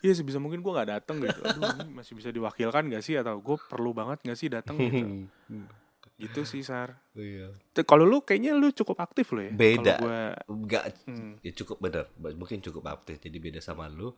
Iya 0.04 0.14
sebisa 0.16 0.38
mungkin 0.44 0.60
gue 0.60 0.72
nggak 0.76 0.90
datang 0.92 1.18
gitu. 1.24 1.40
Aduh 1.40 1.72
ini 1.72 1.92
masih 1.96 2.14
bisa 2.20 2.30
diwakilkan 2.36 2.84
gak 2.92 3.04
sih 3.04 3.16
atau 3.16 3.40
gue 3.40 3.58
perlu 3.68 3.92
banget 3.96 4.20
gak 4.24 4.36
sih 4.38 4.48
datang 4.52 4.76
gitu. 4.76 5.28
gitu 6.24 6.42
sih 6.44 6.68
Sar. 6.68 7.00
Iya. 7.16 7.56
Kalau 7.88 8.04
lu 8.04 8.20
kayaknya 8.24 8.52
lu 8.60 8.76
cukup 8.76 9.00
aktif 9.00 9.32
lo 9.32 9.40
ya. 9.40 9.52
Beda. 9.56 9.96
Gua, 10.04 10.36
Enggak 10.52 11.00
hmm, 11.08 11.40
ya 11.40 11.52
cukup 11.56 11.80
bener 11.80 12.12
mungkin 12.36 12.60
cukup 12.60 12.84
aktif 12.92 13.24
jadi 13.24 13.40
beda 13.40 13.60
sama 13.64 13.88
lu 13.88 14.12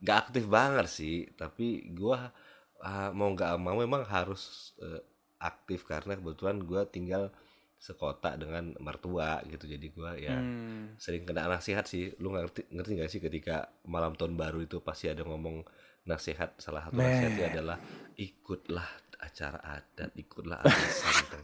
nggak 0.00 0.18
aktif 0.28 0.44
banget 0.48 0.86
sih 0.88 1.28
tapi 1.36 1.92
gua 1.92 2.32
ah, 2.80 3.12
mau 3.12 3.32
nggak 3.32 3.60
mau 3.60 3.76
memang 3.76 4.04
harus 4.08 4.72
eh, 4.80 5.00
aktif 5.40 5.88
karena 5.88 6.16
kebetulan 6.16 6.60
gua 6.64 6.84
tinggal 6.88 7.32
sekota 7.80 8.36
dengan 8.36 8.76
mertua 8.76 9.40
gitu. 9.48 9.64
Jadi 9.64 9.86
gua 9.96 10.12
ya 10.12 10.36
hmm, 10.36 11.00
sering 11.00 11.24
kena 11.24 11.48
nasihat 11.48 11.88
sih. 11.88 12.12
Lu 12.20 12.36
ngerti 12.36 12.68
ngerti 12.68 12.90
nggak 13.00 13.10
sih 13.10 13.20
ketika 13.24 13.72
malam 13.88 14.12
tahun 14.12 14.36
baru 14.36 14.60
itu 14.60 14.84
pasti 14.84 15.08
ada 15.08 15.24
ngomong 15.24 15.64
nasihat 16.04 16.60
salah 16.60 16.88
satu 16.88 17.00
nasihatnya 17.00 17.46
adalah 17.56 17.78
ikutlah 18.20 18.84
acara 19.16 19.80
adat 19.80 20.12
ikutlah 20.12 20.60
arisan. 20.60 21.40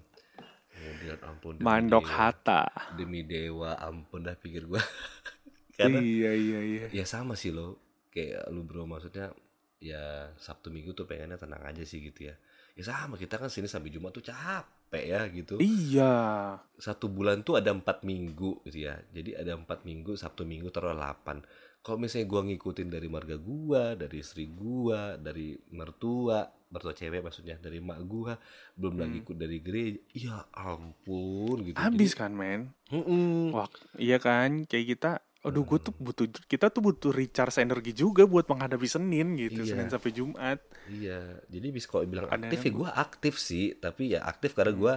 Kemudian 0.76 1.18
ampun 1.32 1.54
mandok 1.64 2.04
dewa, 2.04 2.16
hata. 2.20 2.62
demi 3.00 3.24
dewa 3.24 3.80
ampun 3.80 4.28
dah 4.28 4.36
pikir 4.36 4.68
gua. 4.68 4.84
Karena 5.76 6.00
Iya 6.00 6.32
iya 6.32 6.60
iya. 6.64 6.86
ya 6.88 7.04
sama 7.04 7.36
sih 7.36 7.52
lo 7.52 7.85
kayak 8.16 8.48
lu 8.48 8.64
bro 8.64 8.88
maksudnya 8.88 9.28
ya 9.76 10.32
Sabtu 10.40 10.72
Minggu 10.72 10.96
tuh 10.96 11.04
pengennya 11.04 11.36
tenang 11.36 11.60
aja 11.60 11.84
sih 11.84 12.00
gitu 12.00 12.32
ya 12.32 12.34
ya 12.72 12.82
sama 12.82 13.20
kita 13.20 13.36
kan 13.36 13.52
sini 13.52 13.68
sampai 13.68 13.92
Jumat 13.92 14.16
tuh 14.16 14.24
capek 14.24 15.04
ya 15.04 15.20
gitu 15.28 15.60
Iya. 15.60 16.56
satu 16.76 17.12
bulan 17.12 17.44
tuh 17.44 17.60
ada 17.60 17.76
empat 17.76 18.00
minggu 18.02 18.64
gitu 18.64 18.88
ya 18.88 18.96
jadi 19.12 19.44
ada 19.44 19.52
empat 19.56 19.84
minggu 19.84 20.16
Sabtu 20.16 20.48
Minggu 20.48 20.72
taruh 20.72 20.96
delapan 20.96 21.44
kalau 21.80 22.02
misalnya 22.02 22.26
gua 22.26 22.42
ngikutin 22.42 22.88
dari 22.88 23.06
marga 23.06 23.36
gua 23.36 23.92
dari 23.92 24.18
istri 24.18 24.48
gua 24.48 25.14
dari 25.14 25.54
mertua 25.70 26.44
mertua 26.66 26.90
cewek 26.90 27.22
maksudnya 27.22 27.56
dari 27.56 27.78
mak 27.78 28.00
gua 28.04 28.34
belum 28.74 28.98
lagi 28.98 29.22
ikut 29.22 29.36
dari 29.38 29.58
gereja 29.62 30.00
ya 30.10 30.36
ampun 30.50 31.62
gitu 31.62 31.78
Habis 31.78 32.12
kan 32.12 32.34
men. 32.34 32.74
Jadi, 32.90 32.96
mm-mm. 32.96 33.54
Wah 33.54 33.68
iya 33.96 34.18
kan 34.18 34.66
kayak 34.66 34.86
kita. 34.96 35.10
Aduh 35.42 35.62
gue 35.62 35.78
tuh 35.78 35.92
butuh 35.92 36.24
kita 36.44 36.68
tuh 36.68 36.82
butuh 36.82 37.10
recharge 37.10 37.58
energi 37.58 37.92
juga 37.92 38.24
buat 38.24 38.44
menghadapi 38.44 38.84
Senin 38.84 39.36
gitu 39.36 39.62
Iya. 39.62 39.70
Senin 39.72 39.88
sampai 39.88 40.10
Jumat. 40.10 40.58
Iya, 40.86 41.20
jadi 41.46 41.66
bisa 41.68 41.86
kalau 41.86 42.02
bilang 42.04 42.26
aktif 42.26 42.58
ya 42.60 42.70
gue 42.72 42.88
aktif 42.90 43.34
sih, 43.36 43.74
tapi 43.74 44.10
ya 44.10 44.22
aktif 44.22 44.52
karena 44.52 44.72
gue 44.72 44.94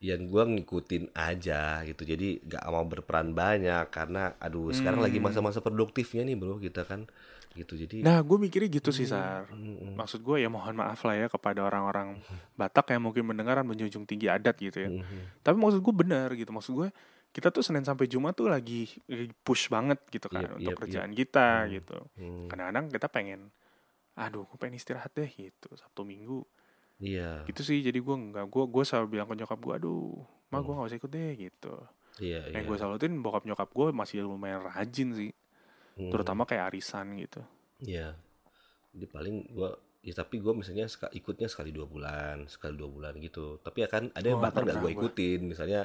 yang 0.00 0.26
gue 0.26 0.42
ngikutin 0.50 1.12
aja 1.12 1.60
gitu. 1.82 2.02
Jadi 2.02 2.42
nggak 2.42 2.62
mau 2.66 2.82
berperan 2.82 3.30
banyak 3.32 3.86
karena 3.88 4.34
aduh 4.36 4.70
sekarang 4.70 4.98
lagi 4.98 5.16
Hmm. 5.16 5.26
masa-masa 5.26 5.58
produktifnya 5.58 6.22
nih 6.22 6.34
bro 6.34 6.56
kita 6.56 6.82
kan 6.82 7.06
gitu. 7.52 7.76
Jadi 7.76 8.00
Nah 8.00 8.18
gue 8.18 8.38
mikirnya 8.40 8.72
gitu 8.72 8.90
sih 8.90 9.04
Sar. 9.04 9.46
Mm, 9.48 9.92
mm, 9.92 9.94
Maksud 9.94 10.20
gue 10.20 10.40
ya 10.40 10.48
mohon 10.48 10.72
maaf 10.72 11.04
lah 11.04 11.14
ya 11.14 11.28
kepada 11.28 11.60
orang-orang 11.60 12.16
Batak 12.56 12.90
yang 12.90 13.04
mungkin 13.04 13.22
mendengaran 13.24 13.62
menjunjung 13.62 14.02
tinggi 14.02 14.26
adat 14.26 14.56
gitu 14.56 14.78
ya. 14.78 14.88
mm, 14.88 14.98
mm. 14.98 15.22
Tapi 15.40 15.54
maksud 15.54 15.78
gue 15.78 15.94
benar 15.94 16.32
gitu. 16.32 16.48
Maksud 16.48 16.72
gue 16.74 16.88
kita 17.32 17.48
tuh 17.48 17.60
Senin 17.60 17.80
sampai 17.80 18.04
Jumat 18.06 18.32
tuh 18.32 18.46
lagi 18.46 18.92
push 19.40 19.66
banget 19.66 19.96
gitu 20.08 20.28
kan 20.28 20.44
Yep, 20.46 20.52
untuk 20.54 20.68
yep, 20.68 20.78
kerjaan 20.78 21.12
kita 21.12 21.48
Hmm. 21.64 21.70
gitu. 21.72 21.98
Hmm, 22.14 22.44
Kadang-kadang 22.46 22.84
kita 22.88 23.08
pengen, 23.08 23.40
aduh 24.12 24.44
gue 24.44 24.56
pengen 24.56 24.76
istirahat 24.76 25.10
deh 25.10 25.26
gitu 25.26 25.68
Sabtu 25.72 26.02
Minggu. 26.02 26.44
Iya, 26.98 27.42
Gitu 27.44 27.60
sih 27.62 27.80
jadi 27.80 27.96
gue 27.96 28.16
nggak 28.30 28.46
gue 28.46 28.64
gue 28.68 28.84
selalu 28.84 29.06
bilang 29.10 29.26
ke 29.26 29.34
nyokap 29.34 29.58
gue, 29.58 29.74
aduh 29.74 30.20
mah 30.48 30.60
gue 30.60 30.70
nggak 30.70 30.86
usah 30.86 30.98
ikut 30.98 31.10
deh 31.10 31.32
gitu. 31.40 31.74
iya, 32.18 32.44
Yang 32.46 32.62
iya. 32.62 32.68
gue 32.68 32.76
salutin 32.78 33.12
bokap 33.18 33.42
nyokap 33.42 33.68
gue 33.68 33.86
masih 33.90 34.22
lumayan 34.22 34.62
rajin 34.62 35.10
sih, 35.10 35.32
Hmm, 35.92 36.08
terutama 36.08 36.44
kayak 36.44 36.68
arisan 36.68 37.16
gitu. 37.16 37.40
Iya. 37.80 38.12
Jadi 38.92 39.06
paling 39.08 39.36
gue 39.50 39.70
ya 40.02 40.12
tapi 40.12 40.36
gue 40.36 40.52
misalnya 40.52 40.84
ikutnya 41.10 41.46
sekali 41.46 41.70
dua 41.70 41.84
bulan, 41.84 42.44
sekali 42.46 42.76
dua 42.76 42.86
bulan 42.86 43.16
gitu. 43.16 43.56
Tapi 43.58 43.78
ya 43.80 43.88
kan 43.88 44.12
ada 44.12 44.26
yang 44.26 44.36
Oh, 44.36 44.44
bahkan 44.44 44.62
nggak 44.62 44.76
pernah 44.76 44.84
gue 44.84 44.92
gua. 44.92 45.02
ikutin. 45.02 45.40
Misalnya 45.42 45.80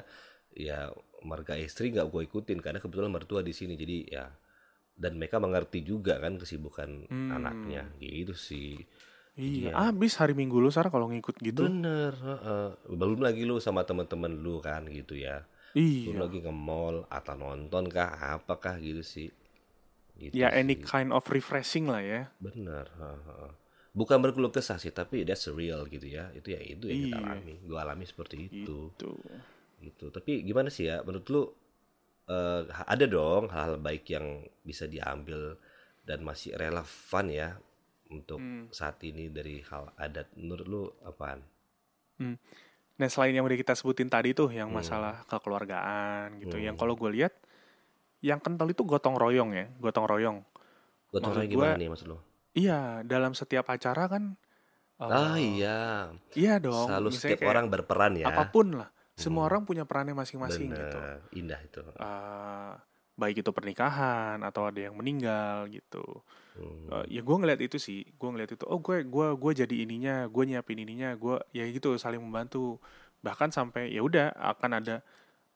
ya 0.58 0.89
marga 1.22 1.54
istri 1.54 1.89
nggak 1.89 2.08
gue 2.08 2.22
ikutin 2.26 2.58
karena 2.58 2.78
kebetulan 2.78 3.10
mertua 3.10 3.39
di 3.39 3.54
sini. 3.54 3.74
Jadi 3.74 4.10
ya 4.10 4.26
dan 4.93 5.15
mereka 5.15 5.38
mengerti 5.38 5.82
juga 5.82 6.17
kan 6.17 6.36
kesibukan 6.36 7.06
Hmm. 7.06 7.30
anaknya 7.32 7.86
gitu 7.98 8.34
sih. 8.34 8.82
Iya, 9.38 9.70
Iya. 9.70 9.93
abis 9.93 10.17
hari 10.17 10.34
Minggu 10.34 10.58
lu 10.58 10.67
Sarah 10.67 10.89
kalau 10.89 11.06
ngikut 11.08 11.38
gitu. 11.38 11.62
Bener. 11.63 12.10
heeh. 12.12 12.67
Belum 12.89 13.22
lagi 13.22 13.46
lu 13.46 13.62
sama 13.62 13.86
teman-teman 13.86 14.34
lu 14.34 14.58
kan 14.58 14.82
gitu 14.88 15.13
ya. 15.13 15.46
Belum 15.72 16.17
Iya. 16.17 16.24
lagi 16.26 16.39
ke 16.41 16.50
mall 16.50 17.06
atau 17.08 17.38
nonton 17.38 17.86
kah 17.86 18.10
apakah 18.34 18.82
gitu 18.82 19.06
sih. 19.06 19.30
Gitu 20.17 20.34
Ya 20.34 20.50
any 20.50 20.74
sih. 20.74 20.82
kind 20.82 21.13
of 21.13 21.22
refreshing 21.28 21.86
lah 21.86 22.02
ya. 22.02 22.34
Bener. 22.38 22.89
heeh. 22.91 23.52
bukan 23.93 24.22
berkeluh 24.22 24.50
kesah 24.50 24.78
sih 24.78 24.89
tapi 24.89 25.22
that's 25.22 25.50
real 25.50 25.82
gitu 25.86 26.06
ya 26.06 26.30
itu 26.32 26.54
ya 26.54 26.62
itu 26.62 26.86
yang 26.86 27.02
kita 27.04 27.17
Iya. 27.17 27.26
alami 27.34 27.54
gue 27.60 27.80
alami 27.80 28.06
seperti 28.06 28.36
itu 28.39 28.93
Gitu. 28.93 29.10
Gitu 29.79 30.09
tapi 30.09 30.41
gimana 30.41 30.67
sih 30.67 30.89
ya 30.89 31.05
menurut 31.05 31.27
lu 31.29 31.41
eh, 32.27 32.61
ada 32.67 33.05
dong 33.07 33.47
hal-hal 33.53 33.77
baik 33.79 34.03
yang 34.09 34.25
bisa 34.61 34.83
diambil 34.85 35.55
dan 36.03 36.23
masih 36.23 36.55
relevan 36.55 37.25
ya 37.29 37.49
untuk 38.09 38.39
Hmm. 38.39 38.67
saat 38.71 38.97
ini 39.03 39.27
dari 39.29 39.61
hal 39.63 39.91
adat 39.95 40.31
menurut 40.35 40.67
lu 40.67 40.83
apaan 41.03 41.43
Nah 42.97 43.05
selain 43.05 43.29
yang 43.37 43.45
udah 43.45 43.53
kita 43.55 43.77
sebutin 43.77 44.09
tadi 44.09 44.33
tuh 44.33 44.49
yang 44.49 44.73
Hmm. 44.73 44.81
masalah 44.81 45.21
kekeluargaan 45.29 46.41
gitu, 46.41 46.57
yang 46.57 46.73
Hmm. 46.73 46.81
kalau 46.81 46.97
gue 46.97 47.13
lihat 47.13 47.33
yang 48.25 48.41
kental 48.41 48.65
itu 48.73 48.81
gotong 48.81 49.13
royong 49.13 49.53
ya, 49.53 49.69
gotong 49.77 50.09
royong. 50.09 50.37
gotong 51.13 51.37
royong 51.37 51.47
gimana 51.47 51.77
gua- 51.77 51.79
nih 51.79 51.89
maksud 51.93 52.07
lu 52.09 52.17
Iya 52.57 53.05
dalam 53.05 53.37
setiap 53.37 53.69
acara 53.69 54.09
kan. 54.09 54.33
eh, 54.97 55.05
ah 55.05 55.37
iya 55.37 56.09
Iya 56.33 56.57
dong. 56.57 56.89
selalu 56.89 57.09
setiap 57.13 57.37
kayak 57.37 57.49
orang 57.53 57.65
berperan 57.69 58.17
ya 58.17 58.25
Apa 58.25 58.49
pun 58.49 58.81
lah, 58.81 58.89
semua 59.17 59.43
Hmm. 59.43 59.49
orang 59.49 59.62
punya 59.65 59.84
perannya 59.84 60.13
masing-masing 60.13 60.69
gitu. 60.69 60.99
Indah 61.34 61.58
itu 61.65 61.82
Eh, 61.82 62.71
baik 63.17 63.41
itu 63.41 63.49
pernikahan 63.49 64.38
atau 64.45 64.69
ada 64.69 64.77
yang 64.77 64.93
meninggal 64.93 65.65
gitu. 65.73 66.06
Hmm. 66.53 67.01
Eh, 67.01 67.17
ya 67.17 67.21
gue 67.25 67.36
ngeliat 67.36 67.58
itu 67.58 67.82
sih, 67.82 68.06
gue 68.06 68.30
ngeliat 68.30 68.53
itu. 68.53 68.62
Oh 68.69 68.77
gue 68.77 69.01
gua 69.03 69.34
gue 69.34 69.51
jadi 69.58 69.75
ininya, 69.82 70.30
gue 70.30 70.43
nyiapin 70.45 70.77
ininya, 70.77 71.17
gue 71.17 71.41
ya 71.49 71.65
gitu 71.65 71.97
saling 71.97 72.21
membantu. 72.21 72.77
Bahkan 73.25 73.49
sampai 73.49 73.89
ya 73.89 74.06
udah 74.06 74.38
akan 74.38 74.71
ada 74.77 74.95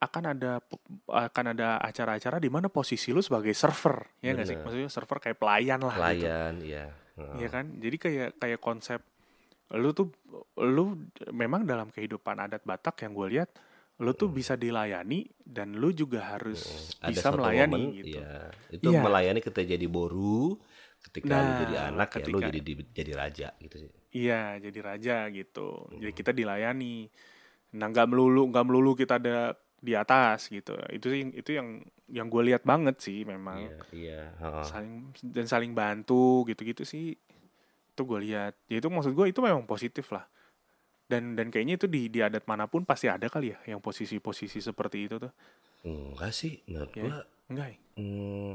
akan 0.02 0.34
ada 0.34 0.58
akan 1.06 1.44
ada 1.54 1.78
acara-acara 1.78 2.42
di 2.42 2.50
mana 2.50 2.66
posisi 2.66 3.14
lu 3.14 3.22
sebagai 3.22 3.54
server, 3.54 4.18
ya 4.18 4.34
nggak 4.34 4.46
sih? 4.50 4.58
Maksudnya 4.58 4.90
server 4.90 5.22
kayak 5.22 5.38
pelayan 5.38 5.78
lah 5.78 5.94
gitu. 5.94 6.26
pelayan 6.26 6.54
ya 6.58 6.86
Heeh. 7.12 7.44
Iya 7.44 7.48
kan? 7.52 7.64
Jadi 7.78 7.96
kayak 8.00 8.28
kayak 8.42 8.58
konsep 8.58 8.98
lu 9.72 9.90
tuh 9.90 10.12
lu 10.58 11.00
memang 11.30 11.64
dalam 11.64 11.88
kehidupan 11.88 12.36
adat 12.38 12.60
Batak 12.60 13.02
yang 13.02 13.12
gue 13.12 13.28
lihat 13.30 13.50
lu 13.98 14.12
tuh 14.12 14.28
bisa 14.28 14.52
dilayani 14.54 15.24
dan 15.38 15.72
lu 15.72 15.90
juga 15.90 16.34
harus 16.34 16.90
Hmm. 16.98 17.08
Bisa 17.08 17.28
melayani 17.30 17.72
momen, 17.86 17.98
gitu. 17.98 18.18
iya. 18.18 18.50
Itu 18.68 18.88
Iya. 18.90 19.00
melayani 19.00 19.40
ketika 19.40 19.62
jadi 19.64 19.86
boru, 19.86 20.58
ketika 21.02 21.34
lu 21.34 21.38
Nah, 21.46 21.58
jadi 21.60 21.74
anak 21.88 22.08
ya 22.10 22.16
lu 22.20 22.24
ketika- 22.34 22.46
jadi 22.48 22.60
di- 22.60 22.90
jadi 22.90 23.12
raja 23.14 23.48
gitu 23.58 23.76
sih. 23.78 23.90
Iya, 24.12 24.42
jadi 24.60 24.78
raja 24.82 25.16
gitu. 25.30 25.68
Jadi 25.92 26.10
Hmm. 26.10 26.18
kita 26.18 26.30
dilayani. 26.30 27.08
Nah, 27.72 27.86
nggak 27.88 28.06
melulu 28.06 28.42
nggak 28.48 28.64
melulu 28.64 28.92
kita 28.92 29.16
ada 29.16 29.54
di 29.78 29.92
atas 29.92 30.46
gitu. 30.46 30.76
Itu 30.90 31.08
sih 31.08 31.32
itu 31.32 31.50
yang 31.52 31.80
yang 32.06 32.26
gue 32.26 32.42
lihat 32.44 32.62
banget 32.62 32.98
sih 32.98 33.24
memang. 33.24 33.56
Iya, 33.62 33.76
iya. 33.92 34.20
heeh. 34.36 34.64
Saling 34.64 34.94
dan 35.22 35.46
saling 35.46 35.72
bantu 35.72 36.44
gitu-gitu 36.44 36.82
sih. 36.82 37.16
Itu 38.02 38.10
gue 38.10 38.18
lihat. 38.26 38.58
Ya 38.66 38.82
itu 38.82 38.90
maksud 38.90 39.14
gue 39.14 39.26
itu 39.30 39.38
memang 39.38 39.62
positif 39.70 40.10
lah. 40.10 40.26
Dan 41.06 41.38
dan 41.38 41.54
kayaknya 41.54 41.78
itu 41.78 41.86
di 41.86 42.10
di 42.10 42.18
adat 42.18 42.42
mana 42.50 42.66
pun 42.66 42.82
pasti 42.82 43.06
ada 43.06 43.30
kali 43.30 43.54
ya 43.54 43.58
yang 43.70 43.78
posisi-posisi 43.78 44.58
seperti 44.58 45.06
itu 45.06 45.22
tuh. 45.22 45.30
Enggak 45.86 46.32
sih, 46.34 46.62
menurut 46.70 46.92
Ya. 46.94 47.02
gua 47.02 47.16
Enggak 47.50 47.68
ya? 47.74 47.78
mm, 47.98 48.54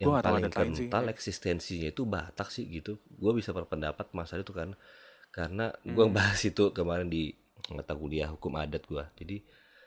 yang 0.00 0.12
tahu 0.20 0.24
paling 0.24 0.46
sih, 0.48 0.88
kental 0.88 1.04
ya. 1.04 1.12
eksistensinya 1.12 1.88
itu 1.92 2.02
Batak 2.04 2.48
sih 2.52 2.64
gitu. 2.68 3.00
Gua 3.20 3.32
bisa 3.36 3.52
berpendapat 3.52 4.12
masalah 4.16 4.44
itu 4.44 4.52
kan 4.56 4.76
karena 5.32 5.72
gua 5.84 6.06
Hmm. 6.08 6.16
bahas 6.16 6.40
itu 6.44 6.70
kemarin 6.76 7.08
di 7.08 7.32
mata 7.72 7.92
kuliah 7.96 8.28
hukum 8.32 8.54
adat 8.60 8.84
gua. 8.88 9.08
Jadi 9.16 9.40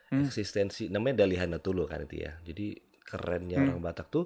Hmm. 0.10 0.26
eksistensi 0.26 0.90
namanya 0.90 1.24
Dalihana 1.26 1.62
Tulu 1.62 1.86
kan 1.86 2.04
itu 2.06 2.26
ya. 2.26 2.34
Jadi 2.42 2.78
kerennya 3.06 3.62
Hmm. 3.62 3.66
orang 3.70 3.80
Batak 3.80 4.08
tuh 4.10 4.26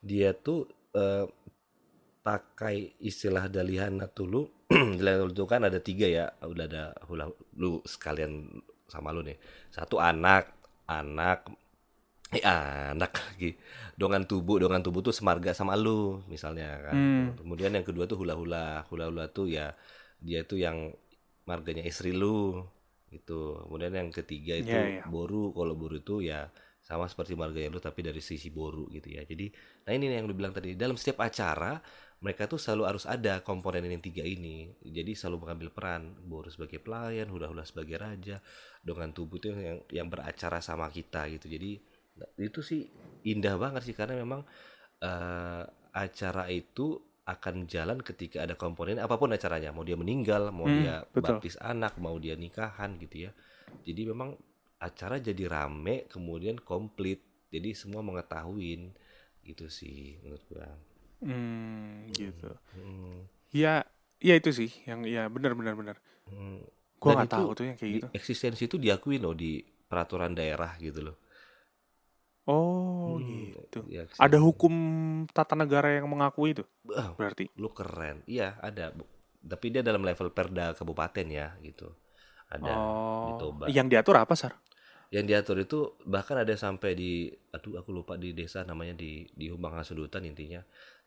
dia 0.00 0.32
tuh 0.32 0.66
eh, 0.96 1.26
pakai 2.28 3.00
istilah 3.00 3.48
Dalihana 3.48 4.04
Tulu. 4.12 4.68
Dalihana 5.00 5.24
Tulu 5.24 5.32
itu 5.32 5.46
kan 5.48 5.64
ada 5.64 5.80
tiga 5.80 6.04
ya. 6.04 6.28
Udah 6.44 6.68
ada 6.68 6.84
hula 7.08 7.32
lu 7.56 7.80
sekalian 7.88 8.44
sama 8.84 9.16
lu 9.16 9.24
nih. 9.24 9.40
Satu 9.72 9.96
anak, 9.96 10.52
anak 10.84 11.48
eh 12.28 12.44
anak 12.44 13.16
lagi. 13.16 13.56
Dongan 13.96 14.28
tubuh, 14.28 14.60
dongan 14.60 14.84
tubuh 14.84 15.00
tuh 15.00 15.16
semarga 15.16 15.56
sama 15.56 15.72
lu 15.72 16.20
misalnya 16.28 16.92
kan. 16.92 16.94
Hmm. 16.94 17.26
Kemudian 17.40 17.72
yang 17.72 17.88
kedua 17.88 18.04
tuh 18.04 18.20
hula-hula. 18.20 18.84
Hula-hula 18.92 19.32
tuh 19.32 19.48
ya 19.48 19.72
dia 20.20 20.44
tuh 20.44 20.60
yang 20.60 20.92
marganya 21.48 21.80
istri 21.88 22.12
lu 22.12 22.60
gitu. 23.08 23.64
Kemudian 23.64 23.96
yang 23.96 24.08
ketiga 24.12 24.52
itu 24.60 24.68
Iya, 24.68 25.00
iya. 25.00 25.04
boru. 25.08 25.56
Kalau 25.56 25.72
boru 25.72 25.96
itu 25.96 26.20
ya 26.20 26.52
sama 26.84 27.08
seperti 27.08 27.36
marganya 27.36 27.72
lu 27.72 27.80
tapi 27.80 28.04
dari 28.04 28.20
sisi 28.20 28.52
boru 28.52 28.84
gitu 28.92 29.16
ya. 29.16 29.24
Jadi 29.24 29.48
nah 29.88 29.96
ini 29.96 30.12
yang 30.12 30.28
lu 30.28 30.36
bilang 30.36 30.52
tadi 30.52 30.76
dalam 30.76 31.00
setiap 31.00 31.24
acara 31.24 31.80
mereka 32.18 32.50
tuh 32.50 32.58
selalu 32.58 32.82
harus 32.90 33.04
ada 33.06 33.40
komponen 33.46 33.86
yang 33.86 34.02
tiga 34.02 34.26
ini. 34.26 34.74
Jadi 34.82 35.14
selalu 35.14 35.46
mengambil 35.46 35.68
peran. 35.70 36.02
Boru 36.26 36.50
sebagai 36.50 36.82
pelayan, 36.82 37.30
hula-hula 37.30 37.62
sebagai 37.62 37.96
raja, 38.00 38.42
dengan 38.82 39.14
tubuh 39.14 39.38
itu 39.38 39.54
yang 39.54 39.78
yang 39.90 40.08
beracara 40.10 40.58
sama 40.58 40.90
kita 40.90 41.30
gitu. 41.30 41.46
Jadi 41.46 41.78
itu 42.38 42.60
sih 42.62 42.82
indah 43.30 43.54
banget 43.58 43.82
sih 43.86 43.94
karena 43.94 44.18
memang 44.18 44.42
eh, 45.02 45.62
acara 45.94 46.44
itu 46.50 46.98
akan 47.28 47.68
jalan 47.68 47.98
ketika 48.00 48.42
ada 48.46 48.56
komponen 48.56 48.96
apa 48.98 49.20
pun 49.20 49.30
acaranya 49.36 49.70
mau 49.76 49.84
dia 49.84 49.94
meninggal 50.00 50.48
mau 50.48 50.64
Hmm, 50.64 50.72
dia 50.72 51.04
betul. 51.14 51.42
baptis 51.42 51.60
anak 51.60 52.00
mau 52.00 52.16
dia 52.16 52.34
nikahan 52.40 52.96
gitu 52.96 53.28
ya 53.28 53.32
jadi 53.84 54.10
memang 54.16 54.32
acara 54.80 55.20
jadi 55.20 55.44
rame 55.44 56.08
kemudian 56.08 56.56
komplit 56.64 57.20
jadi 57.52 57.76
semua 57.76 58.00
mengetahuin 58.00 58.96
gitu 59.44 59.68
sih 59.68 60.16
menurut 60.24 60.44
gua 60.48 60.68
Hmm, 61.22 62.10
gitu. 62.18 62.48
Hmm, 62.74 63.26
Ya, 63.62 63.74
ya 64.28 64.34
itu 64.40 64.50
sih 64.58 64.70
yang 64.88 65.00
ya 65.14 65.22
benar 65.34 65.52
benar 65.58 65.74
benar. 65.80 65.96
hmm. 66.30 66.58
Gue 67.02 67.10
Dan 67.10 67.18
nggak 67.18 67.30
tahu 67.34 67.48
tuh 67.58 67.64
yang 67.68 67.76
kayak 67.78 67.92
Di- 67.92 68.02
gitu. 68.02 68.08
eksistensi 68.12 68.68
itu 68.68 68.76
diakui 68.76 69.16
loh 69.22 69.32
di 69.32 69.64
peraturan 69.88 70.32
daerah 70.36 70.76
gitu 70.76 71.00
loh 71.06 71.16
Oh, 72.48 73.06
Hmm, 73.06 73.30
gitu. 73.30 73.78
ya, 73.86 74.04
Ada 74.18 74.38
hukum 74.46 74.72
tata 75.36 75.54
negara 75.54 75.88
yang 75.96 76.06
mengakui 76.10 76.50
itu 76.56 76.64
Ah, 77.02 77.10
berarti. 77.18 77.46
lu 77.60 77.68
keren 77.78 78.16
iya 78.34 78.48
ada 78.68 78.84
tapi 79.52 79.66
dia 79.72 79.82
dalam 79.88 80.02
level 80.08 80.28
perda 80.38 80.66
kabupaten 80.78 81.26
ya 81.40 81.46
gitu 81.66 81.88
ada 82.56 82.76
di 83.26 83.32
oh, 83.32 83.40
Toba 83.40 83.68
yang 83.68 83.86
diatur 83.90 84.16
apa, 84.20 84.34
Sar? 84.38 84.52
yang 85.08 85.24
diatur 85.24 85.56
itu 85.64 85.96
bahkan 86.04 86.36
ada 86.44 86.52
sampai 86.52 86.92
di 86.92 87.12
aduh 87.56 87.80
aku 87.80 87.90
lupa 87.96 88.20
di 88.20 88.36
desa 88.36 88.60
namanya 88.68 88.92
di 88.92 89.24
di 89.32 89.48
Humbang 89.48 89.80
Hasundutan 89.80 90.20
intinya 90.28 90.60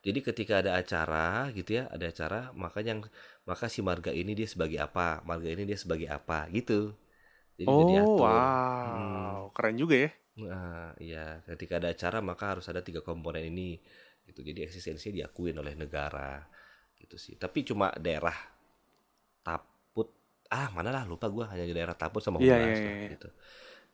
jadi 0.06 0.20
ketika 0.28 0.54
ada 0.62 0.72
acara 0.82 1.50
gitu 1.58 1.70
ya 1.80 1.84
ada 1.96 2.06
acara 2.14 2.40
makanya 2.64 2.90
yang 2.98 3.02
maka 3.50 3.66
si 3.74 3.80
marga 3.90 4.12
ini 4.22 4.32
dia 4.40 4.48
sebagai 4.54 4.80
apa 4.88 5.22
marga 5.30 5.50
ini 5.56 5.64
dia 5.70 5.78
sebagai 5.84 6.08
apa 6.18 6.38
gitu 6.58 6.94
jadi 7.60 7.74
Oh, 7.74 7.82
diatur 7.92 8.44
wow, 8.86 9.50
keren 9.56 9.76
juga 9.82 9.96
ya. 10.06 10.10
Nah, 10.40 10.96
iya, 11.06 11.44
ketika 11.48 11.74
ada 11.80 11.90
acara 11.96 12.18
maka 12.30 12.44
harus 12.56 12.66
ada 12.72 12.82
tiga 12.88 13.02
komponen 13.08 13.44
ini. 13.52 13.70
Gitu. 14.28 14.40
Jadi 14.48 14.60
eksistensinya 14.68 15.14
diakuin 15.20 15.56
oleh 15.62 15.74
negara. 15.76 16.32
Gitu 17.00 17.16
sih. 17.20 17.34
Tapi 17.44 17.60
cuma 17.68 17.88
daerah 18.06 18.36
Taput. 19.46 20.08
Ah, 20.52 20.68
mana 20.76 20.90
lah 20.96 21.04
lupa 21.12 21.28
gua 21.32 21.46
hanya 21.54 21.66
di 21.70 21.74
daerah 21.78 21.96
Taput 21.98 22.22
sama 22.26 22.40
Iya, 22.44 22.56
iya, 22.58 22.74
lah, 22.74 22.82
iya, 22.82 22.92
iya. 23.02 23.10
gitu. 23.14 23.30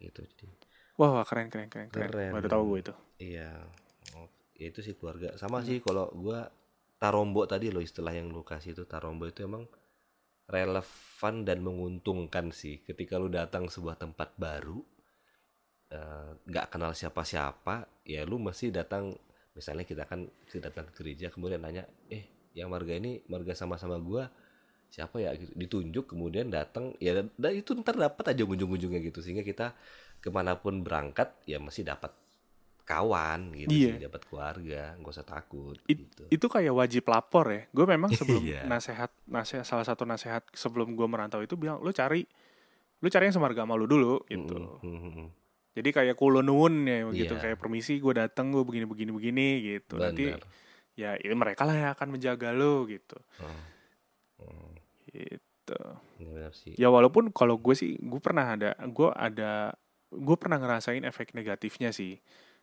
Gitu. 0.02 0.22
Jadi 0.40 0.46
Wah, 1.00 1.10
wah, 1.16 1.26
keren, 1.30 1.48
keren, 1.54 1.70
keren, 1.74 1.90
keren. 1.94 2.10
Keren. 2.12 2.34
Baru 2.34 2.48
tahu 2.50 2.64
gue 2.74 2.80
itu. 2.84 2.94
iya. 3.22 3.68
Ya 4.58 4.74
itu 4.74 4.82
sih 4.82 4.98
keluarga. 4.98 5.38
Sama 5.38 5.62
sih 5.62 5.78
kalau 5.86 6.10
gua 6.18 6.50
tarombo 6.98 7.46
tadi 7.46 7.70
loh 7.70 7.82
istilah 7.82 8.14
yang 8.14 8.34
lu 8.34 8.42
kasih 8.42 8.74
itu. 8.74 8.84
Tarombo 8.90 9.30
itu 9.30 9.46
emang 9.46 9.70
relevan 10.50 11.36
dan 11.46 11.62
menguntungkan 11.62 12.50
sih. 12.50 12.82
Ketika 12.82 13.22
lu 13.22 13.30
datang 13.30 13.70
sebuah 13.70 14.02
tempat 14.02 14.34
baru 14.36 14.82
eh, 15.94 16.32
nggak 16.50 16.66
kenal 16.74 16.92
siapa-siapa 16.98 18.04
ya 18.04 18.26
lu 18.26 18.42
mesti 18.42 18.74
datang. 18.74 19.14
Misalnya 19.54 19.86
kita 19.86 20.06
kan 20.10 20.26
kita 20.46 20.70
datang 20.70 20.90
ke 20.90 21.02
gereja 21.02 21.34
kemudian 21.34 21.62
nanya 21.62 21.86
eh 22.14 22.50
yang 22.54 22.70
marga 22.74 22.94
ini 22.98 23.22
marga 23.30 23.54
sama-sama 23.54 23.98
gua 24.02 24.30
siapa 24.90 25.22
ya? 25.22 25.38
Gitu. 25.38 25.54
ditunjuk 25.54 26.06
kemudian 26.18 26.50
datang. 26.50 26.98
Ya 26.98 27.14
dan 27.14 27.30
itu 27.54 27.78
ntar 27.78 27.94
dapat 27.94 28.34
aja 28.34 28.42
ujung-ujungnya 28.42 29.02
gitu. 29.06 29.22
Sehingga 29.22 29.46
kita 29.46 29.78
ke 30.18 30.30
mana 30.34 30.58
pun 30.58 30.82
berangkat 30.82 31.30
ya 31.46 31.62
mesti 31.62 31.86
dapat 31.86 32.10
kawan 32.88 33.52
gitu 33.52 33.68
Iya. 33.68 33.92
sih 33.92 34.02
dapat 34.02 34.22
keluarga 34.24 34.96
nggak 34.96 35.12
usah 35.12 35.28
takut 35.28 35.76
It- 35.86 36.08
gitu 36.08 36.24
Itu 36.30 36.46
kayak 36.48 36.72
wajib 36.72 37.04
lapor 37.06 37.46
ya. 37.48 37.62
Gue 37.70 37.84
memang 37.86 38.08
sebelum 38.16 38.40
Iya. 38.40 38.64
nasehat, 38.64 39.12
nasehat 39.26 39.64
salah 39.64 39.84
satu 39.84 40.04
nasehat 40.04 40.48
sebelum 40.52 40.96
gue 40.96 41.04
merantau 41.04 41.40
itu 41.40 41.54
bilang 41.54 41.78
lu 41.78 41.92
cari, 41.92 42.24
lu 42.98 43.08
cari 43.08 43.28
yang 43.28 43.36
semarga 43.36 43.62
sama 43.62 43.76
lu 43.76 43.86
dulu 43.86 44.24
gitu. 44.26 44.56
Mm, 44.56 44.80
mm, 44.82 44.98
mm, 44.98 45.12
mm. 45.20 45.28
Jadi 45.76 45.90
kayak 45.92 46.16
kulo 46.16 46.40
nuwun 46.40 46.82
ya 46.84 47.06
begitu 47.06 47.34
Iya. 47.34 47.42
kayak 47.44 47.58
permisi 47.58 48.00
gue 48.00 48.14
datang 48.16 48.50
gue 48.50 48.64
begini 48.64 48.86
begini 48.86 49.12
begini 49.12 49.48
gitu. 49.68 49.96
Nanti 49.96 50.32
Benar. 50.32 50.42
ya 50.96 51.12
ini 51.16 51.36
mereka 51.36 51.62
lah 51.62 51.76
yang 51.76 51.92
akan 51.92 52.08
menjaga 52.10 52.50
lu 52.50 52.88
gitu. 52.88 53.20
Oh. 53.38 53.62
Oh, 54.40 54.70
Gitu. 55.08 55.82
ini 56.18 56.30
benar 56.32 56.54
sih 56.54 56.74
Ya 56.74 56.88
walaupun 56.88 57.30
kalau 57.30 57.58
gue 57.58 57.74
sih 57.74 57.98
gue 57.98 58.18
pernah 58.18 58.54
ada 58.54 58.72
gue 58.80 59.10
ada 59.12 59.76
gue 60.08 60.36
pernah 60.36 60.56
ngerasain 60.56 61.04
efek 61.04 61.34
negatifnya 61.34 61.92
sih 61.92 62.18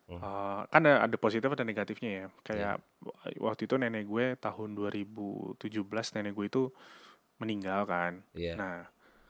Eh, 0.05 0.19
kan 0.67 0.81
ada, 0.81 1.01
ada 1.01 1.17
positif 1.17 1.49
ada 1.49 1.61
negatifnya 1.61 2.09
ya. 2.11 2.25
Kayak 2.41 2.75
waktu 3.37 3.65
itu 3.65 3.73
nenek 3.75 4.05
gue 4.05 4.37
tahun 4.37 4.77
2017 4.77 5.57
nenek 6.13 6.31
gue 6.31 6.45
itu 6.45 6.63
meninggal 7.37 7.83
kan. 7.83 8.21
Iya. 8.31 8.53
Nah, 8.53 8.85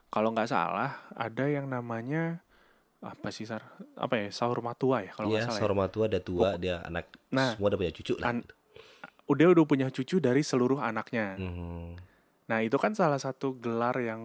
kalau 0.08 0.32
nggak 0.32 0.48
salah 0.48 1.00
ada 1.12 1.48
yang 1.48 1.66
namanya 1.66 2.44
apa 3.00 3.30
sih 3.30 3.46
sar 3.46 3.62
apa 3.96 4.18
ya 4.18 4.28
sahur 4.30 4.60
matua 4.60 5.00
ya 5.00 5.14
kalau 5.14 5.30
Iya, 5.30 5.34
nggak 5.38 5.46
salah. 5.46 5.56
ya. 5.56 5.62
seorang 5.62 5.80
tua 5.88 6.06
ada 6.08 6.20
tua, 6.20 6.48
dia 6.58 6.76
anak 6.82 7.06
Nah, 7.30 7.54
semua 7.54 7.68
udah 7.70 7.80
punya 7.80 7.94
cucu 7.94 8.14
lah. 8.18 8.28
an- 8.28 8.42
gitu. 8.42 8.54
Udah 9.26 9.46
udah 9.52 9.66
punya 9.66 9.88
cucu 9.90 10.16
dari 10.20 10.42
seluruh 10.42 10.78
anaknya. 10.78 11.34
Mhm. 11.36 11.98
Nah 12.46 12.60
itu 12.62 12.78
kan 12.78 12.94
salah 12.94 13.18
satu 13.18 13.56
gelar 13.56 13.98
yang 13.98 14.22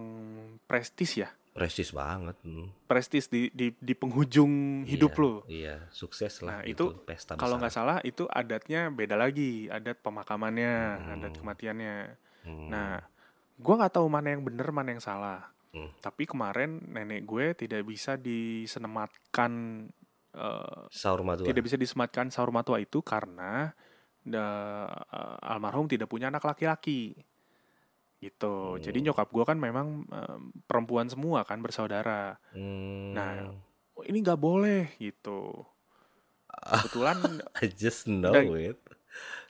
prestis 0.65 1.17
ya, 1.17 1.31
Prestis 1.51 1.91
banget. 1.91 2.39
hmm. 2.47 2.87
prestis 2.87 3.27
di 3.27 3.51
di, 3.51 3.75
di 3.75 3.91
penghujung 3.91 4.83
hidup 4.87 5.11
Iya, 5.11 5.19
lo. 5.19 5.33
Iya, 5.51 5.75
sukses 5.91 6.39
lah 6.39 6.59
Nah, 6.59 6.61
itu 6.63 6.95
pesta 7.03 7.35
Kalau 7.35 7.59
nggak 7.59 7.75
salah 7.75 7.97
itu 8.07 8.23
adatnya 8.31 8.87
beda 8.87 9.19
lagi, 9.19 9.67
adat 9.67 9.99
pemakamannya, 9.99 10.75
Hmm. 10.95 11.11
adat 11.19 11.33
kematiannya. 11.35 11.95
Hmm. 12.47 12.67
Nah, 12.71 13.03
gua 13.59 13.83
nggak 13.83 13.99
tahu 13.99 14.07
mana 14.07 14.31
yang 14.31 14.47
benar 14.47 14.71
mana 14.71 14.95
yang 14.95 15.03
salah. 15.03 15.51
Hmm. 15.71 15.91
Tapi 15.99 16.27
kemarin 16.27 16.83
nenek 16.87 17.23
gue 17.23 17.55
tidak 17.55 17.83
bisa 17.83 18.15
disenematkan, 18.15 19.51
eh, 20.35 20.81
sahur 20.91 21.23
matua. 21.23 21.47
tidak 21.47 21.63
bisa 21.63 21.75
disematkan 21.79 22.27
sahur 22.27 22.51
matua 22.51 22.79
itu 22.79 22.99
karena 22.99 23.71
eh, 24.21 24.87
almarhum 25.47 25.87
tidak 25.87 26.07
punya 26.07 26.27
anak 26.27 26.43
laki-laki. 26.43 27.15
Gitu. 28.21 28.55
Jadi 28.77 28.97
Hmm. 28.97 29.05
nyokap 29.09 29.27
gua 29.27 29.43
kan 29.43 29.57
memang 29.57 30.05
eh, 30.07 30.37
perempuan 30.63 31.09
semua 31.09 31.41
kan 31.41 31.57
bersaudara. 31.59 32.37
Hmm. 32.51 33.11
Nah, 33.11 33.33
Oh, 33.91 34.07
ini 34.07 34.21
nggak 34.21 34.39
boleh 34.39 34.95
gitu. 34.95 35.51
Kebetulan 36.47 37.17
I 37.59 37.67
just 37.69 38.05
know 38.05 38.31
Dan- 38.31 38.53
it. 38.55 38.79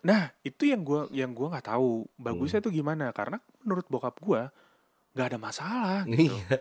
Nah, 0.01 0.33
itu 0.41 0.65
yang 0.65 0.81
gua 0.81 1.05
yang 1.09 1.31
gua 1.31 1.51
nggak 1.51 1.67
tahu 1.67 2.09
bagusnya 2.15 2.57
Hmm. 2.57 2.65
tuh 2.65 2.73
gimana 2.73 3.05
karena 3.11 3.37
menurut 3.61 3.85
bokap 3.85 4.17
gua 4.17 4.49
nggak 5.13 5.27
ada 5.27 5.37
masalah 5.37 5.99
gitu. 6.09 6.33
Iya. 6.33 6.57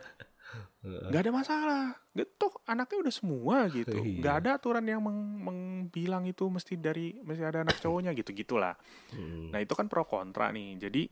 Nggak 1.09 1.23
ada 1.23 1.33
masalah. 1.33 1.85
Gitu 2.11 2.47
anaknya 2.65 2.99
udah 3.01 3.15
semua 3.15 3.57
gitu. 3.71 3.97
Iya. 3.97 4.19
Nggak 4.19 4.35
ada 4.37 4.51
aturan 4.57 4.85
yang 4.85 5.01
meng- 5.01 5.41
mengbilang 5.41 6.25
itu 6.25 6.45
mesti 6.47 6.75
dari 6.75 7.17
mesti 7.17 7.41
ada 7.41 7.63
anak 7.63 7.79
cowoknya 7.79 8.13
gitu 8.13 8.35
gitulah. 8.35 8.77
Hmm. 9.11 9.49
Nah, 9.49 9.59
itu 9.59 9.73
kan 9.73 9.87
pro 9.87 10.05
kontra 10.05 10.51
nih. 10.51 10.77
Jadi 10.77 11.09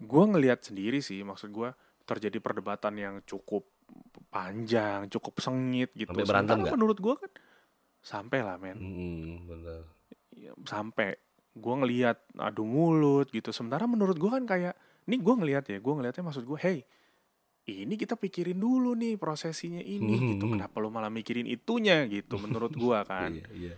gua 0.00 0.24
ngelihat 0.26 0.62
sendiri 0.62 0.98
sih 0.98 1.22
maksud 1.22 1.50
gua 1.50 1.72
terjadi 2.04 2.36
perdebatan 2.38 2.94
yang 2.96 3.14
cukup 3.24 3.64
panjang, 4.28 5.06
cukup 5.08 5.38
sengit 5.38 5.92
gitu. 5.94 6.10
Sampai 6.10 6.26
berantem 6.26 6.56
nggak? 6.62 6.74
menurut 6.74 6.98
gua 6.98 7.14
kan 7.16 7.30
sampai 8.04 8.38
lah 8.44 8.56
men. 8.60 8.76
Hmm, 8.76 9.34
bener. 9.48 9.80
Ya, 10.34 10.52
sampai 10.66 11.16
gue 11.54 11.74
ngelihat 11.78 12.18
adu 12.34 12.66
mulut 12.66 13.30
gitu 13.30 13.54
sementara 13.54 13.86
menurut 13.86 14.18
gue 14.18 14.26
kan 14.26 14.42
kayak 14.42 14.74
ini 15.06 15.22
gue 15.22 15.34
ngelihat 15.38 15.64
ya 15.70 15.78
gue 15.78 15.92
ngelihatnya 15.94 16.26
maksud 16.26 16.42
gue 16.42 16.58
hey 16.58 16.82
ini 17.70 17.94
kita 17.94 18.18
pikirin 18.18 18.58
dulu 18.58 18.98
nih 18.98 19.14
prosesinya 19.14 19.78
ini 19.78 20.34
gitu 20.34 20.50
kenapa 20.50 20.82
lo 20.82 20.90
malah 20.90 21.14
mikirin 21.14 21.46
itunya 21.46 22.10
gitu 22.10 22.42
menurut 22.42 22.74
gue 22.74 22.98
kan 23.10 23.30
Iya, 23.30 23.46
iya. 23.54 23.74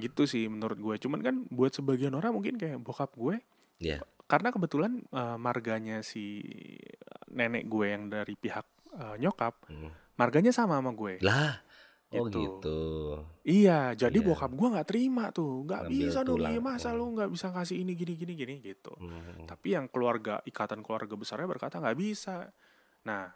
gitu 0.00 0.24
sih 0.24 0.48
menurut 0.48 0.80
gue 0.80 0.94
cuman 1.04 1.20
kan 1.20 1.34
buat 1.52 1.76
sebagian 1.76 2.16
orang 2.16 2.32
mungkin 2.32 2.56
kayak 2.56 2.80
bokap 2.80 3.12
gue 3.12 3.44
Iya. 3.82 3.98
karena 4.24 4.48
kebetulan 4.48 4.92
eh, 5.04 5.36
marganya 5.36 6.00
si 6.00 6.40
nenek 7.28 7.66
gue 7.66 7.86
yang 7.86 8.06
dari 8.06 8.32
pihak 8.32 8.64
eh, 8.92 9.16
nyokap 9.18 9.66
Hmm. 9.68 9.90
marganya 10.14 10.52
sama 10.52 10.78
sama 10.78 10.92
gue 10.92 11.18
Lah, 11.20 11.60
oh 12.12 12.28
Gitu. 12.28 12.38
gitu. 12.38 12.80
Iya, 13.42 13.96
jadi 13.96 14.14
Iya. 14.14 14.26
bokap 14.28 14.52
gua 14.52 14.68
nggak 14.70 14.88
terima 14.88 15.32
tuh, 15.32 15.64
nggak 15.64 15.88
bisa 15.88 16.20
dong, 16.22 16.38
iya 16.38 16.60
masa 16.60 16.92
Hmm. 16.92 16.98
lu 17.00 17.04
nggak 17.16 17.30
bisa 17.32 17.50
kasih 17.50 17.80
ini 17.80 17.96
gini 17.96 18.14
gini 18.14 18.32
gini 18.36 18.54
gitu. 18.62 18.92
Hmm. 19.00 19.48
Tapi 19.48 19.74
yang 19.74 19.88
keluarga 19.88 20.38
ikatan 20.44 20.84
keluarga 20.84 21.16
besarnya 21.16 21.48
berkata 21.48 21.80
nggak 21.80 21.98
bisa. 21.98 22.52
Nah, 23.02 23.32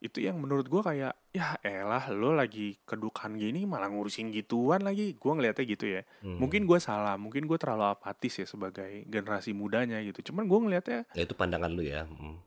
itu 0.00 0.24
yang 0.24 0.40
menurut 0.40 0.64
gua 0.66 0.80
kayak 0.80 1.12
ya 1.30 1.60
elah 1.60 2.08
lo 2.08 2.32
lagi 2.32 2.80
kedukaan 2.82 3.36
gini 3.36 3.68
malah 3.68 3.92
ngurusin 3.92 4.32
gituan 4.32 4.80
lagi. 4.80 5.12
Gua 5.20 5.36
ngeliatnya 5.36 5.64
gitu 5.68 5.84
ya. 5.86 6.02
Hmm. 6.24 6.40
Mungkin 6.40 6.64
gua 6.64 6.80
salah, 6.80 7.20
mungkin 7.20 7.44
gua 7.44 7.60
terlalu 7.60 7.92
apatis 7.92 8.40
ya 8.40 8.46
sebagai 8.48 9.04
generasi 9.06 9.52
mudanya 9.52 10.00
gitu. 10.00 10.32
Cuman 10.32 10.48
gua 10.48 10.64
ngeliatnya, 10.64 11.04
Ya, 11.12 11.22
itu 11.28 11.36
pandangan 11.36 11.68
lu 11.70 11.84
ya. 11.84 12.08
Hmm. 12.08 12.40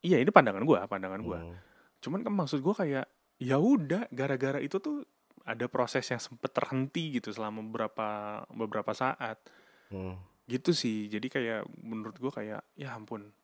iya 0.00 0.18
ini 0.18 0.30
pandangan 0.30 0.62
gua, 0.62 0.86
pandangan 0.86 1.20
gua. 1.20 1.38
Hmm. 1.42 1.58
Cuman 1.98 2.22
kan 2.22 2.32
maksud 2.34 2.62
gua 2.62 2.74
kayak 2.74 3.06
ya 3.42 3.58
udah 3.58 4.06
gara-gara 4.14 4.62
itu 4.62 4.78
tuh 4.78 5.02
ada 5.42 5.66
proses 5.66 6.06
yang 6.06 6.22
sempet 6.22 6.54
terhenti 6.54 7.18
gitu 7.18 7.34
selama 7.34 7.66
beberapa 7.66 8.08
beberapa 8.54 8.94
saat 8.94 9.42
Hmm. 9.90 10.14
gitu 10.46 10.70
sih 10.72 11.10
jadi 11.10 11.26
kayak 11.26 11.60
menurut 11.82 12.16
gua 12.16 12.30
kayak 12.30 12.62
ya 12.72 12.94
ampun 12.94 13.34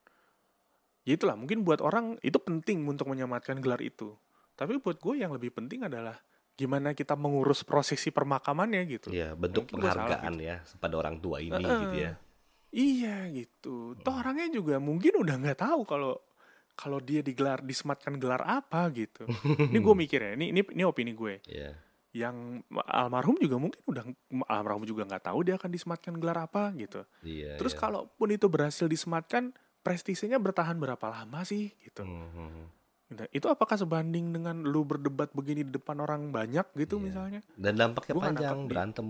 ya 1.03 1.15
itulah 1.15 1.35
mungkin 1.35 1.63
buat 1.63 1.79
orang 1.79 2.19
itu 2.21 2.37
penting 2.37 2.83
untuk 2.83 3.07
menyematkan 3.07 3.59
gelar 3.59 3.79
itu 3.79 4.15
tapi 4.53 4.77
buat 4.77 4.99
gue 4.99 5.23
yang 5.23 5.31
lebih 5.31 5.55
penting 5.55 5.87
adalah 5.87 6.19
gimana 6.53 6.91
kita 6.91 7.15
mengurus 7.15 7.63
prosesi 7.63 8.11
permakamannya 8.11 8.83
gitu 8.91 9.07
Iya, 9.09 9.31
bentuk 9.31 9.71
Mungkin 9.71 9.79
salah 9.79 10.11
penghargaan 10.19 10.35
ya 10.37 10.55
pada 10.75 10.95
orang 10.99 11.15
tua 11.23 11.39
ini 11.39 11.55
Heeh. 11.55 11.79
gitu 11.87 11.95
ya. 11.95 12.11
iya 12.69 13.15
gitu 13.31 13.75
toh 13.97 14.13
orangnya 14.13 14.51
juga 14.51 14.75
mungkin 14.77 15.23
udah 15.23 15.35
nggak 15.39 15.59
tahu 15.63 15.81
kalau 15.87 16.19
kalau 16.75 16.99
dia 16.99 17.19
digelar 17.19 17.59
disematkan 17.59 18.15
gelar 18.15 18.43
apa 18.43 18.87
gitu 18.91 19.23
ini 19.71 19.79
gue 19.79 19.95
mikir 20.03 20.19
ya 20.19 20.31
ini 20.35 20.51
ini 20.51 20.61
ini 20.75 20.83
opini 20.83 21.15
gue 21.15 21.39
Iya. 21.47 21.71
yang 22.09 22.59
almarhum 22.89 23.37
juga 23.37 23.55
mungkin 23.55 23.79
udah 23.85 24.03
almarhum 24.47 24.83
juga 24.83 25.07
nggak 25.07 25.31
tahu 25.31 25.39
dia 25.47 25.55
akan 25.55 25.69
disematkan 25.69 26.17
gelar 26.17 26.41
apa 26.41 26.73
gitu. 26.73 27.05
Iya. 27.21 27.53
Terus 27.55 27.77
iya. 27.77 27.79
kalaupun 27.85 28.27
itu 28.33 28.49
berhasil 28.49 28.89
disematkan, 28.89 29.53
prestisenya 29.79 30.37
bertahan 30.37 30.75
berapa 30.75 31.01
lama 31.03 31.39
sih 31.41 31.71
gitu. 31.79 32.03
Hmm, 32.03 32.29
hmm. 32.29 32.65
Gitu. 33.09 33.23
Itu 33.33 33.47
apakah 33.47 33.73
sebanding 33.73 34.29
dengan 34.31 34.61
lu 34.61 34.83
berdebat 34.83 35.31
begini 35.31 35.63
di 35.63 35.71
depan 35.71 35.97
orang 35.97 36.29
banyak 36.29 36.67
gitu 36.75 36.95
Iya. 36.95 37.03
misalnya? 37.03 37.41
Dan 37.53 37.73
dampaknya 37.75 38.13
Gua 38.13 38.23
panjang, 38.23 38.37
nangkep 38.45 38.59
di- 38.59 38.69
berantem. 38.69 39.07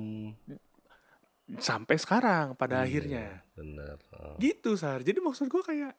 Sampai 1.57 1.97
sekarang 1.97 2.53
pada 2.53 2.79
Iya, 2.79 2.85
akhirnya. 2.85 3.25
Bener. 3.53 3.97
Oh. 4.13 4.37
Gitu, 4.37 4.77
Sar. 4.77 5.01
Jadi 5.01 5.17
maksud 5.17 5.47
gua 5.47 5.59
kayak 5.61 5.97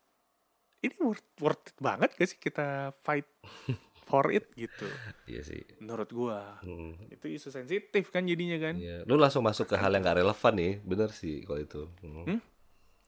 ini 0.80 0.94
worth, 0.98 1.26
worth 1.36 1.64
it 1.66 1.76
banget 1.76 2.14
gak 2.14 2.24
sih 2.26 2.38
kita 2.38 2.68
fight 2.96 3.26
for 4.06 4.30
it 4.30 4.48
gitu. 4.54 4.86
Iya 5.26 5.42
sih. 5.44 5.60
Menurut 5.76 6.08
gua. 6.08 6.56
Hmm. 6.62 6.94
Itu 7.06 7.26
isu 7.26 7.50
sensitif 7.50 8.08
kan 8.08 8.24
jadinya 8.24 8.56
kan. 8.60 8.74
Iya. 8.74 9.02
Lu 9.04 9.14
langsung 9.14 9.42
masuk 9.42 9.66
ke 9.66 9.76
hal 9.76 9.90
yang 9.90 10.00
gak 10.00 10.18
relevan 10.18 10.54
nih, 10.54 10.72
bener 10.80 11.10
sih 11.10 11.42
kalau 11.42 11.60
itu. 11.60 11.82
Hmm. 12.00 12.24
Hmm? 12.26 12.38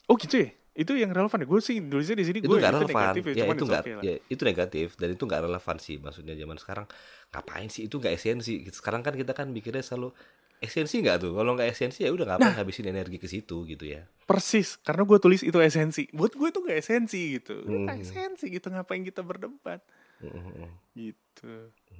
Oh 0.04 0.18
gitu 0.18 0.36
ya? 0.36 0.50
Itu 0.72 0.96
yang 0.96 1.12
relevan 1.12 1.44
ya? 1.44 1.46
Gue 1.46 1.60
sih 1.60 1.76
tulisnya 1.84 2.16
di 2.16 2.24
sini 2.24 2.38
itu 2.40 2.48
gue 2.48 2.58
nggak 2.58 2.72
itu 2.72 2.80
relevan 2.80 3.02
negatif 3.04 3.22
ya, 3.22 3.32
ya 3.32 3.44
itu 3.52 3.64
nggak 3.68 3.84
okay 3.84 3.92
ya 4.00 4.14
itu 4.28 4.42
negatif 4.42 4.86
dan 4.96 5.08
itu 5.12 5.22
nggak 5.28 5.42
relevan 5.44 5.76
sih 5.76 5.96
maksudnya 6.00 6.34
zaman 6.34 6.56
sekarang 6.56 6.86
ngapain 7.32 7.68
sih 7.68 7.82
itu 7.86 7.96
nggak 8.00 8.14
esensi 8.16 8.54
sekarang 8.72 9.04
kan 9.04 9.12
kita 9.12 9.32
kan 9.36 9.52
mikirnya 9.52 9.84
selalu 9.84 10.16
esensi 10.62 11.02
nggak 11.02 11.16
tuh 11.20 11.32
kalau 11.36 11.52
nggak 11.58 11.68
esensi 11.74 12.06
ya 12.06 12.10
udah 12.14 12.24
ngapain 12.24 12.56
habisin 12.56 12.88
energi 12.88 13.20
ke 13.20 13.28
situ 13.28 13.68
gitu 13.68 13.84
ya 13.84 14.08
Persis, 14.22 14.78
karena 14.80 15.02
gue 15.02 15.18
tulis 15.18 15.42
itu 15.42 15.58
esensi. 15.60 16.08
Buat 16.14 16.38
gue 16.38 16.48
itu 16.48 16.62
gak 16.62 16.78
esensi 16.78 17.36
gitu. 17.36 17.58
Itu 17.58 17.74
nggak 17.84 17.98
Hmm. 17.98 18.06
esensi 18.06 18.46
gitu, 18.48 18.70
ngapain 18.70 19.02
kita 19.02 19.20
berdebat. 19.20 19.82
Mm-mm. 20.22 20.70
Gitu. 20.94 21.52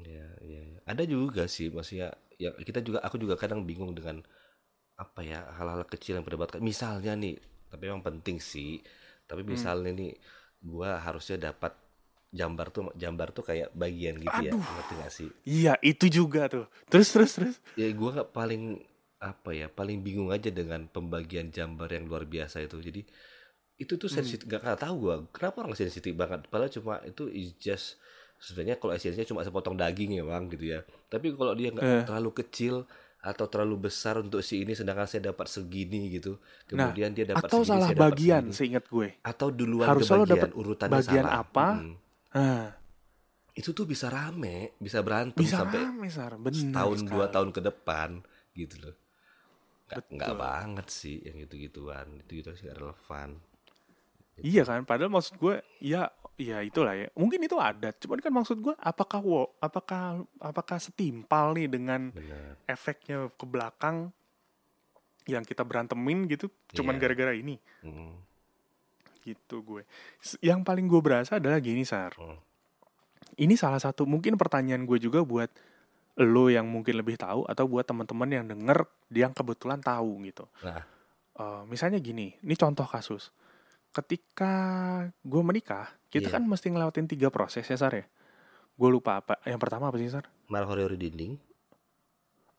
ya, 0.06 0.30
ya, 0.40 0.60
ya. 0.62 0.78
ada 0.86 1.02
juga 1.02 1.50
sih 1.50 1.74
maksudnya 1.74 2.14
ya 2.38 2.54
kita 2.54 2.78
juga 2.78 3.02
aku 3.02 3.18
juga 3.18 3.34
kadang 3.34 3.66
bingung 3.66 3.92
dengan 3.98 4.22
apa 4.94 5.20
ya 5.26 5.42
hal-hal 5.58 5.82
kecil 5.90 6.22
yang 6.22 6.24
berdebatkan 6.24 6.62
misalnya 6.62 7.18
nih 7.18 7.34
tapi 7.72 7.88
emang 7.88 8.04
penting 8.04 8.36
sih. 8.36 8.84
Tapi 9.24 9.40
misalnya 9.48 9.96
nih 9.96 10.12
gua 10.60 11.00
harusnya 11.00 11.48
dapat 11.48 11.72
jambar 12.28 12.68
tuh 12.68 12.92
jambar 12.92 13.28
tuh 13.28 13.44
kayak 13.44 13.72
bagian 13.72 14.16
gitu 14.16 14.38
ya. 14.40 14.52
Aduh. 14.52 14.60
ngerti 14.60 14.92
gak 14.96 15.12
sih? 15.12 15.28
Iya, 15.44 15.72
itu 15.80 16.08
juga 16.08 16.48
tuh. 16.48 16.64
Terus, 16.88 17.08
terus, 17.12 17.32
terus. 17.36 17.56
ya 17.74 17.88
gue 17.88 18.10
nggak 18.12 18.30
paling 18.30 18.80
apa 19.22 19.50
ya 19.54 19.68
paling 19.68 20.02
bingung 20.02 20.34
aja 20.34 20.50
dengan 20.50 20.84
pembagian 20.86 21.48
jambar 21.48 21.88
yang 21.88 22.04
luar 22.04 22.24
biasa 22.24 22.60
itu. 22.60 22.80
Jadi 22.80 23.04
itu 23.76 23.92
tuh 23.96 24.08
sensitif 24.08 24.46
gak, 24.46 24.62
nggak 24.62 24.80
tahu 24.80 24.94
gue 25.02 25.14
kenapa 25.32 25.64
orang 25.64 25.76
sensitif 25.76 26.12
banget? 26.12 26.44
Padahal 26.48 26.72
cuma 26.72 27.00
itu 27.04 27.28
is 27.28 27.52
just 27.56 28.00
sebenarnya 28.38 28.76
kalau 28.76 28.92
esensinya 28.92 29.28
cuma 29.28 29.40
sepotong 29.42 29.76
daging 29.76 30.18
ya 30.18 30.24
bang 30.24 30.44
gitu 30.48 30.64
ya. 30.72 30.80
Tapi 31.08 31.36
kalau 31.36 31.52
dia 31.52 31.68
nggak 31.70 31.84
Eh. 31.84 32.04
terlalu 32.08 32.30
kecil 32.32 32.74
atau 33.22 33.46
terlalu 33.46 33.86
besar 33.86 34.18
untuk 34.18 34.42
si 34.42 34.60
ini 34.60 34.74
sedangkan 34.74 35.06
saya 35.06 35.30
dapat 35.30 35.46
segini 35.46 36.10
gitu 36.10 36.36
Nah, 36.74 36.90
kemudian 36.90 37.14
dia 37.14 37.22
dapat 37.24 37.46
Atau 37.46 37.62
segini 37.62 37.70
salah 37.70 37.86
saya 37.86 37.96
dapat 37.96 38.06
bagian, 38.10 38.42
segini. 38.44 38.58
seingat 38.58 38.84
gue. 38.86 39.08
atau 39.22 39.48
duluan 39.48 39.86
Harusnya 39.86 40.10
ke 40.10 40.12
lo 40.12 40.24
bagian 40.24 40.34
dapat 40.34 40.50
urutannya 40.52 40.94
bagian 40.96 41.24
salah 41.24 41.40
apa, 41.40 41.66
Mm. 41.78 41.94
Nah, 42.32 42.66
itu 43.52 43.70
tuh 43.70 43.84
bisa 43.84 44.08
rame 44.08 44.72
bisa 44.76 44.98
berantem 45.00 45.38
bisa 45.38 45.62
sampai 45.62 45.78
rame, 45.84 46.08
Sar. 46.08 46.34
Benar 46.34 46.56
setahun 46.56 46.98
dua 47.04 47.26
sekali. 47.28 47.34
tahun 47.36 47.48
ke 47.52 47.60
depan 47.62 48.08
gitu 48.52 48.76
loh 48.80 48.96
nggak 50.08 50.34
banget 50.34 50.86
sih 50.88 51.20
yang 51.20 51.36
gitu 51.38 51.60
gituan 51.60 52.16
itu 52.18 52.40
gitu 52.40 52.50
sih 52.56 52.66
relevan 52.68 53.36
Iya 54.40 54.64
kan, 54.64 54.88
padahal 54.88 55.12
maksud 55.12 55.36
gue, 55.36 55.60
ya 55.78 56.08
ya 56.41 56.59
itulah 56.64 56.97
ya. 56.97 57.09
Mungkin 57.14 57.43
itu 57.45 57.57
adat. 57.57 57.99
Cuman 58.03 58.18
kan 58.18 58.33
maksud 58.33 58.59
gue, 58.59 58.74
apakah 58.78 59.20
wo, 59.20 59.43
apakah 59.59 60.24
apakah 60.39 60.78
setimpal 60.80 61.55
nih 61.55 61.68
dengan 61.68 62.11
benar 62.12 62.57
efeknya 62.66 63.28
ke 63.35 63.45
belakang 63.45 64.11
yang 65.30 65.47
kita 65.47 65.62
berantemin 65.62 66.26
gitu, 66.26 66.51
cuman 66.74 66.99
Iya. 66.99 67.03
gara-gara 67.07 67.33
ini. 67.37 67.55
Mm. 67.87 68.14
Gitu 69.22 69.57
gue. 69.62 69.83
Yang 70.43 70.61
paling 70.66 70.87
gue 70.91 70.99
berasa 70.99 71.39
adalah 71.39 71.62
gini 71.62 71.87
sar. 71.87 72.11
Hmm. 72.18 72.43
Ini 73.39 73.55
salah 73.55 73.78
satu 73.78 74.03
mungkin 74.03 74.35
pertanyaan 74.35 74.83
gue 74.83 74.99
juga 74.99 75.22
buat 75.22 75.47
lo 76.18 76.51
yang 76.51 76.66
mungkin 76.66 76.99
lebih 76.99 77.16
tahu 77.16 77.47
atau 77.47 77.64
buat 77.70 77.87
teman-teman 77.87 78.28
yang 78.28 78.45
denger 78.51 78.83
yang 79.14 79.33
kebetulan 79.33 79.78
tahu 79.80 80.20
gitu. 80.26 80.45
nah 80.61 80.83
Eh, 81.33 81.62
misalnya 81.64 81.97
gini, 81.97 82.37
ini 82.45 82.55
contoh 82.61 82.85
kasus. 82.85 83.33
Ketika 83.89 84.53
gue 85.24 85.41
menikah, 85.41 85.89
kita 86.12 86.28
Iya. 86.28 86.34
kan 86.36 86.44
mesti 86.44 86.68
ngelewatin 86.68 87.08
tiga 87.08 87.32
proses 87.32 87.64
ya 87.64 87.74
Sar 87.74 87.96
ya. 87.96 88.04
Gue 88.72 88.88
lupa 88.88 89.18
apa. 89.18 89.40
Yang 89.42 89.60
pertama 89.60 89.88
apa 89.88 89.96
sih 89.96 90.12
Sar? 90.12 90.28
marhori 90.46 90.84
dinding 91.00 91.40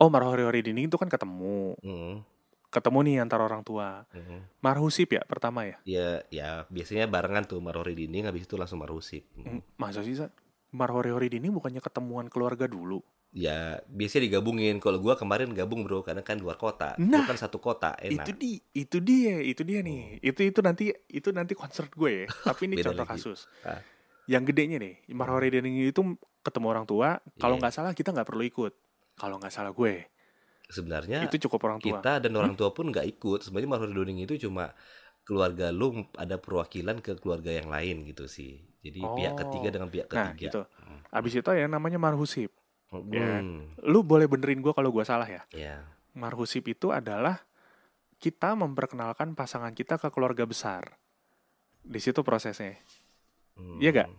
Oh 0.01 0.09
marhori-hori 0.09 0.65
dinding 0.65 0.89
itu 0.89 0.97
kan 0.97 1.07
ketemu. 1.07 1.77
Mm. 1.79 2.25
Ketemu 2.67 2.97
nih 3.05 3.15
antara 3.21 3.45
orang 3.45 3.61
tua. 3.61 4.03
Mm. 4.11 4.41
Marhusip 4.59 5.13
ya 5.13 5.21
pertama 5.23 5.63
ya. 5.63 5.77
ya 5.85 6.07
ya 6.27 6.49
biasanya 6.67 7.05
barengan 7.05 7.45
tuh 7.45 7.61
marhori 7.61 7.93
dinding 7.93 8.25
habis 8.25 8.43
itu 8.43 8.57
langsung 8.57 8.81
marhusip 8.81 9.23
Mm, 9.37 9.45
Mm. 9.47 9.61
Masa 9.77 10.01
sih 10.01 10.17
Sar? 10.17 10.33
Marhori-hori 10.73 11.29
dinding 11.29 11.53
bukannya 11.53 11.79
ketemuan 11.79 12.27
keluarga 12.27 12.65
dulu. 12.65 13.05
Ya 13.33 13.57
biasanya 13.83 14.29
digabungin 14.29 14.77
kalau 14.77 15.01
gua 15.01 15.17
kemarin 15.17 15.49
gabung 15.51 15.81
bro 15.81 15.99
karena 15.99 16.21
kan 16.21 16.37
luar 16.37 16.53
kota 16.53 16.93
Nah, 16.95 17.25
Gua 17.25 17.33
kan 17.33 17.37
satu 17.39 17.57
kota 17.57 17.97
enak 17.97 18.23
Itu 18.23 18.31
di, 18.35 18.51
itu 18.71 18.97
dia, 18.99 19.41
itu 19.41 19.61
dia 19.61 19.81
nih. 19.81 20.21
Itu 20.21 20.41
itu 20.43 20.61
nanti 20.61 20.93
itu 21.07 21.29
nanti 21.29 21.53
concert 21.53 21.89
gue 21.91 22.11
ya. 22.13 22.25
Tapi 22.29 22.61
ini 22.67 22.75
contoh 22.79 23.01
lagi. 23.01 23.17
kasus. 23.17 23.49
Ah. 23.61 23.81
Yang 24.23 24.53
gedenya 24.53 24.77
nih, 24.77 24.93
marhori 25.11 25.49
dinding 25.49 25.83
itu 25.83 26.01
ketemu 26.39 26.65
orang 26.69 26.85
tua. 26.85 27.17
Kalau 27.35 27.57
Iya. 27.57 27.61
nggak 27.61 27.73
salah 27.73 27.91
kita 27.91 28.13
nggak 28.13 28.23
perlu 28.23 28.43
ikut. 28.45 28.73
Kalau 29.13 29.35
nggak 29.35 29.49
salah 29.51 29.69
gue, 29.71 29.93
sebenarnya 30.65 31.25
itu 31.25 31.41
cukup 31.43 31.59
orang 31.65 31.79
tua. 31.79 31.99
Kita 31.99 32.13
dan 32.19 32.33
orang 32.33 32.53
tua 32.53 32.69
pun 32.69 32.87
nggak 32.87 33.05
ikut 33.09 33.39
sebenarnya 33.41 33.69
marhori 33.69 33.93
dinding 33.93 34.19
itu 34.23 34.47
cuma 34.47 34.71
keluarga 35.21 35.69
lu 35.69 35.89
ada 36.13 36.35
perwakilan 36.35 36.99
ke 36.99 37.15
keluarga 37.15 37.49
yang 37.49 37.67
lain 37.67 38.03
gitu 38.03 38.27
sih 38.27 38.59
jadi 38.83 38.99
pihak 38.99 39.33
Oh. 39.33 39.39
ketiga 39.39 39.67
dengan 39.71 39.87
pihak 39.87 40.11
Nah, 40.11 40.35
ketiga 40.35 40.41
gitu. 40.43 40.61
Abis 41.09 41.33
itu 41.33 41.47
ya 41.47 41.65
namanya 41.65 41.95
ya. 43.09 43.39
Hmm, 43.41 43.73
Lu 43.81 44.03
boleh 44.03 44.29
benerin 44.29 44.61
gue 44.61 44.73
kalau 44.73 44.93
gue 44.93 45.03
salah 45.03 45.25
ya. 45.25 45.41
ya 45.51 45.81
Marhusip 46.13 46.69
itu 46.69 46.93
adalah 46.93 47.41
kita 48.17 48.53
memperkenalkan 48.55 49.33
pasangan 49.33 49.73
kita 49.73 49.97
ke 49.97 50.07
keluarga 50.13 50.45
besar. 50.45 50.95
Di 51.83 51.99
situ 51.99 52.21
prosesnya. 52.23 52.77
Hmm. 53.57 53.77
Iya 53.81 53.89
nggak? 53.91 54.09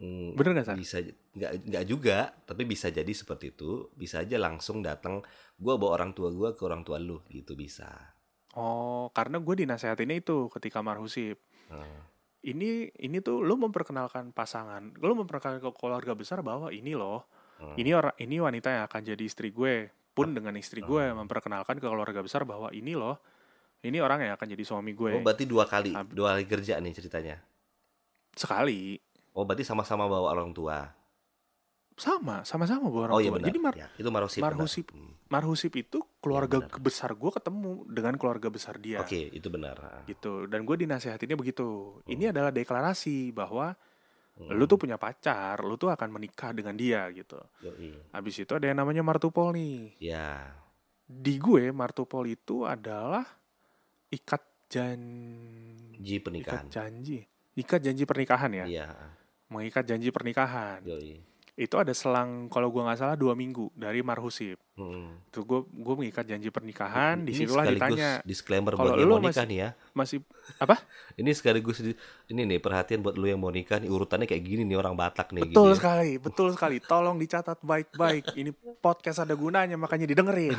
Hmm, 0.00 0.32
Bener 0.32 0.56
nggak, 0.56 0.66
San? 0.66 0.76
bisa 0.80 0.96
nggak 1.36 1.52
nggak 1.68 1.84
juga 1.84 2.32
tapi 2.48 2.64
bisa 2.64 2.88
jadi 2.88 3.12
seperti 3.12 3.52
itu 3.52 3.92
bisa 3.94 4.24
aja 4.24 4.40
langsung 4.40 4.80
datang 4.80 5.20
gua 5.60 5.76
bawa 5.76 6.00
orang 6.00 6.16
tua 6.16 6.32
gua 6.32 6.56
ke 6.56 6.64
orang 6.64 6.82
tua 6.82 6.96
lu 6.96 7.20
gitu 7.28 7.52
bisa 7.52 7.86
Oh, 8.50 9.14
karena 9.14 9.38
gue 9.38 9.62
dinasehatinnya 9.62 10.26
itu 10.26 10.50
ketika 10.50 10.82
marhusip. 10.82 11.38
Hmm. 11.70 12.02
Ini 12.42 12.90
ini 12.98 13.22
tuh 13.22 13.46
lu 13.46 13.54
memperkenalkan 13.54 14.34
pasangan, 14.34 14.90
lu 14.98 15.14
memperkenalkan 15.14 15.62
ke 15.62 15.70
keluarga 15.78 16.18
besar 16.18 16.42
bahwa 16.42 16.74
ini 16.74 16.98
loh, 16.98 17.30
Hmm. 17.60 17.76
ini 17.76 17.92
orang 17.92 18.16
ini 18.16 18.36
wanita 18.36 18.68
yang 18.70 18.84
akan 18.84 19.00
jadi 19.06 19.20
istri 19.22 19.50
gue. 19.50 19.92
Pun 20.10 20.32
dengan 20.32 20.52
istri 20.54 20.80
gue 20.80 21.04
Hmm. 21.06 21.20
memperkenalkan 21.20 21.76
ke 21.76 21.86
keluarga 21.86 22.18
besar 22.18 22.42
bahwa 22.42 22.68
ini 22.70 22.92
loh, 22.92 23.20
ini 23.80 23.96
orang 23.96 24.20
yang 24.22 24.32
akan 24.34 24.48
jadi 24.48 24.64
suami 24.66 24.92
gue. 24.92 25.12
oh 25.12 25.22
berarti 25.22 25.44
dua 25.44 25.64
kali 25.64 25.92
Ab- 25.92 26.10
dua 26.10 26.34
kali 26.34 26.44
kerja 26.44 26.76
nih 26.76 26.92
ceritanya 26.92 27.36
Sekali 28.30 28.98
oh 29.30 29.42
berarti 29.42 29.62
sama-sama 29.62 30.04
bawa 30.04 30.32
orang 30.32 30.50
tua 30.50 30.90
sama, 31.94 32.40
sama-sama 32.42 32.88
bawa 32.88 33.02
orang 33.06 33.14
oh 33.14 33.20
iya 33.20 33.28
tua. 33.28 33.36
benar 33.36 33.48
Jadi 33.48 33.58
mar- 33.60 33.76
ya, 33.76 33.88
itu 33.94 34.08
marhusip 34.08 34.40
benar. 34.40 34.52
marhusip. 34.54 34.86
Hmm. 34.90 35.12
marhusip 35.28 35.72
itu 35.74 35.98
keluarga 36.18 36.58
benar. 36.58 36.80
besar 36.80 37.10
gue 37.12 37.30
ketemu 37.30 37.70
dengan 37.86 38.14
keluarga 38.16 38.48
besar 38.48 38.74
dia. 38.76 38.98
oke 38.98 39.20
itu 39.30 39.46
benar. 39.46 40.04
Gitu. 40.04 40.44
Dan 40.46 40.64
gue 40.64 40.76
dinasehatinnya 40.76 41.36
begitu. 41.36 42.00
Ini 42.04 42.24
Hmm. 42.26 42.32
adalah 42.34 42.50
deklarasi 42.50 43.30
bahwa 43.30 43.76
Hmm. 44.38 44.56
lu 44.56 44.64
tuh 44.64 44.80
punya 44.80 44.96
pacar, 44.96 45.60
lu 45.64 45.76
tuh 45.76 45.92
akan 45.92 46.08
menikah 46.16 46.54
dengan 46.54 46.72
dia 46.72 47.06
gitu. 47.12 47.36
Yoi. 47.64 47.92
Habis 48.14 48.42
itu 48.44 48.52
ada 48.56 48.66
yang 48.68 48.78
namanya 48.80 49.04
martupol 49.04 49.52
nih. 49.52 49.96
ya 50.00 50.54
Di 51.04 51.36
gue 51.36 51.74
martupol 51.74 52.30
itu 52.30 52.62
adalah 52.64 53.26
ikat 54.10 54.42
jan 54.70 55.02
ji 55.98 56.16
ikat 56.18 56.24
pernikahan 56.24 56.66
janji. 56.70 57.18
Ikat 57.58 57.80
janji 57.82 58.02
pernikahan 58.06 58.50
ya. 58.54 58.66
iya 58.66 58.88
Mengikat 59.50 59.82
janji 59.82 60.14
pernikahan. 60.14 60.80
Yoi. 60.86 61.29
Itu 61.60 61.76
ada 61.76 61.92
selang 61.92 62.48
kalau 62.48 62.72
gue 62.72 62.80
nggak 62.80 62.96
salah 62.96 63.20
dua 63.20 63.36
minggu 63.36 63.68
dari 63.76 64.00
marhusip. 64.00 64.56
Hmm. 64.80 65.20
Itu 65.28 65.44
gue 65.44 65.60
gue 65.60 65.94
mengikat 65.94 66.24
janji 66.24 66.48
pernikahan. 66.48 67.20
Di 67.20 67.36
situlah 67.36 67.68
sekaligus 67.68 68.00
ditanya 68.00 68.10
disclaimer 68.24 68.72
buat 68.72 68.96
yang 68.96 69.04
lu 69.04 69.12
mau 69.12 69.20
nikah 69.20 69.44
masih- 69.44 69.50
nih 69.52 69.58
ya 69.60 69.68
masih 69.92 70.18
apa? 70.56 70.76
Ini 71.20 71.30
sekaligus 71.36 71.84
di- 71.84 71.98
ini 72.32 72.48
nih 72.48 72.64
perhatian 72.64 73.04
buat 73.04 73.12
lu 73.12 73.28
yang 73.28 73.36
mau 73.36 73.52
nikah 73.52 73.76
nih 73.76 73.92
urutannya 73.92 74.24
kayak 74.24 74.40
gini 74.40 74.64
nih 74.64 74.80
orang 74.80 74.96
Batak 74.96 75.36
nih 75.36 75.44
Betul 75.44 75.52
gitu 75.52 75.60
ya. 75.68 75.76
sekali, 75.76 76.10
betul 76.16 76.48
sekali. 76.56 76.76
Tolong 76.80 77.20
dicatat 77.20 77.60
baik-baik. 77.60 78.32
Ini 78.32 78.50
podcast 78.80 79.20
ada 79.20 79.36
gunanya 79.36 79.76
makanya 79.76 80.08
didengerin. 80.08 80.56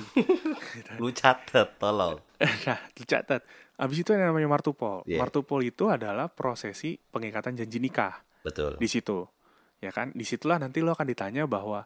Lu 1.01 1.09
catet 1.09 1.81
tolong. 1.81 2.21
nah, 2.69 2.79
dicatat. 2.93 3.41
Abis 3.73 4.05
itu 4.05 4.13
yang 4.13 4.29
namanya 4.29 4.45
martupol. 4.45 5.01
Iya. 5.09 5.17
Martupol 5.17 5.65
itu 5.65 5.89
adalah 5.89 6.29
prosesi 6.29 7.01
pengikatan 7.09 7.57
janji 7.57 7.81
nikah 7.81 8.21
Betul. 8.45 8.77
di 8.77 8.85
situ. 8.85 9.25
Ya 9.81 9.89
kan? 9.89 10.13
Di 10.13 10.21
situlah 10.21 10.55
nanti 10.55 10.79
lo 10.79 10.93
akan 10.93 11.03
ditanya 11.03 11.43
bahwa 11.43 11.83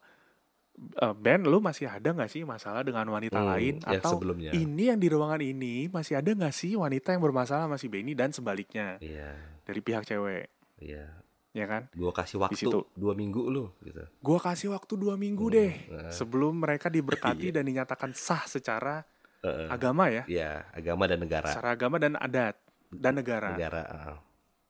eh, 0.76 1.16
Ben, 1.16 1.42
lu 1.42 1.58
masih 1.58 1.88
ada 1.88 2.04
nggak 2.06 2.28
sih 2.28 2.44
masalah 2.44 2.84
dengan 2.84 3.08
wanita 3.08 3.40
Hmm, 3.40 3.48
lain 3.50 3.76
yang 3.80 3.98
atau 3.98 4.12
sebelumnya. 4.14 4.52
ini 4.52 4.92
yang 4.92 5.00
di 5.00 5.08
ruangan 5.08 5.40
ini 5.40 5.88
masih 5.88 6.20
ada 6.20 6.28
nggak 6.28 6.52
sih 6.52 6.76
wanita 6.76 7.10
yang 7.10 7.24
bermasalah 7.24 7.66
masih 7.66 7.88
Benny 7.88 8.12
dan 8.12 8.30
sebaliknya 8.30 9.00
Iya. 9.00 9.40
dari 9.64 9.80
pihak 9.80 10.04
cewek, 10.04 10.52
Iya. 10.78 11.16
ya 11.50 11.66
kan? 11.66 11.88
Gua 11.90 12.12
kasih 12.12 12.38
waktu 12.38 12.60
situ. 12.60 12.84
dua 12.92 13.14
minggu 13.14 13.48
lu 13.48 13.72
gitu. 13.80 14.04
Gua 14.20 14.38
kasih 14.38 14.70
waktu 14.70 14.94
dua 14.94 15.16
minggu 15.16 15.48
Hmm, 15.48 15.56
deh 15.56 15.74
nah. 15.88 16.12
sebelum 16.12 16.60
mereka 16.60 16.92
diberkati 16.92 17.48
Iya. 17.50 17.56
dan 17.56 17.64
dinyatakan 17.66 18.12
sah 18.12 18.44
secara 18.44 19.08
Heeh. 19.40 19.72
agama 19.72 20.12
ya, 20.12 20.28
Iya, 20.28 20.68
agama 20.70 21.08
dan 21.08 21.18
negara. 21.18 21.48
secara 21.48 21.72
agama 21.72 21.96
dan 21.96 22.20
adat 22.20 22.60
dan 22.92 23.16
negara. 23.16 23.56
Negara. 23.56 23.84
heeh. 23.88 24.18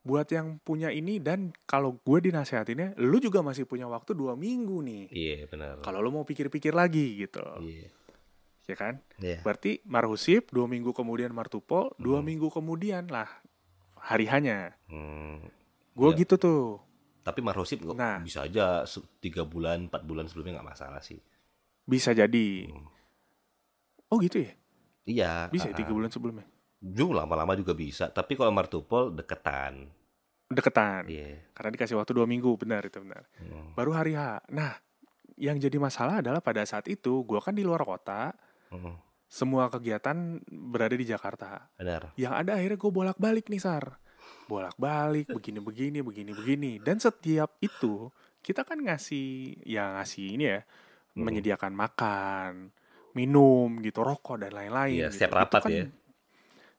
Buat 0.05 0.29
yang 0.29 0.61
punya 0.61 0.93
ini 0.93 1.17
dan 1.17 1.49
kalau 1.65 1.97
gue 1.97 2.29
dinasehatinnya, 2.29 2.93
lu 3.01 3.17
juga 3.17 3.41
masih 3.41 3.65
punya 3.65 3.89
waktu 3.89 4.13
dua 4.13 4.37
minggu 4.37 4.77
nih. 4.85 5.03
Iya, 5.09 5.37
benar. 5.49 5.81
Kalau 5.81 5.97
lu 5.97 6.13
mau 6.13 6.21
pikir-pikir 6.21 6.77
lagi 6.77 7.17
gitu, 7.17 7.41
Iya. 7.57 7.89
ya 8.65 8.75
kan? 8.77 9.01
Iya. 9.17 9.41
Berarti 9.41 9.81
marhusip 9.83 10.53
dua 10.53 10.69
minggu 10.69 10.93
kemudian 10.93 11.33
martupol, 11.33 11.89
dua 11.97 12.21
Hmm. 12.21 12.29
minggu 12.29 12.53
kemudian 12.53 13.09
lah 13.09 13.25
hari 13.97 14.29
hanya. 14.29 14.77
Hmm. 14.85 15.41
Gue 15.97 16.13
Iya. 16.13 16.21
gitu 16.21 16.37
tuh. 16.37 16.63
Tapi 17.25 17.41
marhusip 17.41 17.81
kok 17.81 17.97
Nah. 17.97 18.21
bisa 18.21 18.45
aja 18.45 18.85
tiga 19.17 19.41
bulan, 19.41 19.89
empat 19.89 20.05
bulan 20.05 20.29
sebelumnya 20.29 20.61
nggak 20.61 20.69
masalah 20.77 21.01
sih. 21.01 21.17
Bisa 21.81 22.13
jadi. 22.13 22.69
Hmm. 22.69 22.85
Oh 24.13 24.21
gitu 24.21 24.37
ya? 24.37 24.53
Iya. 25.09 25.31
Bisa 25.49 25.73
ya 25.73 25.73
tiga 25.73 25.89
bulan 25.89 26.13
sebelumnya. 26.13 26.45
Juga 26.85 27.25
lama-lama 27.25 27.57
juga 27.57 27.73
bisa. 27.73 28.13
Tapi 28.13 28.37
kalau 28.37 28.53
martupol 28.53 29.09
deketan. 29.09 29.89
Deketan. 30.45 31.09
Iya. 31.09 31.41
Karena 31.57 31.73
dikasih 31.73 31.97
waktu 31.97 32.13
dua 32.13 32.29
minggu, 32.29 32.53
benar 32.61 32.85
itu 32.85 33.01
benar. 33.01 33.25
Hmm. 33.41 33.73
Baru 33.73 33.97
hari 33.97 34.13
H. 34.13 34.45
Nah, 34.53 34.77
yang 35.41 35.57
jadi 35.57 35.81
masalah 35.81 36.21
adalah 36.21 36.45
pada 36.45 36.61
saat 36.61 36.85
itu 36.85 37.25
gue 37.25 37.41
kan 37.41 37.57
di 37.57 37.65
luar 37.65 37.81
kota, 37.81 38.29
Hmm. 38.69 38.97
semua 39.25 39.65
kegiatan 39.73 40.37
berada 40.45 40.93
di 40.93 41.05
Jakarta. 41.09 41.73
Benar. 41.81 42.13
Yang 42.13 42.33
ada 42.37 42.51
akhirnya 42.53 42.77
gue 42.77 42.91
bolak-balik 42.93 43.49
nih 43.49 43.61
Sar. 43.61 43.97
Bolak-balik, 44.45 45.33
begini-begini, 45.33 46.05
begini-begini. 46.05 46.71
Dan 46.81 47.01
setiap 47.01 47.57
itu, 47.61 48.13
kita 48.45 48.61
kan 48.61 48.77
ngasih, 48.77 49.57
ya 49.65 49.97
ngasih 49.97 50.37
ini 50.37 50.45
ya, 50.45 50.61
Hmm. 51.17 51.25
menyediakan 51.25 51.73
makan, 51.73 52.51
minum 53.15 53.79
gitu, 53.81 54.05
rokok 54.05 54.37
dan 54.45 54.53
lain-lain. 54.53 55.01
Iya, 55.01 55.07
gitu. 55.09 55.15
setiap 55.17 55.31
Itu 55.33 55.39
rapat 55.41 55.61
kan 55.65 55.71
ya. 55.73 55.85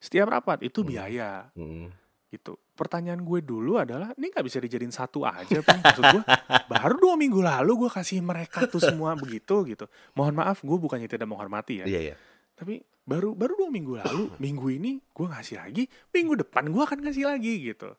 Setiap 0.07 0.31
rapat 0.31 0.63
itu 0.63 0.81
Hmm. 0.81 0.89
biaya 0.89 1.51
Hmm. 1.53 1.91
gitu. 2.29 2.55
Pertanyaan 2.73 3.19
gue 3.21 3.41
dulu 3.41 3.81
adalah, 3.81 4.15
ini 4.15 4.29
nggak 4.29 4.45
bisa 4.45 4.61
dijadiin 4.61 4.93
satu 4.93 5.25
aja, 5.25 5.59
Pi? 5.59 5.75
Maksud 5.75 6.05
gue, 6.13 6.23
baru 6.71 6.95
dua 6.95 7.15
minggu 7.17 7.41
lalu 7.41 7.73
gue 7.83 7.91
kasih 7.91 8.21
mereka 8.21 8.69
tuh 8.69 8.79
semua 8.79 9.17
begitu 9.17 9.67
gitu. 9.67 9.89
Mohon 10.13 10.45
maaf, 10.45 10.63
gue 10.63 10.77
bukannya 10.77 11.09
tidak 11.09 11.27
menghormati 11.27 11.83
ya. 11.83 11.87
Iya, 11.89 12.01
iya. 12.13 12.17
Tapi 12.55 12.79
baru 13.03 13.33
baru 13.33 13.57
dua 13.57 13.71
minggu 13.73 13.99
lalu, 13.99 14.31
minggu 14.45 14.67
ini 14.71 15.01
gue 15.03 15.27
ngasih 15.27 15.57
lagi, 15.59 15.85
minggu 16.13 16.39
depan 16.39 16.69
gue 16.69 16.83
akan 16.85 16.99
ngasih 17.03 17.25
lagi 17.27 17.55
gitu. 17.65 17.91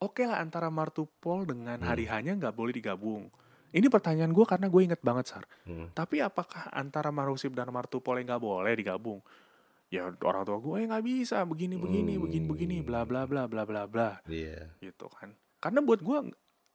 Oke 0.00 0.24
lah 0.24 0.40
antara 0.40 0.72
martupol 0.72 1.44
dengan 1.44 1.76
hari 1.82 2.08
Hmm. 2.08 2.14
hanya 2.16 2.32
nggak 2.38 2.54
boleh 2.54 2.72
digabung. 2.72 3.28
Ini 3.70 3.86
pertanyaan 3.86 4.32
gue 4.32 4.42
karena 4.42 4.66
gue 4.66 4.82
inget 4.82 4.98
banget 4.98 5.30
Sar. 5.30 5.44
Hmm. 5.62 5.90
Tapi 5.92 6.18
apakah 6.18 6.70
antara 6.70 7.10
marusip 7.10 7.52
dan 7.52 7.70
martupol 7.70 8.18
yang 8.18 8.30
nggak 8.30 8.42
boleh 8.42 8.72
digabung? 8.74 9.20
Ya 9.90 10.06
orang 10.06 10.42
tua 10.42 10.56
gue 10.56 10.86
nggak 10.86 11.02
bisa 11.02 11.42
begini 11.42 11.74
begini 11.74 12.14
Hmm. 12.14 12.22
begini 12.24 12.46
begini 12.46 12.76
bla 12.80 13.02
bla 13.02 13.26
bla 13.26 13.44
bla 13.44 13.62
bla 13.64 13.84
bla 13.84 14.22
Iya. 14.24 14.70
gitu 14.78 15.10
kan. 15.10 15.34
karena 15.58 15.82
buat 15.82 15.98
gue 15.98 16.18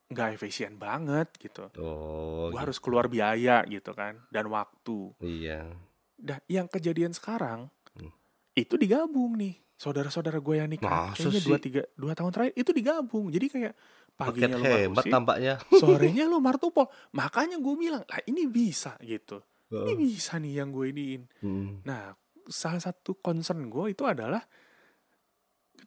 nggak 0.05 0.29
efisien 0.35 0.75
banget 0.75 1.31
gitu 1.35 1.71
Oh, 1.75 2.47
gue 2.47 2.53
gitu. 2.53 2.59
harus 2.59 2.77
keluar 2.77 3.07
biaya 3.07 3.63
gitu 3.65 3.91
kan 3.91 4.19
dan 4.29 4.45
waktu 4.47 5.15
Iya. 5.17 5.71
Dah, 6.15 6.39
yang 6.45 6.67
kejadian 6.67 7.11
sekarang 7.11 7.71
Hmm. 7.93 8.11
itu 8.53 8.75
digabung 8.75 9.35
nih. 9.35 9.57
Saudara-saudara 9.75 10.39
gue 10.39 10.55
yang 10.55 10.69
nikah 10.69 11.11
Masa 11.11 11.19
kayaknya 11.19 11.39
sih? 11.39 11.47
dua 11.47 11.57
tiga 11.57 11.81
dua 11.95 12.13
tahun 12.13 12.31
terakhir 12.31 12.53
itu 12.53 12.71
digabung. 12.71 13.27
Jadi 13.27 13.47
kayak 13.49 13.73
Paket 14.15 14.47
paginya 14.47 14.55
lu 14.55 14.63
hebat 14.65 14.95
Markusi, 14.95 15.11
tampaknya. 15.11 15.53
sorenya 15.81 16.23
lu 16.25 16.39
martupol. 16.39 16.87
Makanya 17.11 17.59
gue 17.59 17.75
bilang, 17.75 17.99
lah 18.01 18.19
ini 18.23 18.43
bisa 18.45 18.95
gitu. 19.01 19.43
Ini 19.67 19.91
bisa 19.93 20.37
nih 20.37 20.63
yang 20.63 20.71
gue 20.71 20.87
iniin. 20.87 21.21
Mm. 21.41 21.83
Nah, 21.83 22.15
salah 22.47 22.79
satu 22.79 23.15
concern 23.15 23.65
gue 23.65 23.91
itu 23.91 24.03
adalah 24.03 24.43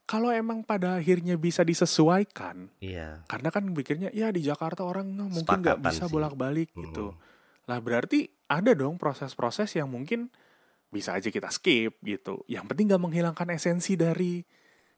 kalau 0.05 0.33
emang 0.33 0.61
pada 0.63 0.97
akhirnya 0.97 1.37
bisa 1.37 1.61
disesuaikan, 1.63 2.73
Iya. 2.79 3.25
karena 3.25 3.49
kan 3.49 3.65
pikirnya 3.69 4.09
ya 4.11 4.33
di 4.33 4.41
Jakarta 4.41 4.81
orang 4.81 5.05
nah, 5.11 5.29
mungkin 5.29 5.61
nggak 5.61 5.81
bisa 5.81 6.09
bolak-balik 6.09 6.73
Mm. 6.73 6.81
gitu. 6.83 7.07
Lah 7.65 7.79
berarti 7.79 8.25
ada 8.47 8.73
dong 8.73 8.97
proses-proses 8.97 9.69
yang 9.75 9.89
mungkin 9.89 10.33
bisa 10.89 11.13
aja 11.13 11.29
kita 11.29 11.53
skip 11.53 12.01
gitu. 12.01 12.41
Yang 12.49 12.65
penting 12.67 12.89
nggak 12.89 13.03
menghilangkan 13.03 13.49
esensi 13.53 13.95
dari 13.95 14.41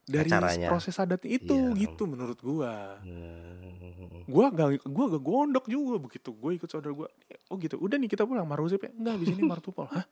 dari 0.01 0.31
Acaranya. 0.31 0.67
proses 0.67 0.95
adat 0.95 1.23
itu 1.23 1.51
Iya. 1.51 1.75
gitu 1.77 2.03
menurut 2.07 2.39
gua. 2.39 2.95
Hmm. 3.03 4.23
Gua 4.25 4.47
gak 4.49 4.87
gua 4.87 5.05
gak 5.11 5.23
gondok 5.23 5.65
juga 5.67 5.99
begitu. 5.99 6.31
Gue 6.31 6.55
ikut 6.55 6.67
saudara 6.67 6.95
gua. 6.95 7.07
Oh 7.47 7.59
gitu. 7.59 7.75
Udah 7.77 7.99
nih 7.99 8.07
kita 8.07 8.23
pulang 8.23 8.47
marusip 8.47 8.79
ya. 8.81 8.91
Enggak, 8.91 9.15
bisa 9.19 9.31
ini 9.35 9.43
martupol. 9.43 9.87
Hah? 9.91 10.07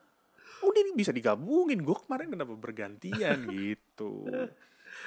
Udah 0.62 0.82
nih 0.82 0.94
bisa 0.94 1.10
digabungin. 1.10 1.80
Gue 1.80 1.96
kemarin 1.98 2.28
kenapa 2.28 2.54
bergantian 2.54 3.38
gitu. 3.56 4.26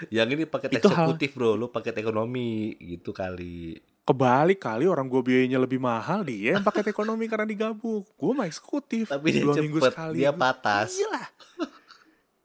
Yang 0.08 0.28
ini 0.30 0.44
paket 0.44 0.68
Itu 0.72 0.88
hal- 0.88 1.10
eksekutif 1.10 1.30
bro, 1.32 1.54
lu 1.54 1.68
paket 1.68 1.96
ekonomi 1.96 2.74
gitu 2.76 3.10
kali. 3.10 3.76
Kebalik 4.02 4.58
kali 4.58 4.84
orang 4.84 5.06
gue 5.06 5.22
biayanya 5.22 5.58
lebih 5.58 5.78
mahal 5.78 6.22
dia 6.22 6.56
yang 6.56 6.62
paket 6.62 6.90
ekonomi 6.90 7.26
karena 7.26 7.44
digabung. 7.44 8.02
Gue 8.12 8.32
mah 8.32 8.44
eksekutif. 8.44 9.06
Tapi 9.06 9.30
dia 9.30 9.42
Dua 9.42 9.54
minggu 9.54 9.78
cepet, 9.78 9.92
sekali. 9.92 10.16
dia 10.18 10.30
patas. 10.30 10.90
Gila. 10.92 11.22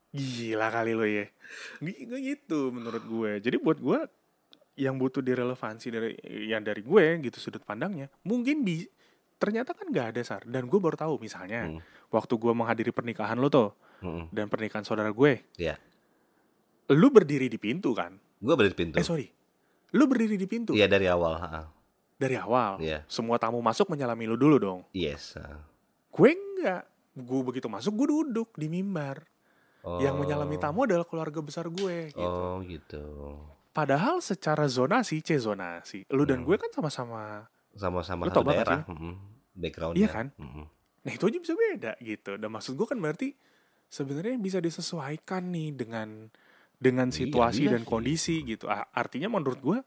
Gila 0.10 0.68
kali 0.70 0.92
lo 0.94 1.06
ya. 1.06 1.26
Gitu 1.82 2.60
menurut 2.70 3.04
gue. 3.04 3.32
Jadi 3.40 3.58
buat 3.58 3.78
gue 3.78 4.00
yang 4.78 4.94
butuh 4.96 5.20
direlevansi 5.20 5.88
dari 5.90 6.14
yang 6.46 6.62
dari 6.62 6.80
gue 6.80 7.04
gitu 7.20 7.42
sudut 7.42 7.66
pandangnya 7.66 8.14
mungkin 8.22 8.62
bi 8.62 8.86
ternyata 9.38 9.72
kan 9.72 9.88
gak 9.88 10.08
ada 10.12 10.22
sar 10.22 10.42
dan 10.44 10.66
gue 10.66 10.78
baru 10.78 10.94
tahu 10.96 11.18
misalnya 11.18 11.66
Hmm. 11.68 11.80
waktu 12.10 12.34
gue 12.34 12.52
menghadiri 12.52 12.90
pernikahan 12.90 13.36
lo 13.36 13.48
tuh 13.48 13.70
Mm-mm. 14.00 14.30
dan 14.30 14.46
pernikahan 14.46 14.82
saudara 14.82 15.10
gue 15.10 15.42
Iya. 15.56 15.78
lu 16.90 17.08
berdiri 17.08 17.46
di 17.46 17.58
pintu 17.58 17.92
kan 17.92 18.16
Gua 18.38 18.54
berdiri 18.54 18.74
di 18.74 18.80
pintu. 18.80 18.96
eh 18.96 19.04
sorry 19.04 19.28
lu 19.90 20.04
berdiri 20.06 20.36
di 20.36 20.46
pintu 20.46 20.72
Iya 20.72 20.86
dari 20.86 21.06
awal. 21.06 21.38
ha-ha. 21.38 21.62
dari 22.16 22.36
awal 22.36 22.80
Iya. 22.80 23.06
semua 23.06 23.38
tamu 23.38 23.60
masuk 23.60 23.88
menyalami 23.88 24.26
lu 24.26 24.36
dulu 24.36 24.58
dong 24.58 24.80
Yes. 24.92 25.36
ha. 25.36 25.62
gue 26.10 26.30
enggak 26.32 26.84
gue 27.14 27.42
begitu 27.44 27.68
masuk 27.68 27.94
gue 27.96 28.08
duduk 28.08 28.50
di 28.54 28.68
mimbar 28.68 29.22
Oh. 29.80 29.98
yang 29.98 30.16
menyalami 30.16 30.58
tamu 30.58 30.84
adalah 30.84 31.04
keluarga 31.04 31.40
besar 31.40 31.66
gue 31.66 32.12
gitu. 32.12 32.20
Oh 32.20 32.60
gitu. 32.60 33.06
padahal 33.70 34.20
secara 34.20 34.66
zonasi 34.66 35.22
c 35.22 35.38
zonasi 35.38 36.04
lu 36.10 36.24
dan 36.24 36.42
Hmm. 36.42 36.46
gue 36.46 36.58
kan 36.58 36.72
sama-sama 36.72 37.46
Sama-sama 37.78 38.26
satu 38.26 38.42
daerah. 38.44 38.82
Mm-mm. 38.84 39.14
Backgroundnya. 39.54 40.00
Iya 40.00 40.10
kan? 40.10 40.28
Mm-mm. 40.36 40.66
nah 41.00 41.12
itu 41.12 41.24
aja 41.24 41.40
bisa 41.40 41.56
beda 41.56 41.94
gitu 42.02 42.36
dan 42.36 42.50
maksud 42.50 42.76
gue 42.76 42.84
kan 42.84 42.98
berarti 42.98 43.32
sebenarnya 43.88 44.36
bisa 44.36 44.60
disesuaikan 44.60 45.40
nih 45.48 45.72
dengan 45.72 46.28
dengan 46.76 47.08
Iya, 47.08 47.24
situasi 47.24 47.62
iya 47.64 47.72
dan 47.72 47.82
sih. 47.82 47.88
kondisi 47.88 48.36
gitu 48.44 48.68
A- 48.68 48.92
artinya 48.92 49.32
menurut 49.32 49.56
gue 49.58 49.80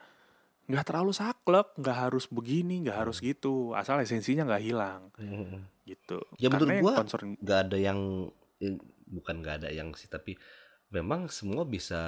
nggak 0.66 0.80
terlalu 0.82 1.12
saklek 1.12 1.76
nggak 1.76 1.98
harus 2.00 2.24
begini 2.24 2.80
nggak 2.80 2.96
harus 2.96 3.20
gitu 3.20 3.74
asal 3.74 4.00
esensinya 4.00 4.48
nggak 4.48 4.64
hilang 4.64 5.12
Mm-mm. 5.14 5.60
gitu 5.84 6.24
Ya, 6.34 6.48
menurut 6.48 6.64
Karena 6.64 6.72
yang 6.72 6.84
gua- 6.86 6.98
concern 6.98 7.28
Gak 7.36 7.60
ada 7.66 7.76
yang 7.76 8.00
eh, 8.56 8.74
bukan 9.04 9.34
gak 9.40 9.56
ada 9.60 9.68
yang 9.68 9.92
sih 9.92 10.06
tapi 10.06 10.40
memang 10.88 11.28
semua 11.28 11.62
bisa 11.62 12.00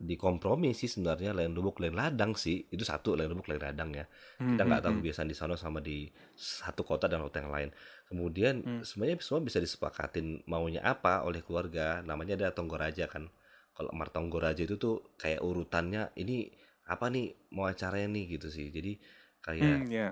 dikompromi 0.00 0.72
sih 0.72 0.88
sebenarnya 0.88 1.36
lain 1.36 1.52
lubuk 1.52 1.76
lain 1.82 1.92
ladang 1.92 2.32
sih. 2.32 2.64
Itu 2.72 2.84
satu 2.88 3.14
lain 3.18 3.28
lubuk 3.32 3.46
lain 3.52 3.60
ladang 3.60 3.90
ya. 3.92 4.04
Kita 4.48 4.62
nggak 4.66 4.80
tahu 4.84 4.92
Hmm, 4.92 5.00
hmm, 5.00 5.04
kebiasaan 5.04 5.28
di 5.28 5.36
sana 5.36 5.54
sama 5.60 5.78
di 5.84 6.08
satu 6.34 6.82
kota 6.82 7.06
dan 7.06 7.20
kota 7.20 7.44
yang 7.44 7.52
lain. 7.52 7.70
Kemudian 8.08 8.64
Hmm. 8.64 8.82
sebenarnya 8.82 9.20
semua 9.20 9.44
bisa 9.44 9.58
disepakatin 9.60 10.42
maunya 10.48 10.80
apa 10.82 11.22
oleh 11.28 11.44
keluarga. 11.44 12.00
Namanya 12.02 12.34
ada 12.40 12.48
tonggolaja 12.56 13.06
kan. 13.12 13.28
Kalau 13.76 13.92
mar 13.94 14.08
tonggolaja 14.12 14.62
itu 14.64 14.76
tuh 14.80 15.14
kayak 15.20 15.40
urutannya 15.44 16.10
ini 16.16 16.48
apa 16.88 17.06
nih? 17.12 17.36
Mau 17.54 17.68
acaranya 17.68 18.08
nih 18.10 18.24
gitu 18.40 18.48
sih. 18.48 18.72
Jadi 18.72 18.96
kayak 19.44 19.80
hmm, 19.80 19.90
ya. 19.90 20.08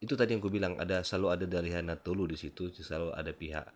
itu 0.00 0.14
tadi 0.16 0.32
yang 0.36 0.40
gue 0.44 0.52
bilang 0.52 0.74
ada 0.80 1.04
selalu 1.04 1.28
ada 1.36 1.46
dari 1.46 1.70
Hanatulu 1.76 2.24
di 2.32 2.36
situ 2.40 2.72
selalu 2.72 3.12
ada 3.12 3.32
pihak 3.36 3.66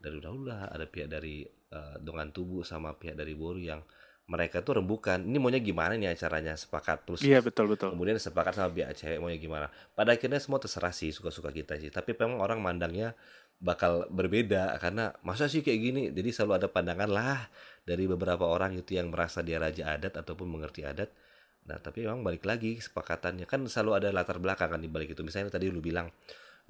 dari 0.00 0.18
Daulah 0.20 0.72
ada 0.72 0.86
pihak 0.88 1.08
dari 1.12 1.44
eh, 1.48 1.96
Dongan 2.00 2.32
Tubuh 2.32 2.64
sama 2.64 2.96
pihak 2.96 3.16
dari 3.20 3.36
Boru 3.36 3.60
yang 3.60 3.84
mereka 4.24 4.64
tuh 4.64 4.80
rembukan. 4.80 5.20
Ini 5.20 5.36
maunya 5.36 5.60
gimana 5.60 6.00
nih 6.00 6.16
acaranya? 6.16 6.56
Sepakat. 6.56 7.04
Terus 7.04 7.20
Iya 7.20 7.44
betul 7.44 7.68
betul. 7.68 7.92
kemudian 7.92 8.16
sepakat 8.16 8.56
sama 8.56 8.72
pihak 8.72 8.96
cewek 8.96 9.18
maunya 9.20 9.36
gimana? 9.36 9.66
Pada 9.92 10.16
akhirnya 10.16 10.40
semua 10.40 10.56
terserah 10.56 10.96
sih 10.96 11.12
suka-suka 11.12 11.52
kita 11.52 11.76
sih. 11.76 11.92
Tapi 11.92 12.16
memang 12.16 12.40
orang 12.40 12.64
mandangnya 12.64 13.12
bakal 13.60 14.08
berbeda 14.08 14.80
karena 14.80 15.12
masa 15.20 15.44
sih 15.44 15.60
kayak 15.60 15.80
gini? 15.80 16.02
Jadi 16.16 16.28
selalu 16.32 16.52
ada 16.64 16.68
pandangan 16.72 17.10
lah 17.12 17.40
dari 17.84 18.08
beberapa 18.08 18.48
orang 18.48 18.80
itu 18.80 18.96
yang 18.96 19.12
merasa 19.12 19.44
dia 19.44 19.60
raja 19.60 19.92
adat 19.92 20.16
ataupun 20.16 20.48
mengerti 20.48 20.88
adat. 20.88 21.12
Nah 21.68 21.76
tapi 21.76 22.08
memang 22.08 22.24
balik 22.24 22.48
lagi 22.48 22.80
kesepakatannya. 22.80 23.44
Kan 23.44 23.68
selalu 23.68 24.00
ada 24.00 24.08
latar 24.08 24.40
belakang 24.40 24.72
kan 24.72 24.80
di 24.80 24.88
balik 24.88 25.12
itu. 25.12 25.20
Misalnya 25.20 25.52
tadi 25.52 25.68
lu 25.68 25.84
bilang 25.84 26.08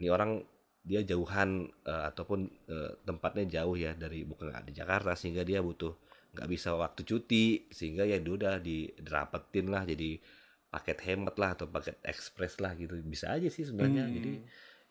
ini 0.02 0.11
orang 0.11 0.42
dia 0.84 1.07
jauhan 1.07 1.70
eh, 1.86 2.05
ataupun 2.11 2.50
eh, 2.66 2.90
tempatnya 3.07 3.62
jauh 3.62 3.78
ya 3.78 3.94
dari 3.94 4.26
bukan 4.26 4.50
di 4.66 4.74
Jakarta 4.74 5.14
sehingga 5.14 5.46
dia 5.46 5.62
butuh 5.62 5.96
nggak 6.35 6.49
bisa 6.49 6.74
waktu 6.74 7.03
cuti 7.03 7.45
sehingga 7.70 8.03
ya 8.03 8.18
udah 8.18 8.59
dirapetin 8.59 9.66
lah 9.68 9.82
jadi 9.82 10.18
paket 10.66 10.99
hemat 11.05 11.35
lah 11.37 11.55
atau 11.55 11.66
paket 11.66 12.03
ekspres 12.03 12.59
lah 12.59 12.74
gitu 12.74 12.99
bisa 13.01 13.30
aja 13.30 13.47
sih 13.47 13.62
sebenarnya 13.62 14.05
Hmm. 14.05 14.14
jadi 14.14 14.32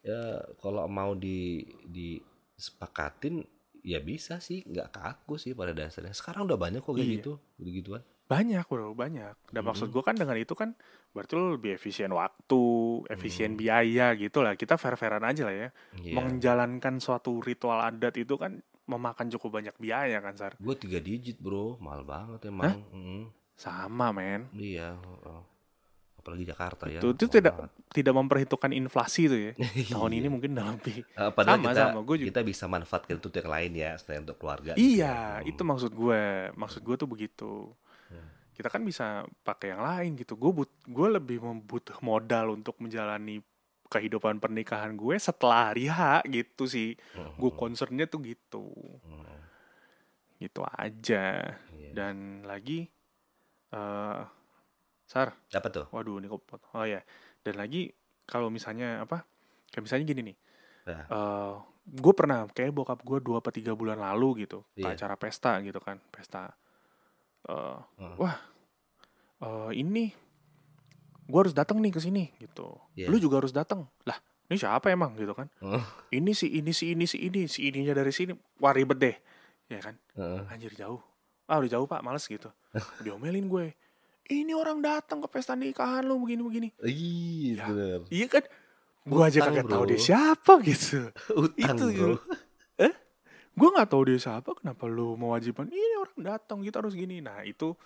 ya 0.02 0.22
kalau 0.58 0.88
mau 0.88 1.12
di 1.14 1.64
disepakatin 2.58 3.44
ya 3.80 4.00
bisa 4.00 4.40
sih 4.40 4.64
nggak 4.64 4.90
kaku 4.90 5.36
sih 5.36 5.52
pada 5.52 5.76
dasarnya 5.76 6.16
sekarang 6.16 6.48
udah 6.48 6.56
banyak 6.56 6.80
kok 6.80 6.94
kayak 6.94 7.04
Iya. 7.04 7.16
gitu 7.20 7.34
begituan 7.58 8.04
Banyak 8.24 8.66
bro, 8.66 8.96
banyak. 8.96 9.36
Dan 9.52 9.68
maksud 9.68 9.92
Mhm. 9.92 9.94
gue 9.94 10.02
kan 10.02 10.16
dengan 10.16 10.40
itu 10.40 10.56
kan 10.56 10.72
berarti 11.12 11.36
lo 11.36 11.60
lebih 11.60 11.76
efisien 11.76 12.08
waktu, 12.10 12.64
efisien 13.12 13.54
Hmm. 13.54 13.60
biaya 13.60 14.16
gitu 14.16 14.40
lah. 14.40 14.56
Kita 14.56 14.80
fair-fairan 14.80 15.22
aja 15.22 15.44
lah 15.44 15.54
ya. 15.54 15.70
Iya. 16.00 16.16
Menjalankan 16.18 17.04
suatu 17.04 17.44
ritual 17.44 17.84
adat 17.84 18.16
itu 18.16 18.40
kan 18.40 18.64
memakan 18.86 19.28
cukup 19.30 19.58
banyak 19.58 19.76
biaya 19.78 20.20
kan 20.20 20.34
Sar. 20.34 20.54
gue 20.54 20.76
tiga 20.76 20.98
digit 20.98 21.38
bro 21.38 21.76
mahal 21.78 22.04
banget 22.04 22.46
emang 22.46 22.84
Mm, 22.90 23.24
Sama 23.54 24.10
men. 24.10 24.50
iya 24.54 24.98
oh. 25.24 25.46
apalagi 26.16 26.44
Jakarta 26.46 26.88
ya 26.88 27.00
Itu, 27.00 27.28
tidak 27.28 27.52
banget. 27.54 27.72
tidak 27.92 28.14
memperhitungkan 28.14 28.72
inflasi 28.72 29.28
tuh 29.28 29.40
ya. 29.42 29.52
Tahun 29.94 30.08
Iya. 30.08 30.18
ini 30.18 30.28
mungkin 30.28 30.52
udah 30.54 30.68
lebih. 30.70 31.04
Eh, 31.04 31.32
padahal 31.32 31.58
Sama, 31.58 31.68
kita 31.70 31.82
sama. 31.86 32.00
Gua 32.02 32.16
juga- 32.16 32.28
kita 32.30 32.42
bisa 32.42 32.66
manfaatkan 32.66 33.14
itu 33.14 33.28
untuk 33.28 33.36
yang 33.38 33.52
lain 33.52 33.72
ya 33.74 33.92
selain 33.98 34.22
untuk 34.22 34.38
keluarga 34.38 34.72
gitu 34.72 34.80
Iya, 34.80 35.16
ya. 35.38 35.44
itu 35.44 35.62
maksud 35.62 35.92
gue. 35.92 36.24
Maksud 36.54 36.82
gue 36.82 36.96
tuh 36.96 37.10
begitu. 37.10 37.52
Hmm. 38.08 38.28
Kita 38.52 38.68
kan 38.68 38.82
bisa 38.82 39.06
pakai 39.44 39.68
yang 39.70 39.84
lain 39.84 40.12
gitu. 40.16 40.34
Gue 40.34 40.52
but, 40.56 40.72
gue 40.82 41.08
lebih 41.10 41.38
membutuh 41.40 42.00
modal 42.00 42.52
untuk 42.54 42.80
menjalani 42.80 43.44
kehidupan 43.94 44.38
pernikahan 44.38 44.94
gue 44.94 45.14
setelah 45.16 45.70
hari 45.70 45.86
H 45.86 46.26
gitu 46.28 46.66
sih. 46.66 46.98
Hmm. 47.14 47.38
Gue 47.38 47.54
concernnya 47.54 48.06
tuh 48.06 48.26
gitu, 48.26 48.74
Hmm. 49.00 49.38
gitu 50.38 50.66
aja. 50.68 51.54
Iya. 51.72 51.90
Dan 51.94 52.42
lagi, 52.44 52.90
eh 53.70 54.22
Sar, 55.04 55.30
apa 55.48 55.68
tuh 55.70 55.86
waduh 55.90 56.18
ini 56.18 56.26
kok, 56.26 56.42
oh 56.74 56.84
ya. 56.84 57.06
Dan 57.40 57.56
lagi 57.56 57.94
kalau 58.24 58.50
misalnya 58.50 59.00
apa? 59.00 59.22
Kayak 59.70 59.84
misalnya 59.84 60.06
gini 60.08 60.22
nih. 60.26 60.38
Ya. 60.84 61.00
eh 61.08 61.54
gue 61.86 62.14
pernah 62.14 62.44
kayak 62.48 62.72
bokap 62.72 63.00
gue 63.02 63.20
dua 63.20 63.40
atau 63.40 63.52
tiga 63.52 63.72
bulan 63.72 63.96
lalu 63.96 64.44
gitu 64.44 64.68
ke 64.74 64.84
Iya. 64.84 64.96
acara 64.96 65.16
pesta 65.16 65.60
gitu 65.62 65.80
kan 65.80 66.00
pesta 66.10 66.52
Eh, 67.44 67.80
Hmm. 68.00 68.16
wah 68.16 68.36
eh, 69.40 69.72
ini 69.76 70.12
gue 71.24 71.40
harus 71.40 71.56
datang 71.56 71.80
nih 71.80 71.92
ke 71.92 72.00
sini 72.00 72.30
gitu. 72.38 72.76
Iya. 72.94 73.08
lu 73.08 73.18
juga 73.18 73.40
harus 73.40 73.52
datang. 73.52 73.88
Lah 74.04 74.18
ini 74.48 74.60
siapa 74.60 74.92
emang? 74.92 75.16
gitu 75.16 75.32
kan. 75.34 75.48
Oh. 75.64 75.82
ini 76.12 76.36
si 76.36 76.52
ini 76.52 76.72
si 76.72 76.92
ini 76.92 77.08
si 77.08 77.18
ini 77.22 77.48
si 77.48 77.68
ininya 77.68 77.96
dari 77.96 78.12
sini. 78.12 78.36
Wah 78.60 78.76
ribet 78.76 79.00
deh. 79.00 79.16
Ya 79.72 79.80
kan? 79.80 79.96
Heeh. 80.14 80.42
anjir 80.52 80.74
jauh. 80.76 81.00
Ah 81.48 81.60
udah 81.60 81.70
jauh 81.72 81.88
pak 81.88 82.04
males 82.04 82.28
gitu. 82.28 82.52
Diomelin 83.04 83.48
gue. 83.48 83.74
Ini 84.24 84.56
orang 84.56 84.80
datang 84.80 85.20
ke 85.20 85.28
pesta 85.28 85.52
nikahan 85.52 86.08
lu 86.08 86.16
begini 86.20 86.42
begini. 86.44 86.70
Ih, 86.80 87.60
Ya. 87.60 87.68
bener. 87.68 88.00
iya 88.08 88.26
kan? 88.32 88.44
Gue 89.04 89.20
aja 89.20 89.40
kagak 89.44 89.68
tahu 89.68 89.84
dia 89.92 90.00
siapa 90.00 90.64
gitu. 90.64 91.12
Utang, 91.44 91.76
Itu, 91.76 91.86
bro. 91.92 92.16
gue 93.54 93.70
nggak 93.70 93.90
tahu 93.92 94.02
dia 94.10 94.18
siapa 94.18 94.50
kenapa 94.58 94.90
lu 94.90 95.14
mewajibkan 95.14 95.70
ini 95.70 95.96
orang 96.00 96.20
datang 96.26 96.66
kita 96.66 96.82
harus 96.82 96.98
gini. 96.98 97.22
Nah 97.22 97.46
itu 97.46 97.78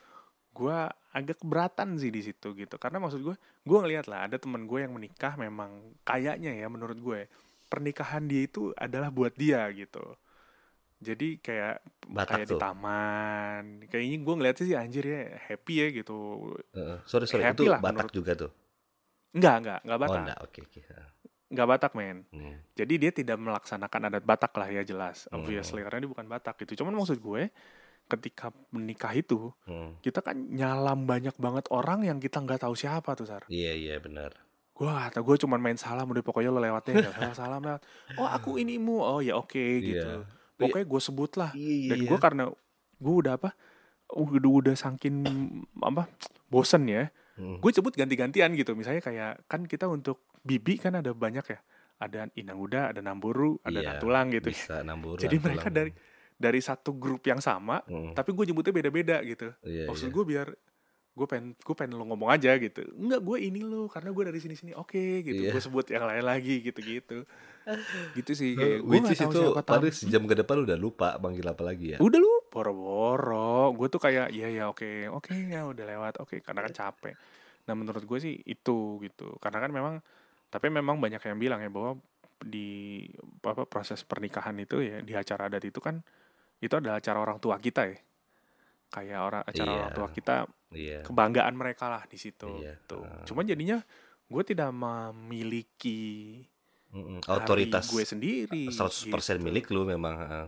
gue 0.58 0.78
agak 1.12 1.38
keberatan 1.38 1.96
sih 1.96 2.10
di 2.10 2.22
situ 2.22 2.52
gitu 2.52 2.76
karena 2.76 2.98
maksud 2.98 3.22
gue 3.22 3.36
gue 3.64 3.78
ngeliat 3.78 4.06
lah 4.06 4.26
ada 4.26 4.36
temen 4.36 4.64
gue 4.64 4.80
yang 4.80 4.92
menikah 4.92 5.34
memang 5.36 5.70
kayaknya 6.02 6.52
ya 6.52 6.68
menurut 6.68 6.98
gue 6.98 7.20
pernikahan 7.66 8.26
dia 8.26 8.44
itu 8.44 8.74
adalah 8.74 9.10
buat 9.10 9.34
dia 9.34 9.70
gitu 9.72 10.02
jadi 10.98 11.38
kayak 11.38 11.76
Batak 12.08 12.30
kayak 12.34 12.48
di 12.48 12.52
tuh. 12.52 12.60
taman 12.60 13.64
kayaknya 13.86 14.18
gue 14.20 14.34
ngeliatnya 14.36 14.64
sih 14.64 14.76
anjir 14.76 15.06
ya 15.06 15.22
happy 15.44 15.74
ya 15.76 15.88
gitu 15.92 16.18
Heeh. 16.72 16.98
sorry 17.04 17.26
sorry 17.26 17.44
Happy 17.44 17.62
itu 17.62 17.64
lah 17.68 17.78
Batak 17.78 17.94
menurut- 18.04 18.16
juga 18.16 18.32
tuh 18.36 18.52
enggak 19.32 19.56
enggak 19.60 19.80
enggak 19.84 19.96
oh 19.96 20.02
Batak 20.02 20.22
enggak 20.24 20.40
oke 20.42 20.60
oke 20.64 20.80
enggak 21.48 21.68
Batak 21.68 21.92
men 21.94 22.18
Hmm. 22.30 22.56
jadi 22.74 22.94
dia 22.98 23.12
tidak 23.12 23.38
melaksanakan 23.38 24.02
adat 24.08 24.24
Batak 24.24 24.54
lah 24.54 24.70
ya 24.70 24.82
jelas 24.82 25.26
Hmm. 25.26 25.38
obviously 25.38 25.82
karena 25.82 26.02
dia 26.02 26.10
bukan 26.10 26.26
Batak 26.26 26.56
gitu 26.60 26.82
cuman 26.82 26.94
maksud 26.96 27.18
gue 27.18 27.54
ketika 28.08 28.50
menikah 28.72 29.12
itu 29.12 29.52
Hmm. 29.64 30.00
kita 30.00 30.20
kan 30.20 30.36
nyalam 30.36 31.04
banyak 31.04 31.36
banget 31.36 31.68
orang 31.70 32.02
yang 32.02 32.18
kita 32.18 32.40
nggak 32.40 32.64
tahu 32.64 32.74
siapa 32.74 33.14
tuh 33.14 33.28
sar. 33.28 33.44
Iya 33.48 33.72
iya 33.72 33.96
benar. 33.98 34.32
Gue 34.72 34.88
atau 34.88 35.22
gue 35.22 35.36
cuman 35.38 35.58
main 35.58 35.76
salam 35.76 36.06
udah 36.06 36.22
pokoknya 36.22 36.50
lo 36.50 36.58
lewatnya 36.58 37.02
nggak 37.02 37.16
salah 37.16 37.36
salam 37.36 37.62
lewat 37.62 37.82
oh 38.16 38.26
aku 38.26 38.56
inimu 38.56 38.98
oh 38.98 39.20
ya 39.20 39.36
oke 39.36 39.60
gitu. 39.82 40.24
Iya. 40.24 40.26
pokoknya 40.58 40.86
gue 40.86 41.02
sebut 41.04 41.32
lah. 41.36 41.52
Iya 41.52 41.94
dan 41.94 42.00
gue 42.04 42.18
karena 42.18 42.44
gue 42.98 43.14
udah 43.16 43.34
apa 43.36 43.54
udah 44.10 44.52
udah 44.58 44.76
saking 44.76 45.22
apa 45.78 46.08
bosen 46.48 46.88
ya 46.88 47.12
Hmm. 47.38 47.62
gue 47.62 47.70
sebut 47.70 47.94
ganti-gantian 47.94 48.50
gitu. 48.52 48.74
Misalnya 48.74 48.98
kayak 48.98 49.46
kan 49.46 49.62
kita 49.64 49.86
untuk 49.86 50.26
bibi 50.42 50.82
kan 50.82 50.96
ada 50.96 51.14
banyak 51.14 51.46
ya. 51.46 51.62
Ada 51.98 52.30
inang 52.34 52.58
uda 52.58 52.90
ada 52.90 53.02
namburu 53.02 53.58
ada 53.62 53.78
Iya, 53.78 53.94
natulang 53.94 54.30
gitu 54.30 54.50
bisa 54.50 54.82
nambur 54.82 55.18
jadi 55.18 55.38
mereka 55.38 55.70
dari 55.70 55.90
dari 56.38 56.62
satu 56.62 56.94
grup 56.94 57.26
yang 57.26 57.42
sama 57.42 57.82
Hmm. 57.90 58.14
tapi 58.14 58.30
gue 58.32 58.46
nyebutnya 58.54 58.74
beda-beda 58.74 59.18
gitu. 59.26 59.50
Iya, 59.66 59.90
maksud 59.90 60.08
iya. 60.10 60.14
gue 60.14 60.24
biar 60.26 60.48
gue 61.18 61.26
pengen 61.26 61.58
gue 61.58 61.74
pengen 61.74 61.98
lo 61.98 62.06
ngomong 62.06 62.30
aja 62.30 62.54
gitu. 62.62 62.86
Enggak 62.94 63.26
gue 63.26 63.38
ini 63.42 63.66
lo 63.66 63.90
karena 63.90 64.14
gue 64.14 64.24
dari 64.30 64.38
sini 64.38 64.54
sini 64.54 64.72
oke 64.78 65.26
gitu. 65.26 65.50
Iya. 65.50 65.52
gue 65.58 65.62
sebut 65.66 65.90
yang 65.90 66.06
lain 66.06 66.22
lagi 66.22 66.62
gitu 66.62 66.78
gitu 68.16 68.32
sih 68.32 68.54
Eh, 68.54 68.56
kayak 68.56 68.78
gue 68.86 68.96
is 69.02 69.18
tahu 69.18 69.32
itu 69.34 69.42
siapa 69.50 69.62
paling 69.66 69.92
sejam 69.98 70.24
ke 70.30 70.36
depan 70.38 70.62
udah 70.62 70.78
lupa 70.78 71.18
manggil 71.18 71.50
apa 71.50 71.66
lagi 71.66 71.98
ya? 71.98 71.98
Udah 71.98 72.22
lu 72.22 72.32
boro-boro. 72.54 73.74
Gue 73.74 73.90
tuh 73.90 73.98
kayak 73.98 74.30
iya 74.30 74.48
ya 74.54 74.64
oke 74.70 75.10
oke 75.10 75.34
ya 75.34 75.66
udah 75.66 75.86
lewat 75.90 76.22
oke 76.22 76.38
karena 76.46 76.62
kan 76.70 76.74
capek. 76.74 77.18
Nah 77.66 77.74
menurut 77.74 78.06
gue 78.06 78.20
sih 78.22 78.38
itu 78.46 79.02
gitu. 79.02 79.36
Karena 79.42 79.58
kan 79.58 79.74
memang 79.74 80.00
tapi 80.48 80.70
memang 80.70 81.02
banyak 81.02 81.20
yang 81.20 81.38
bilang 81.42 81.60
ya 81.60 81.68
bahwa 81.74 81.98
di 82.38 83.02
apa 83.42 83.66
proses 83.66 84.06
pernikahan 84.06 84.54
itu 84.62 84.80
ya 84.86 85.02
di 85.02 85.18
acara 85.18 85.50
adat 85.50 85.66
itu 85.66 85.82
kan 85.82 86.06
itu 86.58 86.74
adalah 86.74 86.98
acara 86.98 87.18
orang 87.18 87.38
tua 87.38 87.58
kita 87.58 87.86
ya 87.86 87.98
kayak 88.88 89.20
orang 89.20 89.44
acara 89.44 89.68
Iya. 89.68 89.78
orang 89.78 89.92
tua 89.94 90.08
kita 90.10 90.36
iya 90.72 91.00
kebanggaan 91.04 91.54
mereka 91.54 91.86
lah 91.88 92.04
di 92.06 92.18
situ 92.18 92.48
Iya. 92.60 92.80
tuh 92.86 93.04
Ah. 93.04 93.24
cuman 93.24 93.46
jadinya 93.46 93.78
gue 94.28 94.44
tidak 94.44 94.72
memiliki 94.72 96.42
Mm-mm. 96.90 97.20
hari 97.24 97.44
otoritas 97.44 97.88
gue 97.88 98.04
sendiri 98.04 98.64
100% 98.68 99.12
gitu. 99.12 99.44
milik 99.44 99.68
lu 99.70 99.84
memang. 99.84 100.48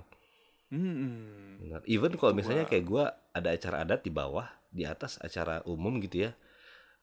Mm-mm. 0.70 1.60
Benar. 1.60 1.82
Even 1.84 2.14
kalau 2.16 2.32
Itu 2.32 2.40
misalnya 2.40 2.64
kayak 2.64 2.86
gua 2.86 3.06
ada 3.34 3.50
acara 3.52 3.84
adat 3.84 4.06
di 4.06 4.12
bawah, 4.14 4.48
di 4.70 4.86
atas 4.86 5.18
acara 5.20 5.60
umum 5.66 5.98
gitu 6.00 6.24
ya. 6.24 6.32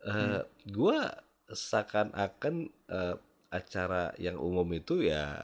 eh 0.07 0.41
Hmm. 0.41 0.41
gua 0.71 1.19
seakan-akan 1.47 2.55
eh, 2.89 3.17
acara 3.51 4.15
yang 4.17 4.39
umum 4.39 4.65
itu 4.71 5.03
ya 5.03 5.37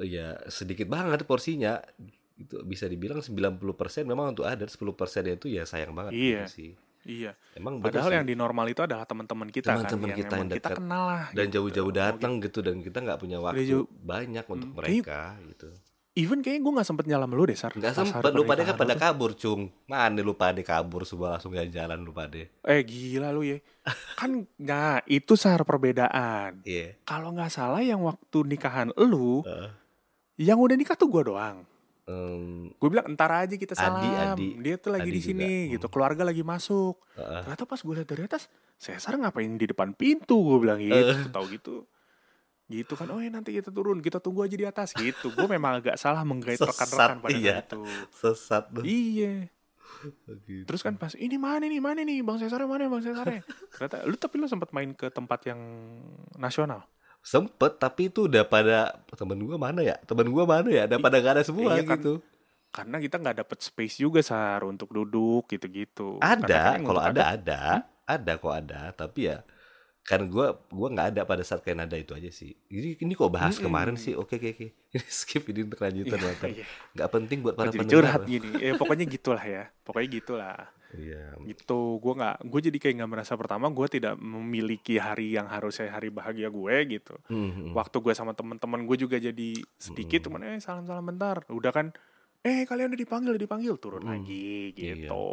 ya 0.00 0.40
sedikit 0.48 0.88
banget 0.88 1.22
porsinya. 1.22 1.78
Itu 2.34 2.62
bisa 2.62 2.84
dibilang 2.84 3.18
90% 3.18 3.62
memang 4.04 4.32
untuk 4.32 4.42
adat, 4.42 4.66
10% 4.66 4.90
itu 5.30 5.46
ya 5.48 5.62
sayang 5.62 5.92
banget 5.92 6.12
Iya. 6.12 6.42
gitu 6.42 6.50
sih. 6.52 6.70
iya 7.04 7.36
Emang 7.52 7.78
Padahal 7.78 8.08
sih. 8.08 8.16
yang 8.16 8.24
di 8.24 8.34
normal 8.34 8.64
itu 8.66 8.80
adalah 8.80 9.04
teman-teman 9.04 9.46
kita 9.46 9.70
Teman-teman 9.70 10.08
kan, 10.08 10.16
kita 10.16 10.34
yang 10.34 10.48
kita 10.48 10.56
dekat. 10.66 10.76
kenal 10.78 11.02
lah. 11.04 11.24
dan 11.30 11.44
gitu. 11.44 11.54
jauh-jauh 11.60 11.92
datang 11.92 12.32
gitu 12.40 12.58
dan 12.58 12.76
kita 12.80 12.98
nggak 12.98 13.18
punya 13.18 13.38
waktu 13.38 13.62
jauh- 13.62 13.90
banyak 13.94 14.44
untuk 14.44 14.68
Hmm, 14.68 14.78
mereka 14.78 15.36
gitu. 15.44 15.68
Even 16.16 16.40
kayaknya 16.40 16.62
gue 16.62 16.72
nggak 16.72 16.88
sempet 16.88 17.04
nyalam 17.04 17.26
lu 17.28 17.42
deh, 17.42 17.52
Sar. 17.52 17.74
Hari 17.74 17.90
sempet, 17.92 18.30
lu 18.30 18.42
pada 18.42 18.62
kan 18.62 18.78
pada 18.78 18.94
kabur, 18.94 19.34
cung. 19.34 19.66
Mana 19.84 20.14
lu 20.16 20.30
pada 20.32 20.58
kabur 20.60 21.02
semua 21.02 21.34
langsung 21.34 21.50
jalan-jalan 21.50 21.98
lu 21.98 22.10
pada. 22.10 22.38
Eh 22.62 22.80
gila 22.80 23.30
lu 23.30 23.42
ya. 23.44 23.58
kan, 24.14 24.30
nah 24.60 25.02
itu 25.04 25.34
Sar 25.34 25.60
perbedaan. 25.60 26.62
Iya. 26.62 26.94
Kalau 27.02 27.30
nggak 27.30 27.50
salah 27.50 27.82
yang 27.82 27.98
waktu 28.00 28.38
nikahan 28.44 28.94
lu, 28.96 29.42
Heeh. 29.42 29.70
yang 30.40 30.56
udah 30.56 30.72
nikah 30.72 30.94
tuh 30.94 31.10
gue 31.10 31.26
doang. 31.26 31.66
Em, 32.04 32.68
Gue 32.76 32.88
bilang 32.92 33.08
entar 33.08 33.32
aja 33.32 33.56
kita 33.56 33.72
Adi, 33.72 33.80
salam. 33.80 34.36
Adi. 34.36 34.48
Dia 34.60 34.76
tuh 34.76 34.92
lagi 34.92 35.08
Adi 35.08 35.16
di 35.16 35.20
sini 35.24 35.48
juga. 35.48 35.72
gitu. 35.78 35.86
Keluarga 35.88 36.22
lagi 36.28 36.42
masuk. 36.44 37.00
heeh. 37.16 37.40
Ternyata 37.48 37.64
pas 37.64 37.80
gue 37.80 37.94
lihat 37.96 38.08
dari 38.08 38.22
atas, 38.28 38.42
Cesar 38.76 39.16
ngapain 39.16 39.48
di 39.56 39.66
depan 39.68 39.96
pintu? 39.96 40.36
Gue 40.36 40.58
bilang 40.68 40.80
gitu. 40.80 40.92
Eh. 40.92 41.32
Tahu 41.32 41.44
gitu. 41.48 41.76
Gitu 42.64 42.96
kan, 42.96 43.12
oh 43.12 43.20
ya 43.20 43.28
nanti 43.28 43.52
kita 43.52 43.68
turun, 43.68 44.00
kita 44.00 44.24
tunggu 44.24 44.44
aja 44.44 44.56
di 44.56 44.64
atas 44.64 44.96
gitu. 44.96 45.32
Gue 45.32 45.48
memang 45.48 45.84
agak 45.84 46.00
salah 46.00 46.24
menggait 46.24 46.56
rekan-rekan 46.56 47.20
pada 47.20 47.36
iya. 47.36 47.60
itu. 47.60 47.84
Sesat 48.12 48.72
tuh. 48.72 48.84
Iya. 48.84 49.52
Gitu. 50.44 50.64
Terus 50.68 50.80
kan 50.84 50.96
pas 51.00 51.12
ini 51.16 51.36
mana 51.40 51.64
nih 51.64 51.80
mana 51.80 52.04
nih 52.04 52.20
Bang 52.20 52.36
Cesar 52.36 52.60
mana 52.68 52.88
Bang 52.92 53.00
Cesar 53.00 53.24
Ternyata 53.72 54.04
lu 54.04 54.16
tapi 54.20 54.36
lu 54.36 54.44
sempat 54.48 54.72
main 54.76 54.92
ke 54.92 55.08
tempat 55.08 55.44
yang 55.48 55.60
nasional. 56.36 56.84
Sempet 57.24 57.72
tapi 57.82 58.02
itu 58.12 58.20
udah 58.30 58.44
pada 58.54 58.78
temen 59.18 59.38
gua 59.48 59.56
mana 59.66 59.80
ya? 59.90 59.96
Temen 60.08 60.28
gua 60.34 60.44
mana 60.44 60.68
ya? 60.78 60.82
Udah 60.88 61.00
pada 61.04 61.16
gak 61.24 61.34
ada 61.40 61.44
semua 61.48 61.72
Iya 61.72 61.82
kan. 61.88 62.00
gitu. 62.00 62.20
Karena 62.74 62.96
kita 63.04 63.16
nggak 63.22 63.36
dapet 63.46 63.58
space 63.68 63.96
juga 64.04 64.20
Sar 64.30 64.60
untuk 64.72 64.88
duduk 64.96 65.42
gitu-gitu. 65.52 66.10
Kan 66.44 66.48
Ada, 66.48 66.62
yang 66.72 66.84
kalau 66.86 67.02
untuk 67.02 67.10
ada 67.10 67.22
ada, 67.36 67.60
ada 68.08 68.32
kok 68.42 68.54
ada, 68.60 68.80
tapi 68.96 69.28
ya 69.30 69.36
kan 70.08 70.20
gua 70.32 70.46
gua 70.78 70.88
nggak 70.94 71.08
ada 71.16 71.22
pada 71.30 71.42
saat 71.48 71.60
kayak 71.64 71.78
nada 71.84 71.96
itu 72.04 72.12
aja 72.18 72.30
sih. 72.40 72.52
Jadi 72.74 72.88
ini 73.04 73.12
kok 73.20 73.32
bahas 73.36 73.56
Mm-mm. 73.56 73.64
kemarin 73.64 73.96
sih? 74.04 74.14
Oke 74.22 74.34
oke 74.40 74.48
oke. 74.56 74.66
Ini 74.94 75.06
skip 75.10 75.44
ini 75.50 75.60
untuk 75.68 75.80
lanjutan 75.84 76.20
Iya, 76.20 76.48
iya. 76.48 76.66
Nggak 76.94 77.10
penting 77.14 77.38
buat 77.44 77.56
para 77.58 77.72
pendengar. 77.74 77.88
curhat 77.90 78.22
gini. 78.28 78.60
Eh, 78.60 78.74
pokoknya 78.78 79.04
gitulah 79.08 79.44
ya. 79.44 79.62
Pokoknya 79.84 80.08
gitulah. 80.20 80.56
Iya. 80.94 81.24
Gitu. 81.42 81.80
Gue 81.98 82.12
nggak. 82.14 82.36
Gue 82.46 82.60
jadi 82.62 82.78
kayak 82.78 82.94
nggak 83.02 83.10
merasa 83.10 83.32
pertama. 83.34 83.66
Gue 83.68 83.86
tidak 83.86 84.14
memiliki 84.16 84.96
hari 84.96 85.34
yang 85.34 85.46
harusnya 85.46 85.90
hari 85.90 86.08
bahagia 86.08 86.48
gue 86.48 86.74
gitu. 86.88 87.14
Hmm, 87.26 87.50
hmm. 87.50 87.70
Waktu 87.74 87.96
gue 87.98 88.14
sama 88.14 88.32
teman-teman 88.32 88.82
gue 88.84 88.96
juga 88.96 89.16
jadi 89.16 89.50
sedikit. 89.76 90.20
Mm. 90.20 90.24
Cuman 90.26 90.40
eh 90.46 90.58
salam 90.58 90.84
salam 90.84 91.04
bentar. 91.04 91.42
Udah 91.48 91.70
kan. 91.70 91.90
Eh 92.40 92.62
kalian 92.64 92.92
udah 92.92 93.00
dipanggil, 93.00 93.30
udah 93.34 93.42
dipanggil 93.42 93.74
turun 93.76 94.04
Mm. 94.04 94.10
lagi 94.10 94.72
Iya. 94.72 94.94
gitu. 95.04 95.26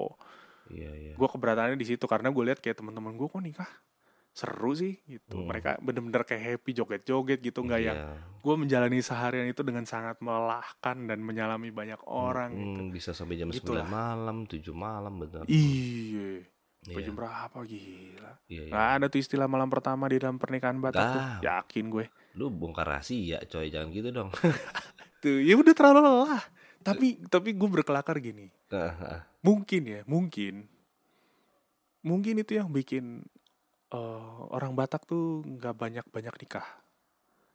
Iya 0.72 0.92
iya. 0.96 1.14
gue 1.20 1.28
keberatannya 1.28 1.76
di 1.76 1.84
situ 1.84 2.08
karena 2.08 2.32
gue 2.32 2.44
lihat 2.48 2.64
kayak 2.64 2.80
teman-teman 2.80 3.20
gue 3.20 3.28
kok 3.28 3.44
nikah 3.44 3.68
seru 4.32 4.72
sih 4.72 4.96
gitu 5.04 5.36
Hmm. 5.36 5.46
mereka 5.46 5.76
bener-bener 5.78 6.24
kayak 6.24 6.40
happy 6.56 6.72
joget-joget 6.74 7.40
gitu 7.42 7.62
nggak 7.62 7.82
yang 7.82 7.98
Iya. 7.98 8.16
gue 8.38 8.56
menjalani 8.58 9.00
seharian 9.00 9.46
itu 9.46 9.60
dengan 9.60 9.84
sangat 9.84 10.18
melelahkan 10.18 10.98
dan 11.04 11.20
menyalami 11.20 11.68
banyak 11.70 12.00
orang 12.04 12.50
Hmm, 12.50 12.64
gitu 12.64 12.82
bisa 12.90 13.10
sampai 13.12 13.36
jam 13.36 13.50
Gitulah. 13.50 13.84
9 13.84 13.92
malam, 13.92 14.38
7 14.46 14.72
malam 14.72 15.14
benar. 15.18 15.44
iya 15.46 16.48
Iya. 16.82 17.04
jam 17.04 17.14
berapa 17.14 17.58
gila 17.62 18.32
Iya, 18.48 18.62
iya. 18.62 18.72
nggak 18.72 18.88
ada 18.94 19.06
tuh 19.08 19.20
istilah 19.20 19.46
malam 19.46 19.68
pertama 19.68 20.08
di 20.08 20.18
dalam 20.18 20.36
pernikahan 20.36 20.80
Batak 20.80 21.04
tuh 21.06 21.22
Ah. 21.22 21.40
yakin 21.42 21.86
gue 21.90 22.06
Lu 22.32 22.48
bongkar 22.48 22.88
rahasia, 22.88 23.44
coy, 23.44 23.68
jangan 23.68 23.92
gitu 23.92 24.10
dong. 24.10 24.32
tuh 25.22 25.38
ya 25.38 25.54
udah 25.54 25.72
terlalu 25.72 26.00
lelah 26.02 26.42
tapi 26.80 27.20
tapi 27.24 27.52
gue 27.52 27.70
berkelakar 27.70 28.18
gini 28.18 28.48
Ah, 28.68 28.96
ah. 28.98 29.20
mungkin 29.42 29.82
ya 29.84 30.02
mungkin 30.06 30.66
mungkin 32.02 32.34
itu 32.36 32.56
yang 32.56 32.70
bikin 32.70 33.22
eh, 33.92 34.38
orang 34.56 34.72
Batak 34.74 35.06
tuh 35.08 35.44
nggak 35.46 35.76
banyak 35.76 36.06
banyak 36.10 36.36
nikah 36.42 36.68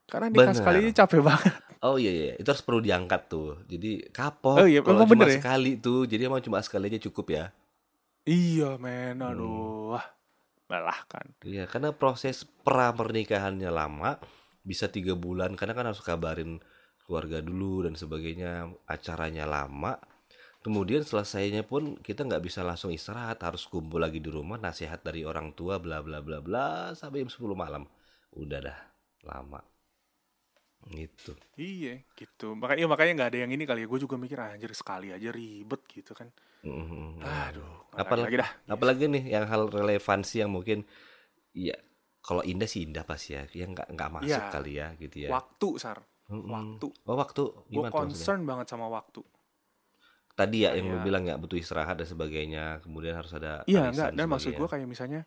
karena 0.07 0.30
nikah 0.30 0.55
Benar. 0.55 0.59
sekali 0.62 0.76
aja 0.87 0.93
capek 1.05 1.20
banget 1.24 1.55
oh 1.87 1.97
iya 2.01 2.11
iya, 2.11 2.32
itu 2.41 2.49
harus 2.49 2.64
perlu 2.64 2.80
diangkat 2.80 3.22
tuh. 3.28 3.62
Jadi 3.68 4.09
kapok. 4.11 4.64
Oh 4.64 4.66
iya, 4.66 4.80
kalau 4.80 5.05
cuma 5.05 5.26
bener 5.26 5.28
ya? 5.28 5.39
sekali 5.39 5.70
tuh, 5.78 6.09
jadi 6.09 6.26
emang 6.26 6.43
cuma 6.43 6.59
sekali 6.64 6.89
aja 6.91 7.01
cukup 7.11 7.26
ya. 7.30 7.45
iya 8.26 8.74
men 8.82 9.22
aduh 9.22 9.95
wah 9.95 10.07
melelahkan 10.66 11.30
Iya, 11.47 11.70
karena 11.70 11.95
proses 11.95 12.43
pra 12.43 12.91
pernikahannya 12.91 13.70
lama, 13.70 14.18
bisa 14.66 14.91
tiga 14.91 15.14
bulan, 15.14 15.55
karena 15.55 15.78
kan 15.78 15.87
harus 15.95 16.03
kabarin 16.03 16.59
keluarga 17.07 17.39
dulu 17.39 17.87
dan 17.87 17.95
sebagainya, 17.95 18.66
acaranya 18.91 19.47
lama. 19.47 19.95
Kemudian 20.67 21.07
selesainya 21.07 21.62
pun 21.62 21.95
kita 22.03 22.27
nggak 22.27 22.43
bisa 22.43 22.67
langsung 22.67 22.91
istirahat, 22.91 23.39
harus 23.39 23.71
kumpul 23.71 24.03
lagi 24.03 24.19
di 24.19 24.27
rumah, 24.27 24.59
nasihat 24.59 24.99
dari 24.99 25.23
orang 25.23 25.55
tua, 25.55 25.79
bla 25.79 26.03
bla 26.03 26.19
bla 26.19 26.43
bla, 26.43 26.91
sampai 26.91 27.23
jam 27.23 27.31
10 27.31 27.55
malam. 27.55 27.87
Udah 28.35 28.59
dah, 28.59 28.79
lama. 29.23 29.62
Gitu. 30.87 31.35
iya 31.59 31.99
gitu 32.14 32.55
makanya 32.55 32.87
makanya 32.87 33.12
nggak 33.19 33.31
ada 33.35 33.39
yang 33.43 33.51
ini 33.51 33.67
kali 33.67 33.83
ya 33.83 33.89
gue 33.91 33.99
juga 33.99 34.14
mikir 34.14 34.39
anjir 34.39 34.71
sekali 34.71 35.11
aja 35.11 35.35
ribet 35.35 35.83
gitu 35.91 36.14
kan 36.14 36.31
Mhm. 36.62 37.27
aduh 37.27 37.91
Apalagi- 37.91 38.23
lagi 38.23 38.37
dah 38.39 38.51
Apalagi 38.71 39.05
nih 39.11 39.25
yang 39.35 39.51
hal 39.51 39.67
relevansi 39.67 40.47
yang 40.47 40.55
mungkin, 40.55 40.87
ya 41.51 41.75
kalau 42.23 42.39
indah 42.43 42.71
sih 42.71 42.87
indah 42.87 43.03
pasti 43.03 43.35
ya, 43.35 43.51
yang 43.51 43.75
nggak 43.75 43.89
nggak 43.99 44.11
masuk 44.14 44.31
Iya. 44.31 44.53
kali 44.55 44.73
ya, 44.79 44.87
gitu 44.95 45.17
ya. 45.27 45.29
waktu 45.35 45.69
sar 45.75 45.99
waktu 46.31 46.87
Oh 47.03 47.17
waktu 47.19 47.43
gue 47.43 47.67
gimana 47.67 47.91
tuh 47.91 48.07
maksudnya? 48.07 48.14
concern 48.14 48.41
banget 48.47 48.67
sama 48.71 48.87
waktu 48.87 49.21
tadi 50.37 50.62
ya 50.62 50.76
yang 50.76 50.87
lu 50.87 50.95
Kayak- 50.95 51.07
bilang 51.09 51.24
ya 51.24 51.34
butuh 51.34 51.57
istirahat 51.57 51.97
dan 51.97 52.05
sebagainya 52.05 52.84
kemudian 52.84 53.16
harus 53.16 53.32
ada 53.32 53.64
Iya 53.64 53.89
enggak 53.89 54.12
dan 54.12 54.26
maksud 54.28 54.53
gue 54.53 54.68
kayak 54.68 54.84
misalnya 54.84 55.24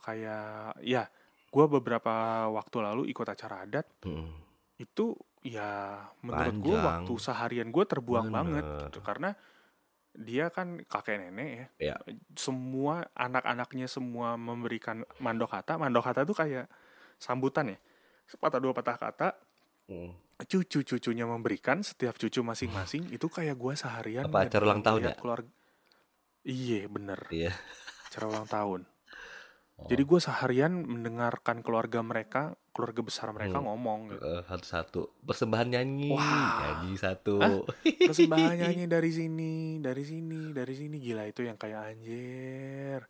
kayak 0.00 0.78
ya 0.80 1.10
gue 1.46 1.64
beberapa 1.68 2.14
waktu 2.48 2.76
lalu 2.78 3.02
ikut 3.10 3.26
acara 3.26 3.66
adat 3.66 3.86
Mm. 4.02 4.30
itu 4.78 5.18
ya 5.42 5.98
menurut 6.20 6.56
gue 6.62 6.78
waktu 6.78 7.12
seharian 7.16 7.68
gue 7.68 7.84
terbuang 7.84 8.28
banget 8.28 8.62
Bener. 8.62 8.82
gitu 8.86 8.98
karena 9.00 9.30
dia 10.12 10.48
kan 10.48 10.80
kakek 10.80 11.20
nenek 11.20 11.48
ya 11.50 11.66
Iya. 11.82 11.96
semua 12.32 13.04
anak-anaknya 13.12 13.84
semua 13.84 14.34
memberikan 14.34 15.02
mandokata 15.18 15.74
mandokata 15.74 16.22
tuh 16.22 16.32
kayak 16.32 16.70
sambutan 17.16 17.74
ya 17.74 17.78
sepatah 18.24 18.58
dua 18.58 18.72
patah 18.72 18.96
kata 18.96 19.28
Mm. 19.86 20.10
Cucu-cucunya 20.38 21.24
memberikan 21.24 21.80
setiap 21.80 22.14
cucu 22.14 22.40
masing-masing 22.40 23.08
itu 23.08 23.26
kayak 23.26 23.54
gue 23.54 23.72
seharian 23.72 24.24
Apa 24.24 24.44
acara 24.44 24.62
ulang 24.64 24.80
tahun 24.80 25.00
ya? 25.06 25.14
keluarga 25.16 25.48
iya 26.42 26.84
bener 26.86 27.20
Iya. 27.28 27.56
acara 28.06 28.24
ulang 28.26 28.44
tahun 28.46 28.80
Oh. 29.76 29.84
jadi 29.84 30.08
gue 30.08 30.16
seharian 30.18 30.72
mendengarkan 30.80 31.60
keluarga 31.60 32.00
mereka 32.00 32.42
keluarga 32.72 33.04
besar 33.04 33.28
mereka 33.28 33.60
Hmm. 33.60 33.68
ngomong 33.68 34.08
gitu. 34.08 34.24
Eh, 34.24 34.40
satu-satu 34.42 35.00
persembahan 35.20 35.68
nyanyi 35.68 36.16
Wah. 36.16 36.80
nyanyi 36.80 36.96
satu 36.96 37.36
Hah? 37.36 37.60
persembahan 38.08 38.56
nyanyi 38.56 38.88
dari 38.88 39.12
sini 39.12 39.52
dari 39.76 40.00
sini 40.00 40.48
dari 40.50 40.72
sini 40.72 40.96
gila 40.96 41.28
itu 41.28 41.44
yang 41.44 41.60
kayak 41.60 41.92
anjir 41.92 43.04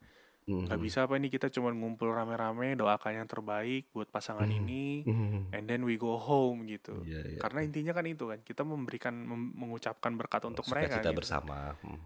Mm. 0.46 0.70
nggak 0.70 0.78
bisa 0.78 1.02
apa 1.02 1.18
ini 1.18 1.26
kita 1.26 1.50
cuma 1.50 1.74
ngumpul 1.74 2.06
rame-rame 2.06 2.78
doakan 2.78 3.18
yang 3.18 3.26
terbaik 3.26 3.90
buat 3.90 4.06
pasangan 4.06 4.46
Hmm. 4.46 4.58
ini 4.62 5.02
Mm. 5.02 5.50
and 5.50 5.64
then 5.66 5.82
we 5.82 5.98
go 5.98 6.14
home 6.14 6.62
gitu 6.64 7.02
Iya, 7.02 7.20
iya. 7.26 7.40
karena 7.42 7.66
intinya 7.66 7.90
kan 7.90 8.06
itu 8.06 8.30
kan 8.30 8.38
kita 8.40 8.62
memberikan 8.62 9.10
mem- 9.12 9.58
mengucapkan 9.58 10.14
berkat 10.14 10.46
untuk 10.46 10.62
mereka 10.70 11.02
kita 11.02 11.10
gitu. 11.10 11.18
bersama 11.18 11.74
Mm. 11.82 11.98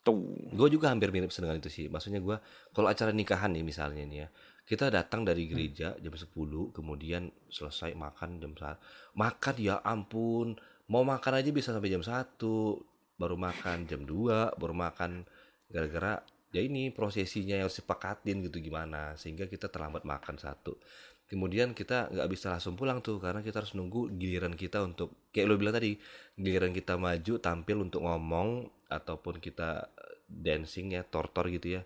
tuh 0.00 0.22
Gue 0.54 0.70
juga 0.70 0.88
hampir 0.88 1.10
mirip 1.10 1.28
dengan 1.28 1.58
itu 1.58 1.66
sih. 1.66 1.90
Maksudnya 1.90 2.22
gue 2.22 2.38
kalau 2.70 2.86
acara 2.86 3.10
nikahan 3.10 3.50
nih 3.50 3.66
misalnya 3.66 4.06
nih 4.06 4.18
ya, 4.22 4.28
kita 4.62 4.86
datang 4.86 5.26
dari 5.26 5.50
gereja 5.50 5.98
jam 5.98 6.14
10, 6.14 6.30
kemudian 6.70 7.26
selesai 7.50 7.90
makan 7.92 8.38
jam 8.38 8.54
1. 8.54 8.78
Makan 9.12 9.54
ya 9.58 9.82
ampun, 9.82 10.54
mau 10.86 11.02
makan 11.02 11.42
aja 11.42 11.50
bisa 11.50 11.74
sampai 11.74 11.90
jam 11.90 12.06
1, 12.06 12.78
baru 13.18 13.34
makan 13.34 13.84
jam 13.84 14.06
2, 14.06 14.54
baru 14.54 14.72
makan 14.72 15.26
gara-gara 15.66 16.22
ya 16.56 16.64
ini 16.64 16.88
prosesinya 16.88 17.60
yang 17.60 17.68
sepakatin 17.68 18.40
gitu 18.48 18.64
gimana 18.64 19.12
sehingga 19.20 19.44
kita 19.44 19.68
terlambat 19.68 20.08
makan 20.08 20.40
satu. 20.40 20.80
Kemudian 21.26 21.74
kita 21.76 22.08
nggak 22.08 22.28
bisa 22.32 22.54
langsung 22.54 22.78
pulang 22.78 23.02
tuh 23.02 23.18
karena 23.20 23.42
kita 23.44 23.60
harus 23.60 23.74
nunggu 23.76 24.14
giliran 24.16 24.54
kita 24.54 24.80
untuk 24.80 25.28
kayak 25.34 25.46
lo 25.50 25.54
bilang 25.60 25.74
tadi 25.76 25.98
giliran 26.38 26.72
kita 26.72 26.94
maju 26.96 27.34
tampil 27.42 27.76
untuk 27.82 28.06
ngomong 28.06 28.70
ataupun 28.88 29.42
kita 29.42 29.90
eh, 29.90 30.16
dancing 30.24 30.96
ya 30.96 31.02
tortor 31.04 31.50
gitu 31.52 31.76
ya. 31.76 31.82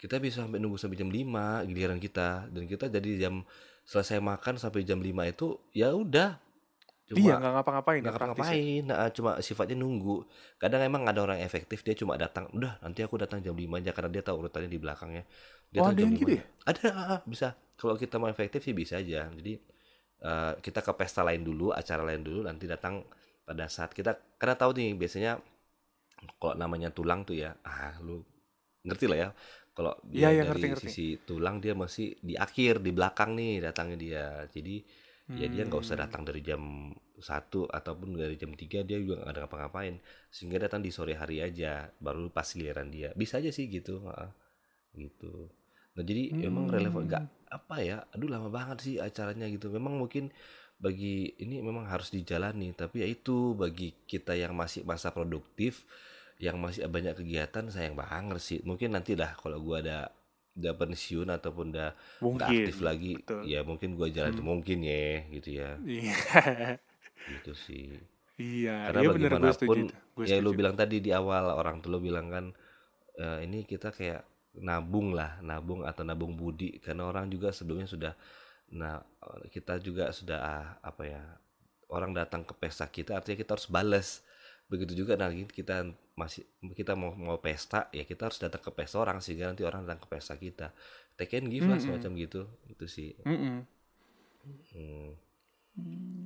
Kita 0.00 0.18
bisa 0.18 0.42
sampai 0.42 0.58
nunggu 0.58 0.78
sampai 0.80 0.98
jam 0.98 1.10
5 1.10 1.68
giliran 1.68 2.00
kita 2.02 2.48
dan 2.50 2.64
kita 2.64 2.86
jadi 2.90 3.28
jam 3.28 3.44
selesai 3.84 4.18
makan 4.24 4.56
sampai 4.56 4.82
jam 4.88 4.98
5 4.98 5.10
itu 5.30 5.46
ya 5.76 5.92
udah 5.92 6.47
iya 7.16 7.40
nggak 7.40 7.52
ngapa-ngapain 7.56 8.00
nggak 8.04 8.12
ya, 8.12 8.12
ya. 8.12 8.18
ngapa-ngapain 8.20 8.82
nah, 8.84 9.08
cuma 9.08 9.30
sifatnya 9.40 9.76
nunggu 9.80 10.28
kadang 10.60 10.84
emang 10.84 11.08
ada 11.08 11.24
orang 11.24 11.40
efektif 11.40 11.80
dia 11.80 11.96
cuma 11.96 12.20
datang 12.20 12.50
udah 12.52 12.76
nanti 12.84 13.00
aku 13.00 13.16
datang 13.16 13.40
jam 13.40 13.56
5 13.56 13.80
aja 13.80 13.90
karena 13.96 14.10
dia 14.12 14.22
tahu 14.26 14.36
urutannya 14.44 14.68
di 14.68 14.76
belakangnya 14.76 15.24
dia 15.72 15.80
Oh, 15.80 15.88
ada 15.88 16.00
yang 16.04 16.12
gitu 16.12 16.28
5. 16.28 16.36
ya? 16.36 16.42
ada 16.68 16.88
bisa 17.24 17.48
kalau 17.80 17.96
kita 17.96 18.20
mau 18.20 18.28
efektif 18.28 18.60
sih 18.60 18.76
bisa 18.76 19.00
aja 19.00 19.24
jadi 19.32 19.56
eh, 20.20 20.52
kita 20.60 20.80
ke 20.84 20.92
pesta 20.92 21.24
lain 21.24 21.40
dulu 21.40 21.72
acara 21.72 22.04
lain 22.04 22.20
dulu 22.20 22.44
nanti 22.44 22.68
datang 22.68 23.00
pada 23.48 23.64
saat 23.72 23.96
kita 23.96 24.12
karena 24.36 24.54
tahu 24.60 24.76
nih 24.76 24.92
biasanya 24.92 25.40
kalau 26.36 26.54
namanya 26.58 26.90
tulang 26.90 27.22
tuh 27.24 27.38
ya 27.38 27.54
ah 27.62 27.94
lu 28.02 28.20
ngerti 28.84 29.06
lah 29.06 29.18
ya 29.18 29.28
kalau 29.72 29.94
dia 30.04 30.28
Iya, 30.28 30.28
iya, 30.34 30.42
dari 30.50 30.50
ngerti, 30.50 30.66
ngerti. 30.74 30.86
sisi 30.90 31.06
tulang 31.22 31.62
dia 31.62 31.72
masih 31.78 32.18
di 32.18 32.34
akhir 32.34 32.82
di 32.82 32.90
belakang 32.90 33.38
nih 33.38 33.62
datangnya 33.62 33.96
dia 33.96 34.24
jadi 34.50 34.82
ya 35.36 35.46
dia 35.50 35.62
nggak 35.68 35.80
usah 35.84 35.96
Hmm. 35.96 36.04
datang 36.08 36.22
dari 36.24 36.40
jam 36.40 36.62
satu 37.18 37.66
ataupun 37.68 38.14
dari 38.16 38.38
jam 38.38 38.54
3 38.54 38.86
dia 38.86 38.96
juga 39.02 39.24
nggak 39.24 39.30
ada 39.34 39.40
ngapa-ngapain. 39.44 39.94
Sehingga 40.32 40.58
datang 40.64 40.80
di 40.86 40.90
sore 40.94 41.14
hari 41.18 41.42
aja 41.42 41.90
baru 42.00 42.30
pas 42.32 42.46
giliran 42.48 42.88
dia. 42.88 43.12
Bisa 43.16 43.38
aja 43.42 43.50
sih 43.52 43.66
gitu 43.68 44.00
gitu. 44.96 45.50
Nah 45.94 46.04
jadi 46.06 46.30
emang 46.46 46.70
relevan 46.70 47.04
Hmm. 47.04 47.10
nggak 47.10 47.24
apa 47.48 47.76
ya 47.80 47.98
aduh 48.12 48.28
lama 48.28 48.48
banget 48.52 48.78
sih 48.84 48.94
acaranya 49.00 49.46
gitu. 49.50 49.68
Memang 49.72 49.96
mungkin 49.98 50.30
bagi 50.78 51.34
ini 51.42 51.58
memang 51.58 51.90
harus 51.90 52.14
dijalani 52.14 52.70
tapi 52.70 53.02
ya 53.02 53.08
itu 53.10 53.52
bagi 53.58 53.90
kita 54.06 54.38
yang 54.38 54.54
masih 54.54 54.86
masa 54.86 55.10
produktif 55.10 55.82
yang 56.38 56.54
masih 56.62 56.86
banyak 56.86 57.18
kegiatan 57.18 57.66
sayang 57.66 57.98
banget 57.98 58.38
sih. 58.38 58.58
Mungkin 58.62 58.94
nanti 58.94 59.18
lah 59.18 59.34
kalau 59.34 59.58
gua 59.58 59.82
ada 59.82 59.98
udah 60.58 60.74
pensiun 60.74 61.28
ataupun 61.30 61.66
udah 61.74 61.90
mungkin 62.24 62.66
aktif 62.66 62.76
lagi 62.82 63.22
betul. 63.22 63.42
ya 63.46 63.62
mungkin 63.62 63.94
gua 63.98 64.08
jalan 64.10 64.34
itu 64.34 64.42
Hmm. 64.42 64.50
mungkin 64.52 64.78
ya 64.82 65.08
gitu 65.30 65.48
ya 65.62 65.70
iya 65.86 66.16
gitu 67.28 67.52
sih 67.54 67.98
iya 68.38 68.90
karena 68.90 69.00
iya 69.02 69.08
gue 69.08 69.14
bagaimanapun. 69.14 69.78
Gue 70.16 70.26
ya 70.26 70.36
lu 70.42 70.50
bilang 70.54 70.74
tadi 70.78 70.98
di 71.02 71.10
awal 71.14 71.50
orang 71.54 71.78
tuh 71.82 71.90
lu 71.94 71.98
bilang 72.02 72.26
kan 72.30 72.44
eh, 73.18 73.38
ini 73.46 73.64
kita 73.66 73.90
kayak 73.94 74.22
nabung 74.58 75.14
lah 75.14 75.38
nabung 75.44 75.86
atau 75.86 76.02
nabung 76.02 76.34
budi 76.34 76.78
karena 76.82 77.06
orang 77.06 77.30
juga 77.30 77.54
sebelumnya 77.54 77.86
sudah 77.86 78.12
nah 78.74 79.00
kita 79.54 79.80
juga 79.80 80.10
sudah 80.12 80.38
ah, 80.42 80.66
apa 80.82 81.02
ya 81.06 81.22
orang 81.88 82.12
datang 82.12 82.44
ke 82.44 82.52
pesta 82.58 82.84
kita 82.90 83.16
artinya 83.18 83.38
kita 83.40 83.56
harus 83.56 83.68
balas 83.70 84.08
begitu 84.68 84.92
juga 84.94 85.16
nanti 85.16 85.48
kita 85.48 85.88
masih 86.12 86.44
kita 86.76 86.92
mau 86.92 87.16
mau 87.16 87.40
pesta 87.40 87.88
ya 87.90 88.04
kita 88.04 88.28
harus 88.28 88.36
datang 88.36 88.60
ke 88.60 88.70
pesta 88.70 89.00
orang 89.00 89.18
sehingga 89.18 89.48
nanti 89.48 89.64
orang 89.64 89.88
datang 89.88 90.04
ke 90.04 90.08
pesta 90.12 90.36
kita 90.36 90.70
take 91.16 91.40
and 91.40 91.48
give 91.48 91.64
lah 91.64 91.80
Mm-mm. 91.80 91.98
semacam 91.98 92.10
gitu 92.14 92.40
itu 92.68 92.84
sih 92.84 93.10
Mm-mm. 93.24 93.64
Hmm. 94.72 95.10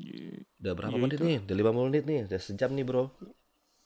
Iya. 0.02 0.42
udah 0.58 0.72
berapa 0.74 0.96
Ya 0.96 1.00
menit 1.00 1.18
itu. 1.18 1.24
nih 1.26 1.36
udah 1.44 1.54
50 1.56 1.88
menit 1.90 2.04
nih 2.04 2.20
udah 2.26 2.40
sejam 2.40 2.70
nih 2.72 2.86
bro 2.86 3.04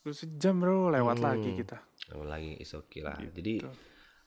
Terus 0.01 0.17
sejam 0.23 0.55
bro 0.57 0.89
lewat 0.89 1.17
Hmm. 1.19 1.27
lagi 1.27 1.51
kita 1.53 1.79
Oh, 2.15 2.23
lagi 2.23 2.55
is 2.63 2.71
okay 2.71 3.03
lah. 3.03 3.19
Gitu. 3.19 3.35
Jadi 3.43 3.55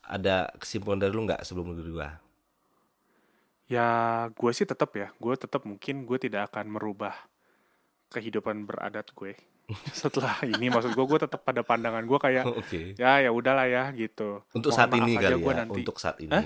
ada 0.04 0.52
kesimpulan 0.60 1.00
dari 1.00 1.16
lu 1.16 1.24
nggak 1.24 1.48
sebelum 1.48 1.72
lu 1.72 1.96
gua? 1.96 2.20
ya 3.70 3.88
gue 4.34 4.52
sih 4.52 4.66
tetap 4.66 4.90
ya 4.98 5.14
gue 5.16 5.34
tetap 5.38 5.62
mungkin 5.64 6.04
gue 6.04 6.18
tidak 6.18 6.50
akan 6.52 6.74
merubah 6.74 7.14
kehidupan 8.10 8.66
beradat 8.66 9.14
gue 9.14 9.38
setelah 9.96 10.36
ini 10.44 10.68
maksud 10.68 10.92
gue 10.92 11.06
gue 11.06 11.20
tetap 11.22 11.42
pada 11.42 11.62
pandangan 11.62 12.02
gue 12.02 12.20
kayak 12.20 12.44
Oke. 12.48 12.94
ya 12.96 13.20
ya 13.20 13.30
udahlah 13.30 13.66
ya 13.66 13.90
gitu 13.92 14.42
Untuk 14.52 14.70
Mohon 14.70 14.80
saat 14.80 14.92
ini 14.94 15.12
kali 15.16 15.38
ya. 15.38 15.54
nanti. 15.56 15.80
Untuk 15.80 15.98
saat 15.98 16.18
ini. 16.20 16.34
Hah? 16.34 16.44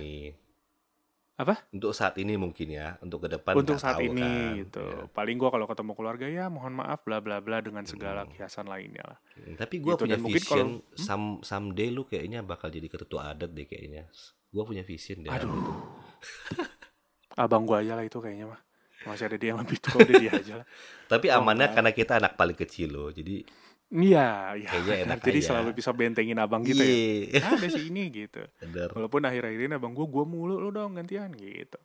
Apa? 1.33 1.65
Untuk 1.69 1.91
saat 1.91 2.13
ini 2.15 2.33
mungkin 2.35 2.67
ya. 2.69 2.93
Untuk 2.99 3.25
ke 3.25 3.29
depan 3.31 3.55
untuk 3.55 3.81
saat 3.81 3.97
tahu 3.97 4.05
ini 4.05 4.21
kan. 4.21 4.59
gitu 4.59 4.85
Ya. 4.85 5.09
paling 5.09 5.35
gue 5.35 5.49
kalau 5.49 5.65
ketemu 5.65 5.91
keluarga 5.93 6.25
ya 6.27 6.45
mohon 6.45 6.73
maaf 6.75 7.01
bla 7.01 7.17
bla 7.17 7.39
bla 7.39 7.57
dengan 7.57 7.83
segala 7.83 8.23
Hmm. 8.23 8.33
hiasan 8.33 8.65
lainnya 8.65 9.01
lah 9.03 9.17
Hmm, 9.33 9.55
Tapi 9.55 9.75
gua 9.79 9.93
Gitu, 9.93 10.03
punya 10.03 10.15
dan 10.15 10.23
vision. 10.23 10.45
kalau- 10.45 10.85
hmm? 10.85 10.93
Some 10.95 11.25
someday 11.41 11.89
lu 11.89 12.03
kayaknya 12.03 12.39
bakal 12.41 12.69
jadi 12.69 12.85
ketua 12.85 13.33
adat 13.33 13.49
deh 13.49 13.65
kayaknya. 13.65 14.05
Gua 14.47 14.63
punya 14.63 14.83
vision 14.83 15.19
deh. 15.19 15.29
Aduh. 15.29 15.49
abang 17.35 17.65
gue 17.65 17.77
aja 17.77 17.95
lah 17.95 18.05
itu 18.05 18.17
kayaknya 18.17 18.45
mah 18.47 18.61
masih 19.05 19.25
ada 19.25 19.35
dia 19.35 19.49
yang 19.51 19.59
lebih 19.59 19.77
tua 19.77 19.99
udah 19.99 20.15
dia 20.17 20.31
aja 20.31 20.53
lah 20.59 20.67
Tapi 21.11 21.27
Oh, 21.27 21.37
amannya 21.37 21.67
enggak. 21.67 21.75
karena 21.75 21.91
kita 21.93 22.13
anak 22.17 22.33
paling 22.33 22.55
kecil 22.55 22.89
loh. 22.89 23.09
Jadi 23.09 23.45
iya 23.93 24.53
iya 24.53 24.65
Kayaknya 24.67 24.95
enak 25.05 25.17
jadi 25.27 25.37
aja. 25.37 25.47
selalu 25.47 25.69
bisa 25.73 25.89
bentengin 25.91 26.37
abang 26.37 26.61
gitu 26.61 26.79
ya 26.79 26.89
Iya. 26.89 27.39
ah, 27.43 27.51
ada 27.53 27.67
si 27.67 27.81
ini 27.85 28.03
gitu 28.09 28.41
Bener. 28.63 28.89
walaupun 28.89 29.21
akhir-akhir 29.21 29.59
ini 29.61 29.73
abang 29.73 29.91
gue 29.91 30.03
gue 30.03 30.23
mulu 30.23 30.57
lo 30.57 30.69
dong 30.69 30.93
gantian 30.93 31.29
gitu 31.31 31.77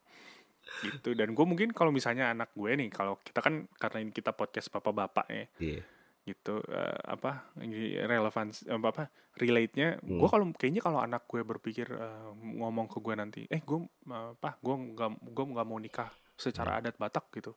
gitu 0.81 1.13
dan 1.13 1.29
gue 1.31 1.45
mungkin 1.45 1.69
kalau 1.71 1.89
misalnya 1.89 2.31
anak 2.31 2.53
gue 2.53 2.71
nih 2.71 2.89
kalau 2.89 3.17
kita 3.19 3.41
kan 3.41 3.69
karena 3.75 3.99
ini 4.01 4.11
kita 4.11 4.33
podcast 4.33 4.69
bapak-bapak 4.71 5.27
ya 5.27 5.45
Iya. 5.59 5.81
gitu 6.27 6.61
eh, 6.63 6.99
apa 7.05 7.53
relevansi 7.99 8.69
apa 8.69 8.87
apa 8.91 9.05
relate 9.35 9.73
nya 9.75 9.89
Hmm. 9.99 10.17
gue 10.17 10.29
kalau 10.29 10.45
kayaknya 10.55 10.81
kalau 10.81 11.01
anak 11.01 11.25
gue 11.25 11.41
berpikir 11.43 11.89
eh, 11.89 12.29
ngomong 12.55 12.87
ke 12.87 12.99
gue 12.99 13.15
nanti 13.15 13.43
eh 13.47 13.61
gue 13.61 13.79
apa 14.07 14.57
gue 14.57 14.75
nggak 14.93 15.11
gue 15.27 15.45
nggak 15.47 15.67
mau 15.67 15.77
nikah 15.77 16.09
secara 16.39 16.71
Hmm. 16.73 16.81
adat 16.81 16.97
Batak 16.97 17.29
gitu 17.35 17.53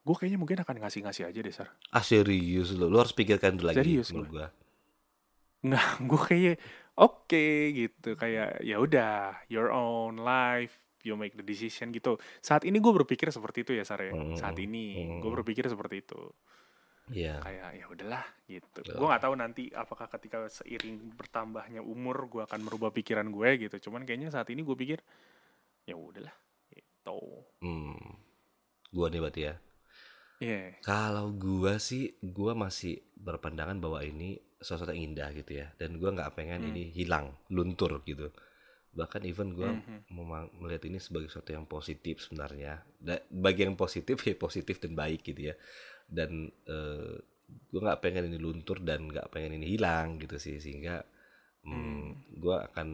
gue 0.00 0.14
kayaknya 0.14 0.38
mungkin 0.38 0.56
akan 0.56 0.76
ngasih-ngasih 0.80 1.26
aja 1.26 1.40
deh 1.42 1.50
sar 1.50 1.68
Ah 1.90 1.98
serius 1.98 2.70
lu. 2.70 2.86
Lu 2.86 2.94
harus 2.94 3.10
pikirkan 3.10 3.58
dulu 3.58 3.68
lagi 3.68 3.82
Serius 3.82 4.08
menurut 4.10 4.30
gua. 4.30 4.46
nggak 5.60 5.86
gue 6.08 6.20
kayak 6.22 6.56
oke 6.94 7.46
gitu 7.74 8.08
kayak 8.14 8.62
ya 8.62 8.78
udah 8.78 9.14
your 9.46 9.68
own 9.68 10.16
life 10.16 10.78
you 11.02 11.14
make 11.14 11.34
the 11.34 11.42
decision 11.42 11.90
gitu 11.90 12.14
saat 12.38 12.62
ini 12.62 12.78
gue 12.78 12.92
berpikir 12.94 13.26
seperti 13.28 13.62
itu 13.62 13.72
ya 13.72 13.82
sar 13.82 13.98
ya 14.00 14.10
Hmm. 14.10 14.34
saat 14.34 14.54
ini 14.56 14.94
Hmm. 14.96 15.18
gue 15.18 15.30
berpikir 15.32 15.66
seperti 15.66 16.00
itu 16.00 16.22
Iya. 17.06 17.38
kayak 17.38 17.70
ya 17.72 17.86
udahlah 17.88 18.24
gitu 18.44 18.80
Ya. 18.82 18.94
gue 18.94 19.06
nggak 19.06 19.22
tahu 19.22 19.34
nanti 19.34 19.62
apakah 19.72 20.06
ketika 20.08 20.46
seiring 20.48 21.14
bertambahnya 21.14 21.78
umur 21.78 22.26
gue 22.26 22.42
akan 22.42 22.60
merubah 22.60 22.90
pikiran 22.90 23.26
gue 23.26 23.48
gitu 23.60 23.76
cuman 23.80 24.02
kayaknya 24.02 24.30
saat 24.30 24.46
ini 24.48 24.62
gue 24.62 24.74
pikir 24.74 24.98
ya 25.82 25.94
udahlah 25.94 26.34
gitu 27.06 27.46
Hmm. 27.60 27.96
Gua 28.94 29.06
nih 29.12 29.20
berarti 29.22 29.42
ya. 29.48 29.54
Iya. 30.40 30.76
Kalau 30.86 31.34
gua 31.34 31.82
sih, 31.82 32.14
gua 32.22 32.52
masih 32.54 33.02
berpandangan 33.18 33.78
bahwa 33.82 34.00
ini 34.06 34.38
sesuatu 34.62 34.94
yang 34.94 35.12
indah 35.12 35.28
gitu 35.34 35.52
ya, 35.62 35.66
dan 35.80 35.98
gua 36.00 36.10
nggak 36.14 36.32
pengen 36.38 36.62
Hmm. 36.62 36.70
ini 36.70 36.84
hilang, 36.94 37.34
luntur 37.50 37.92
gitu. 38.06 38.30
Bahkan 38.94 39.22
even 39.30 39.52
gua 39.58 39.74
Mhm. 39.74 39.98
memang 40.14 40.44
melihat 40.62 40.86
ini 40.88 40.98
sebagai 41.02 41.28
sesuatu 41.30 41.50
yang 41.56 41.66
positif 41.66 42.22
sebenarnya. 42.24 42.86
Bagi 43.30 43.66
yang 43.66 43.76
positif 43.76 44.16
ya 44.28 44.34
positif 44.38 44.76
dan 44.82 44.92
baik 44.94 45.20
gitu 45.26 45.50
ya. 45.50 45.54
Dan 46.06 46.50
eh, 46.68 47.16
gua 47.72 47.80
nggak 47.90 48.00
pengen 48.04 48.24
ini 48.30 48.38
luntur 48.38 48.78
dan 48.82 49.00
nggak 49.10 49.28
pengen 49.34 49.58
ini 49.58 49.66
hilang 49.74 50.18
gitu 50.22 50.36
sih, 50.38 50.56
sehingga 50.62 51.02
hmm, 51.66 52.38
gua 52.42 52.70
akan 52.70 52.88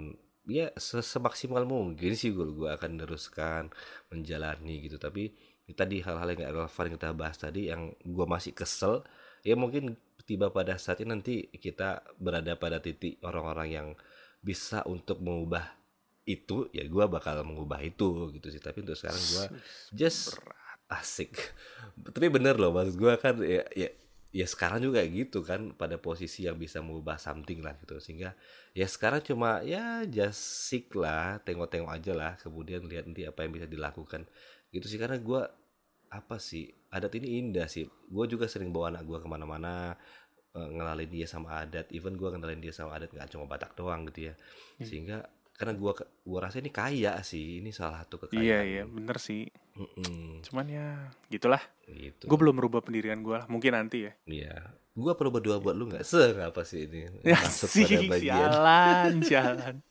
ya 0.47 0.75
se- 0.75 1.05
semaksimal 1.05 1.63
mungkin 1.67 2.13
sih 2.19 2.35
gua, 2.35 2.47
gua 2.51 2.69
akan 2.79 2.99
meneruskan 2.99 3.71
menjalani 4.11 4.83
gitu. 4.87 4.99
Tapi 4.99 5.31
ini 5.67 5.73
tadi 5.75 6.03
hal-hal 6.03 6.27
yang 6.35 6.39
gak 6.43 6.55
relevan 6.55 6.85
yang 6.91 6.97
kita 6.99 7.11
bahas 7.15 7.37
tadi 7.39 7.61
yang 7.71 7.95
gua 8.03 8.27
masih 8.27 8.53
kesel 8.55 9.07
ya 9.47 9.55
mungkin 9.59 9.95
tiba 10.23 10.51
pada 10.55 10.79
saat 10.79 11.03
ini 11.03 11.11
nanti 11.19 11.35
kita 11.51 12.03
berada 12.19 12.55
pada 12.55 12.79
titik 12.79 13.19
orang-orang 13.27 13.69
yang 13.71 13.89
bisa 14.43 14.83
untuk 14.87 15.19
mengubah 15.23 15.67
itu 16.23 16.71
ya 16.71 16.87
gua 16.87 17.11
bakal 17.11 17.43
mengubah 17.43 17.83
itu 17.83 18.31
gitu 18.35 18.49
sih. 18.51 18.63
Tapi 18.63 18.83
untuk 18.83 18.99
sekarang 18.99 19.23
gua 19.35 19.45
just 19.95 20.35
asik. 20.91 21.35
Tapi 22.13 22.27
bener 22.29 22.59
loh 22.59 22.75
maksud 22.75 22.95
gua 22.99 23.15
kan 23.19 23.39
ya, 23.43 23.63
ya 23.75 23.89
ya 24.33 24.49
sekarang 24.49 24.81
juga 24.81 25.05
gitu 25.05 25.45
kan 25.45 25.77
pada 25.77 26.01
posisi 26.01 26.49
yang 26.49 26.57
bisa 26.57 26.81
mengubah 26.81 27.21
something 27.21 27.61
lah 27.61 27.77
gitu. 27.79 28.01
Sehingga 28.01 28.33
ya 28.73 28.89
sekarang 28.89 29.21
cuma 29.21 29.61
ya 29.63 30.03
just 30.09 30.41
sick 30.69 30.91
lah 30.97 31.39
tengok-tengok 31.45 31.93
aja 31.93 32.13
lah 32.17 32.33
kemudian 32.41 32.89
lihat 32.89 33.05
nanti 33.07 33.29
apa 33.29 33.45
yang 33.45 33.53
bisa 33.53 33.69
dilakukan. 33.69 34.25
Gitu 34.73 34.89
sih 34.89 34.99
karena 34.99 35.21
gua 35.21 35.53
apa 36.13 36.37
sih 36.41 36.69
adat 36.93 37.13
ini 37.21 37.41
indah 37.41 37.69
sih. 37.69 37.89
Gue 38.13 38.29
juga 38.29 38.45
sering 38.49 38.69
bawa 38.69 38.93
anak 38.93 39.09
gue 39.09 39.19
ke 39.21 39.29
mana-mana 39.29 39.97
eh, 40.57 40.69
ngenalin 40.77 41.09
dia 41.09 41.27
sama 41.29 41.65
adat. 41.65 41.89
Even 41.93 42.17
gue 42.21 42.29
ngenalin 42.29 42.61
dia 42.61 42.73
sama 42.73 42.97
adat 43.01 43.13
nggak 43.13 43.33
cuma 43.33 43.49
Batak 43.49 43.73
doang 43.77 44.09
gitu 44.13 44.33
ya. 44.33 44.35
Sehingga 44.81 45.25
karena 45.63 45.75
gua 45.75 45.95
gua 46.21 46.39
rasa 46.43 46.59
ini 46.59 46.69
kaya 46.69 47.15
sih 47.23 47.63
ini 47.63 47.71
salah 47.71 48.03
satu 48.03 48.19
kekayaan 48.19 48.43
Iya 48.43 48.59
iya 48.63 48.83
bener 48.83 49.15
sih. 49.17 49.47
Mm-mm, 49.73 50.43
Cuman 50.43 50.67
ya 50.67 51.07
gitulah. 51.29 51.63
gitu 51.87 52.27
Gue 52.27 52.37
belum 52.37 52.59
merubah 52.59 52.83
pendirian 52.83 53.23
gue 53.23 53.33
lah. 53.33 53.47
Mungkin 53.47 53.73
nanti 53.73 54.05
ya. 54.05 54.13
Iya. 54.27 54.75
Gua 54.93 55.15
perlu 55.15 55.31
berdoa 55.31 55.57
buat 55.57 55.73
lu 55.73 55.89
nggak? 55.89 56.03
Se 56.03 56.35
apa 56.35 56.61
sih 56.63 56.85
ini? 56.85 57.09
Ya 57.23 57.39
Masuk 57.39 57.71
sih, 57.71 57.87
pada 57.87 58.11
bagian. 58.11 58.37
jalan, 58.43 59.13
jalan. 59.23 59.75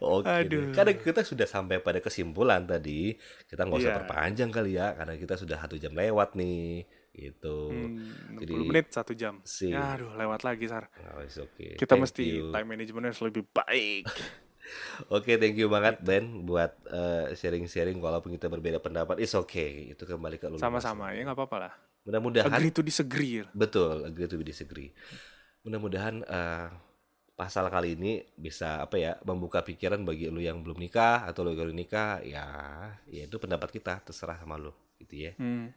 Oke. 0.00 0.24
deh. 0.24 0.40
Aduh. 0.40 0.64
Karena 0.72 0.92
kita 0.94 1.20
sudah 1.20 1.44
sampai 1.44 1.76
pada 1.78 2.00
kesimpulan 2.00 2.64
tadi, 2.64 3.12
kita 3.44 3.60
nggak 3.60 3.76
usah 3.76 3.92
Iya. 3.92 3.98
perpanjang 4.00 4.48
kali 4.48 4.72
ya, 4.72 4.96
karena 4.96 5.14
kita 5.14 5.36
sudah 5.36 5.60
satu 5.60 5.76
jam 5.76 5.92
lewat 5.92 6.32
nih, 6.32 6.88
gitu. 7.16 7.72
Hmm, 7.72 8.36
60 8.36 8.40
Jadi 8.44 8.52
menit 8.68 8.86
satu 8.92 9.16
jam. 9.16 9.40
sih. 9.42 9.72
Aduh, 9.72 10.12
lewat 10.12 10.44
lagi 10.44 10.68
Sar. 10.68 10.92
Oh, 11.16 11.24
okay. 11.24 11.80
Kita 11.80 11.96
Thank 11.96 12.04
mesti 12.04 12.24
you. 12.28 12.52
time 12.52 12.68
managementnya 12.68 13.10
harus 13.16 13.24
lebih 13.24 13.48
baik. 13.48 14.04
Oke, 15.14 15.38
thank 15.38 15.54
you 15.54 15.70
banget 15.70 16.02
Ben 16.02 16.42
buat 16.42 16.74
eh, 16.90 17.32
sharing-sharing 17.38 17.96
walaupun 18.02 18.34
kita 18.34 18.50
berbeda 18.50 18.82
pendapat. 18.82 19.22
It's 19.22 19.34
okay. 19.38 19.94
Itu 19.94 20.04
kembali 20.04 20.36
ke 20.42 20.50
lu. 20.50 20.58
Sama-sama 20.58 21.14
ya 21.14 21.22
nggak 21.22 21.38
apa-apa 21.38 21.56
lah. 21.68 21.72
Mudah-mudahan 22.06 22.50
Agree 22.50 22.74
to 22.74 22.82
disagree. 22.82 23.42
Betul, 23.54 24.06
agree 24.06 24.26
to 24.30 24.38
disagree. 24.42 24.90
Mudah-mudahan 25.62 26.22
eh, 26.22 26.68
pasal 27.36 27.68
kali 27.68 27.94
ini 27.98 28.24
bisa 28.34 28.80
apa 28.80 28.96
ya 28.96 29.12
membuka 29.22 29.60
pikiran 29.60 30.02
bagi 30.08 30.32
lu 30.32 30.40
yang 30.40 30.64
belum 30.64 30.80
nikah 30.80 31.28
atau 31.28 31.44
lu 31.44 31.52
yang 31.52 31.68
udah 31.68 31.76
nikah 31.76 32.12
ya 32.24 32.46
ya 33.04 33.28
itu 33.28 33.36
pendapat 33.36 33.68
kita 33.76 34.00
terserah 34.02 34.40
sama 34.40 34.56
lu 34.56 34.72
gitu 34.98 35.30
ya. 35.30 35.32
Hmm. 35.36 35.70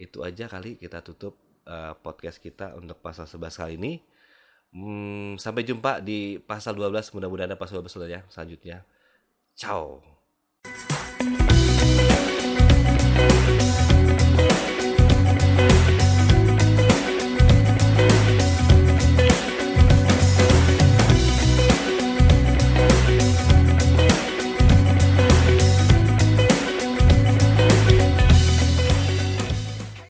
Itu 0.00 0.24
aja 0.24 0.48
kali 0.48 0.80
kita 0.80 1.04
tutup 1.04 1.36
eh, 1.68 1.92
podcast 2.00 2.40
kita 2.40 2.72
untuk 2.80 2.96
pasal 3.04 3.28
11 3.28 3.60
kali 3.60 3.72
ini. 3.76 3.92
Hmm, 4.72 5.36
sampai 5.36 5.66
jumpa 5.66 6.00
di 6.00 6.40
pasal 6.40 6.78
12 6.78 7.12
mudah-mudahan 7.12 7.52
ada 7.52 7.58
pasal 7.60 7.84
12 7.84 8.08
ya 8.08 8.20
selanjutnya. 8.32 8.88
Ciao. 9.52 10.00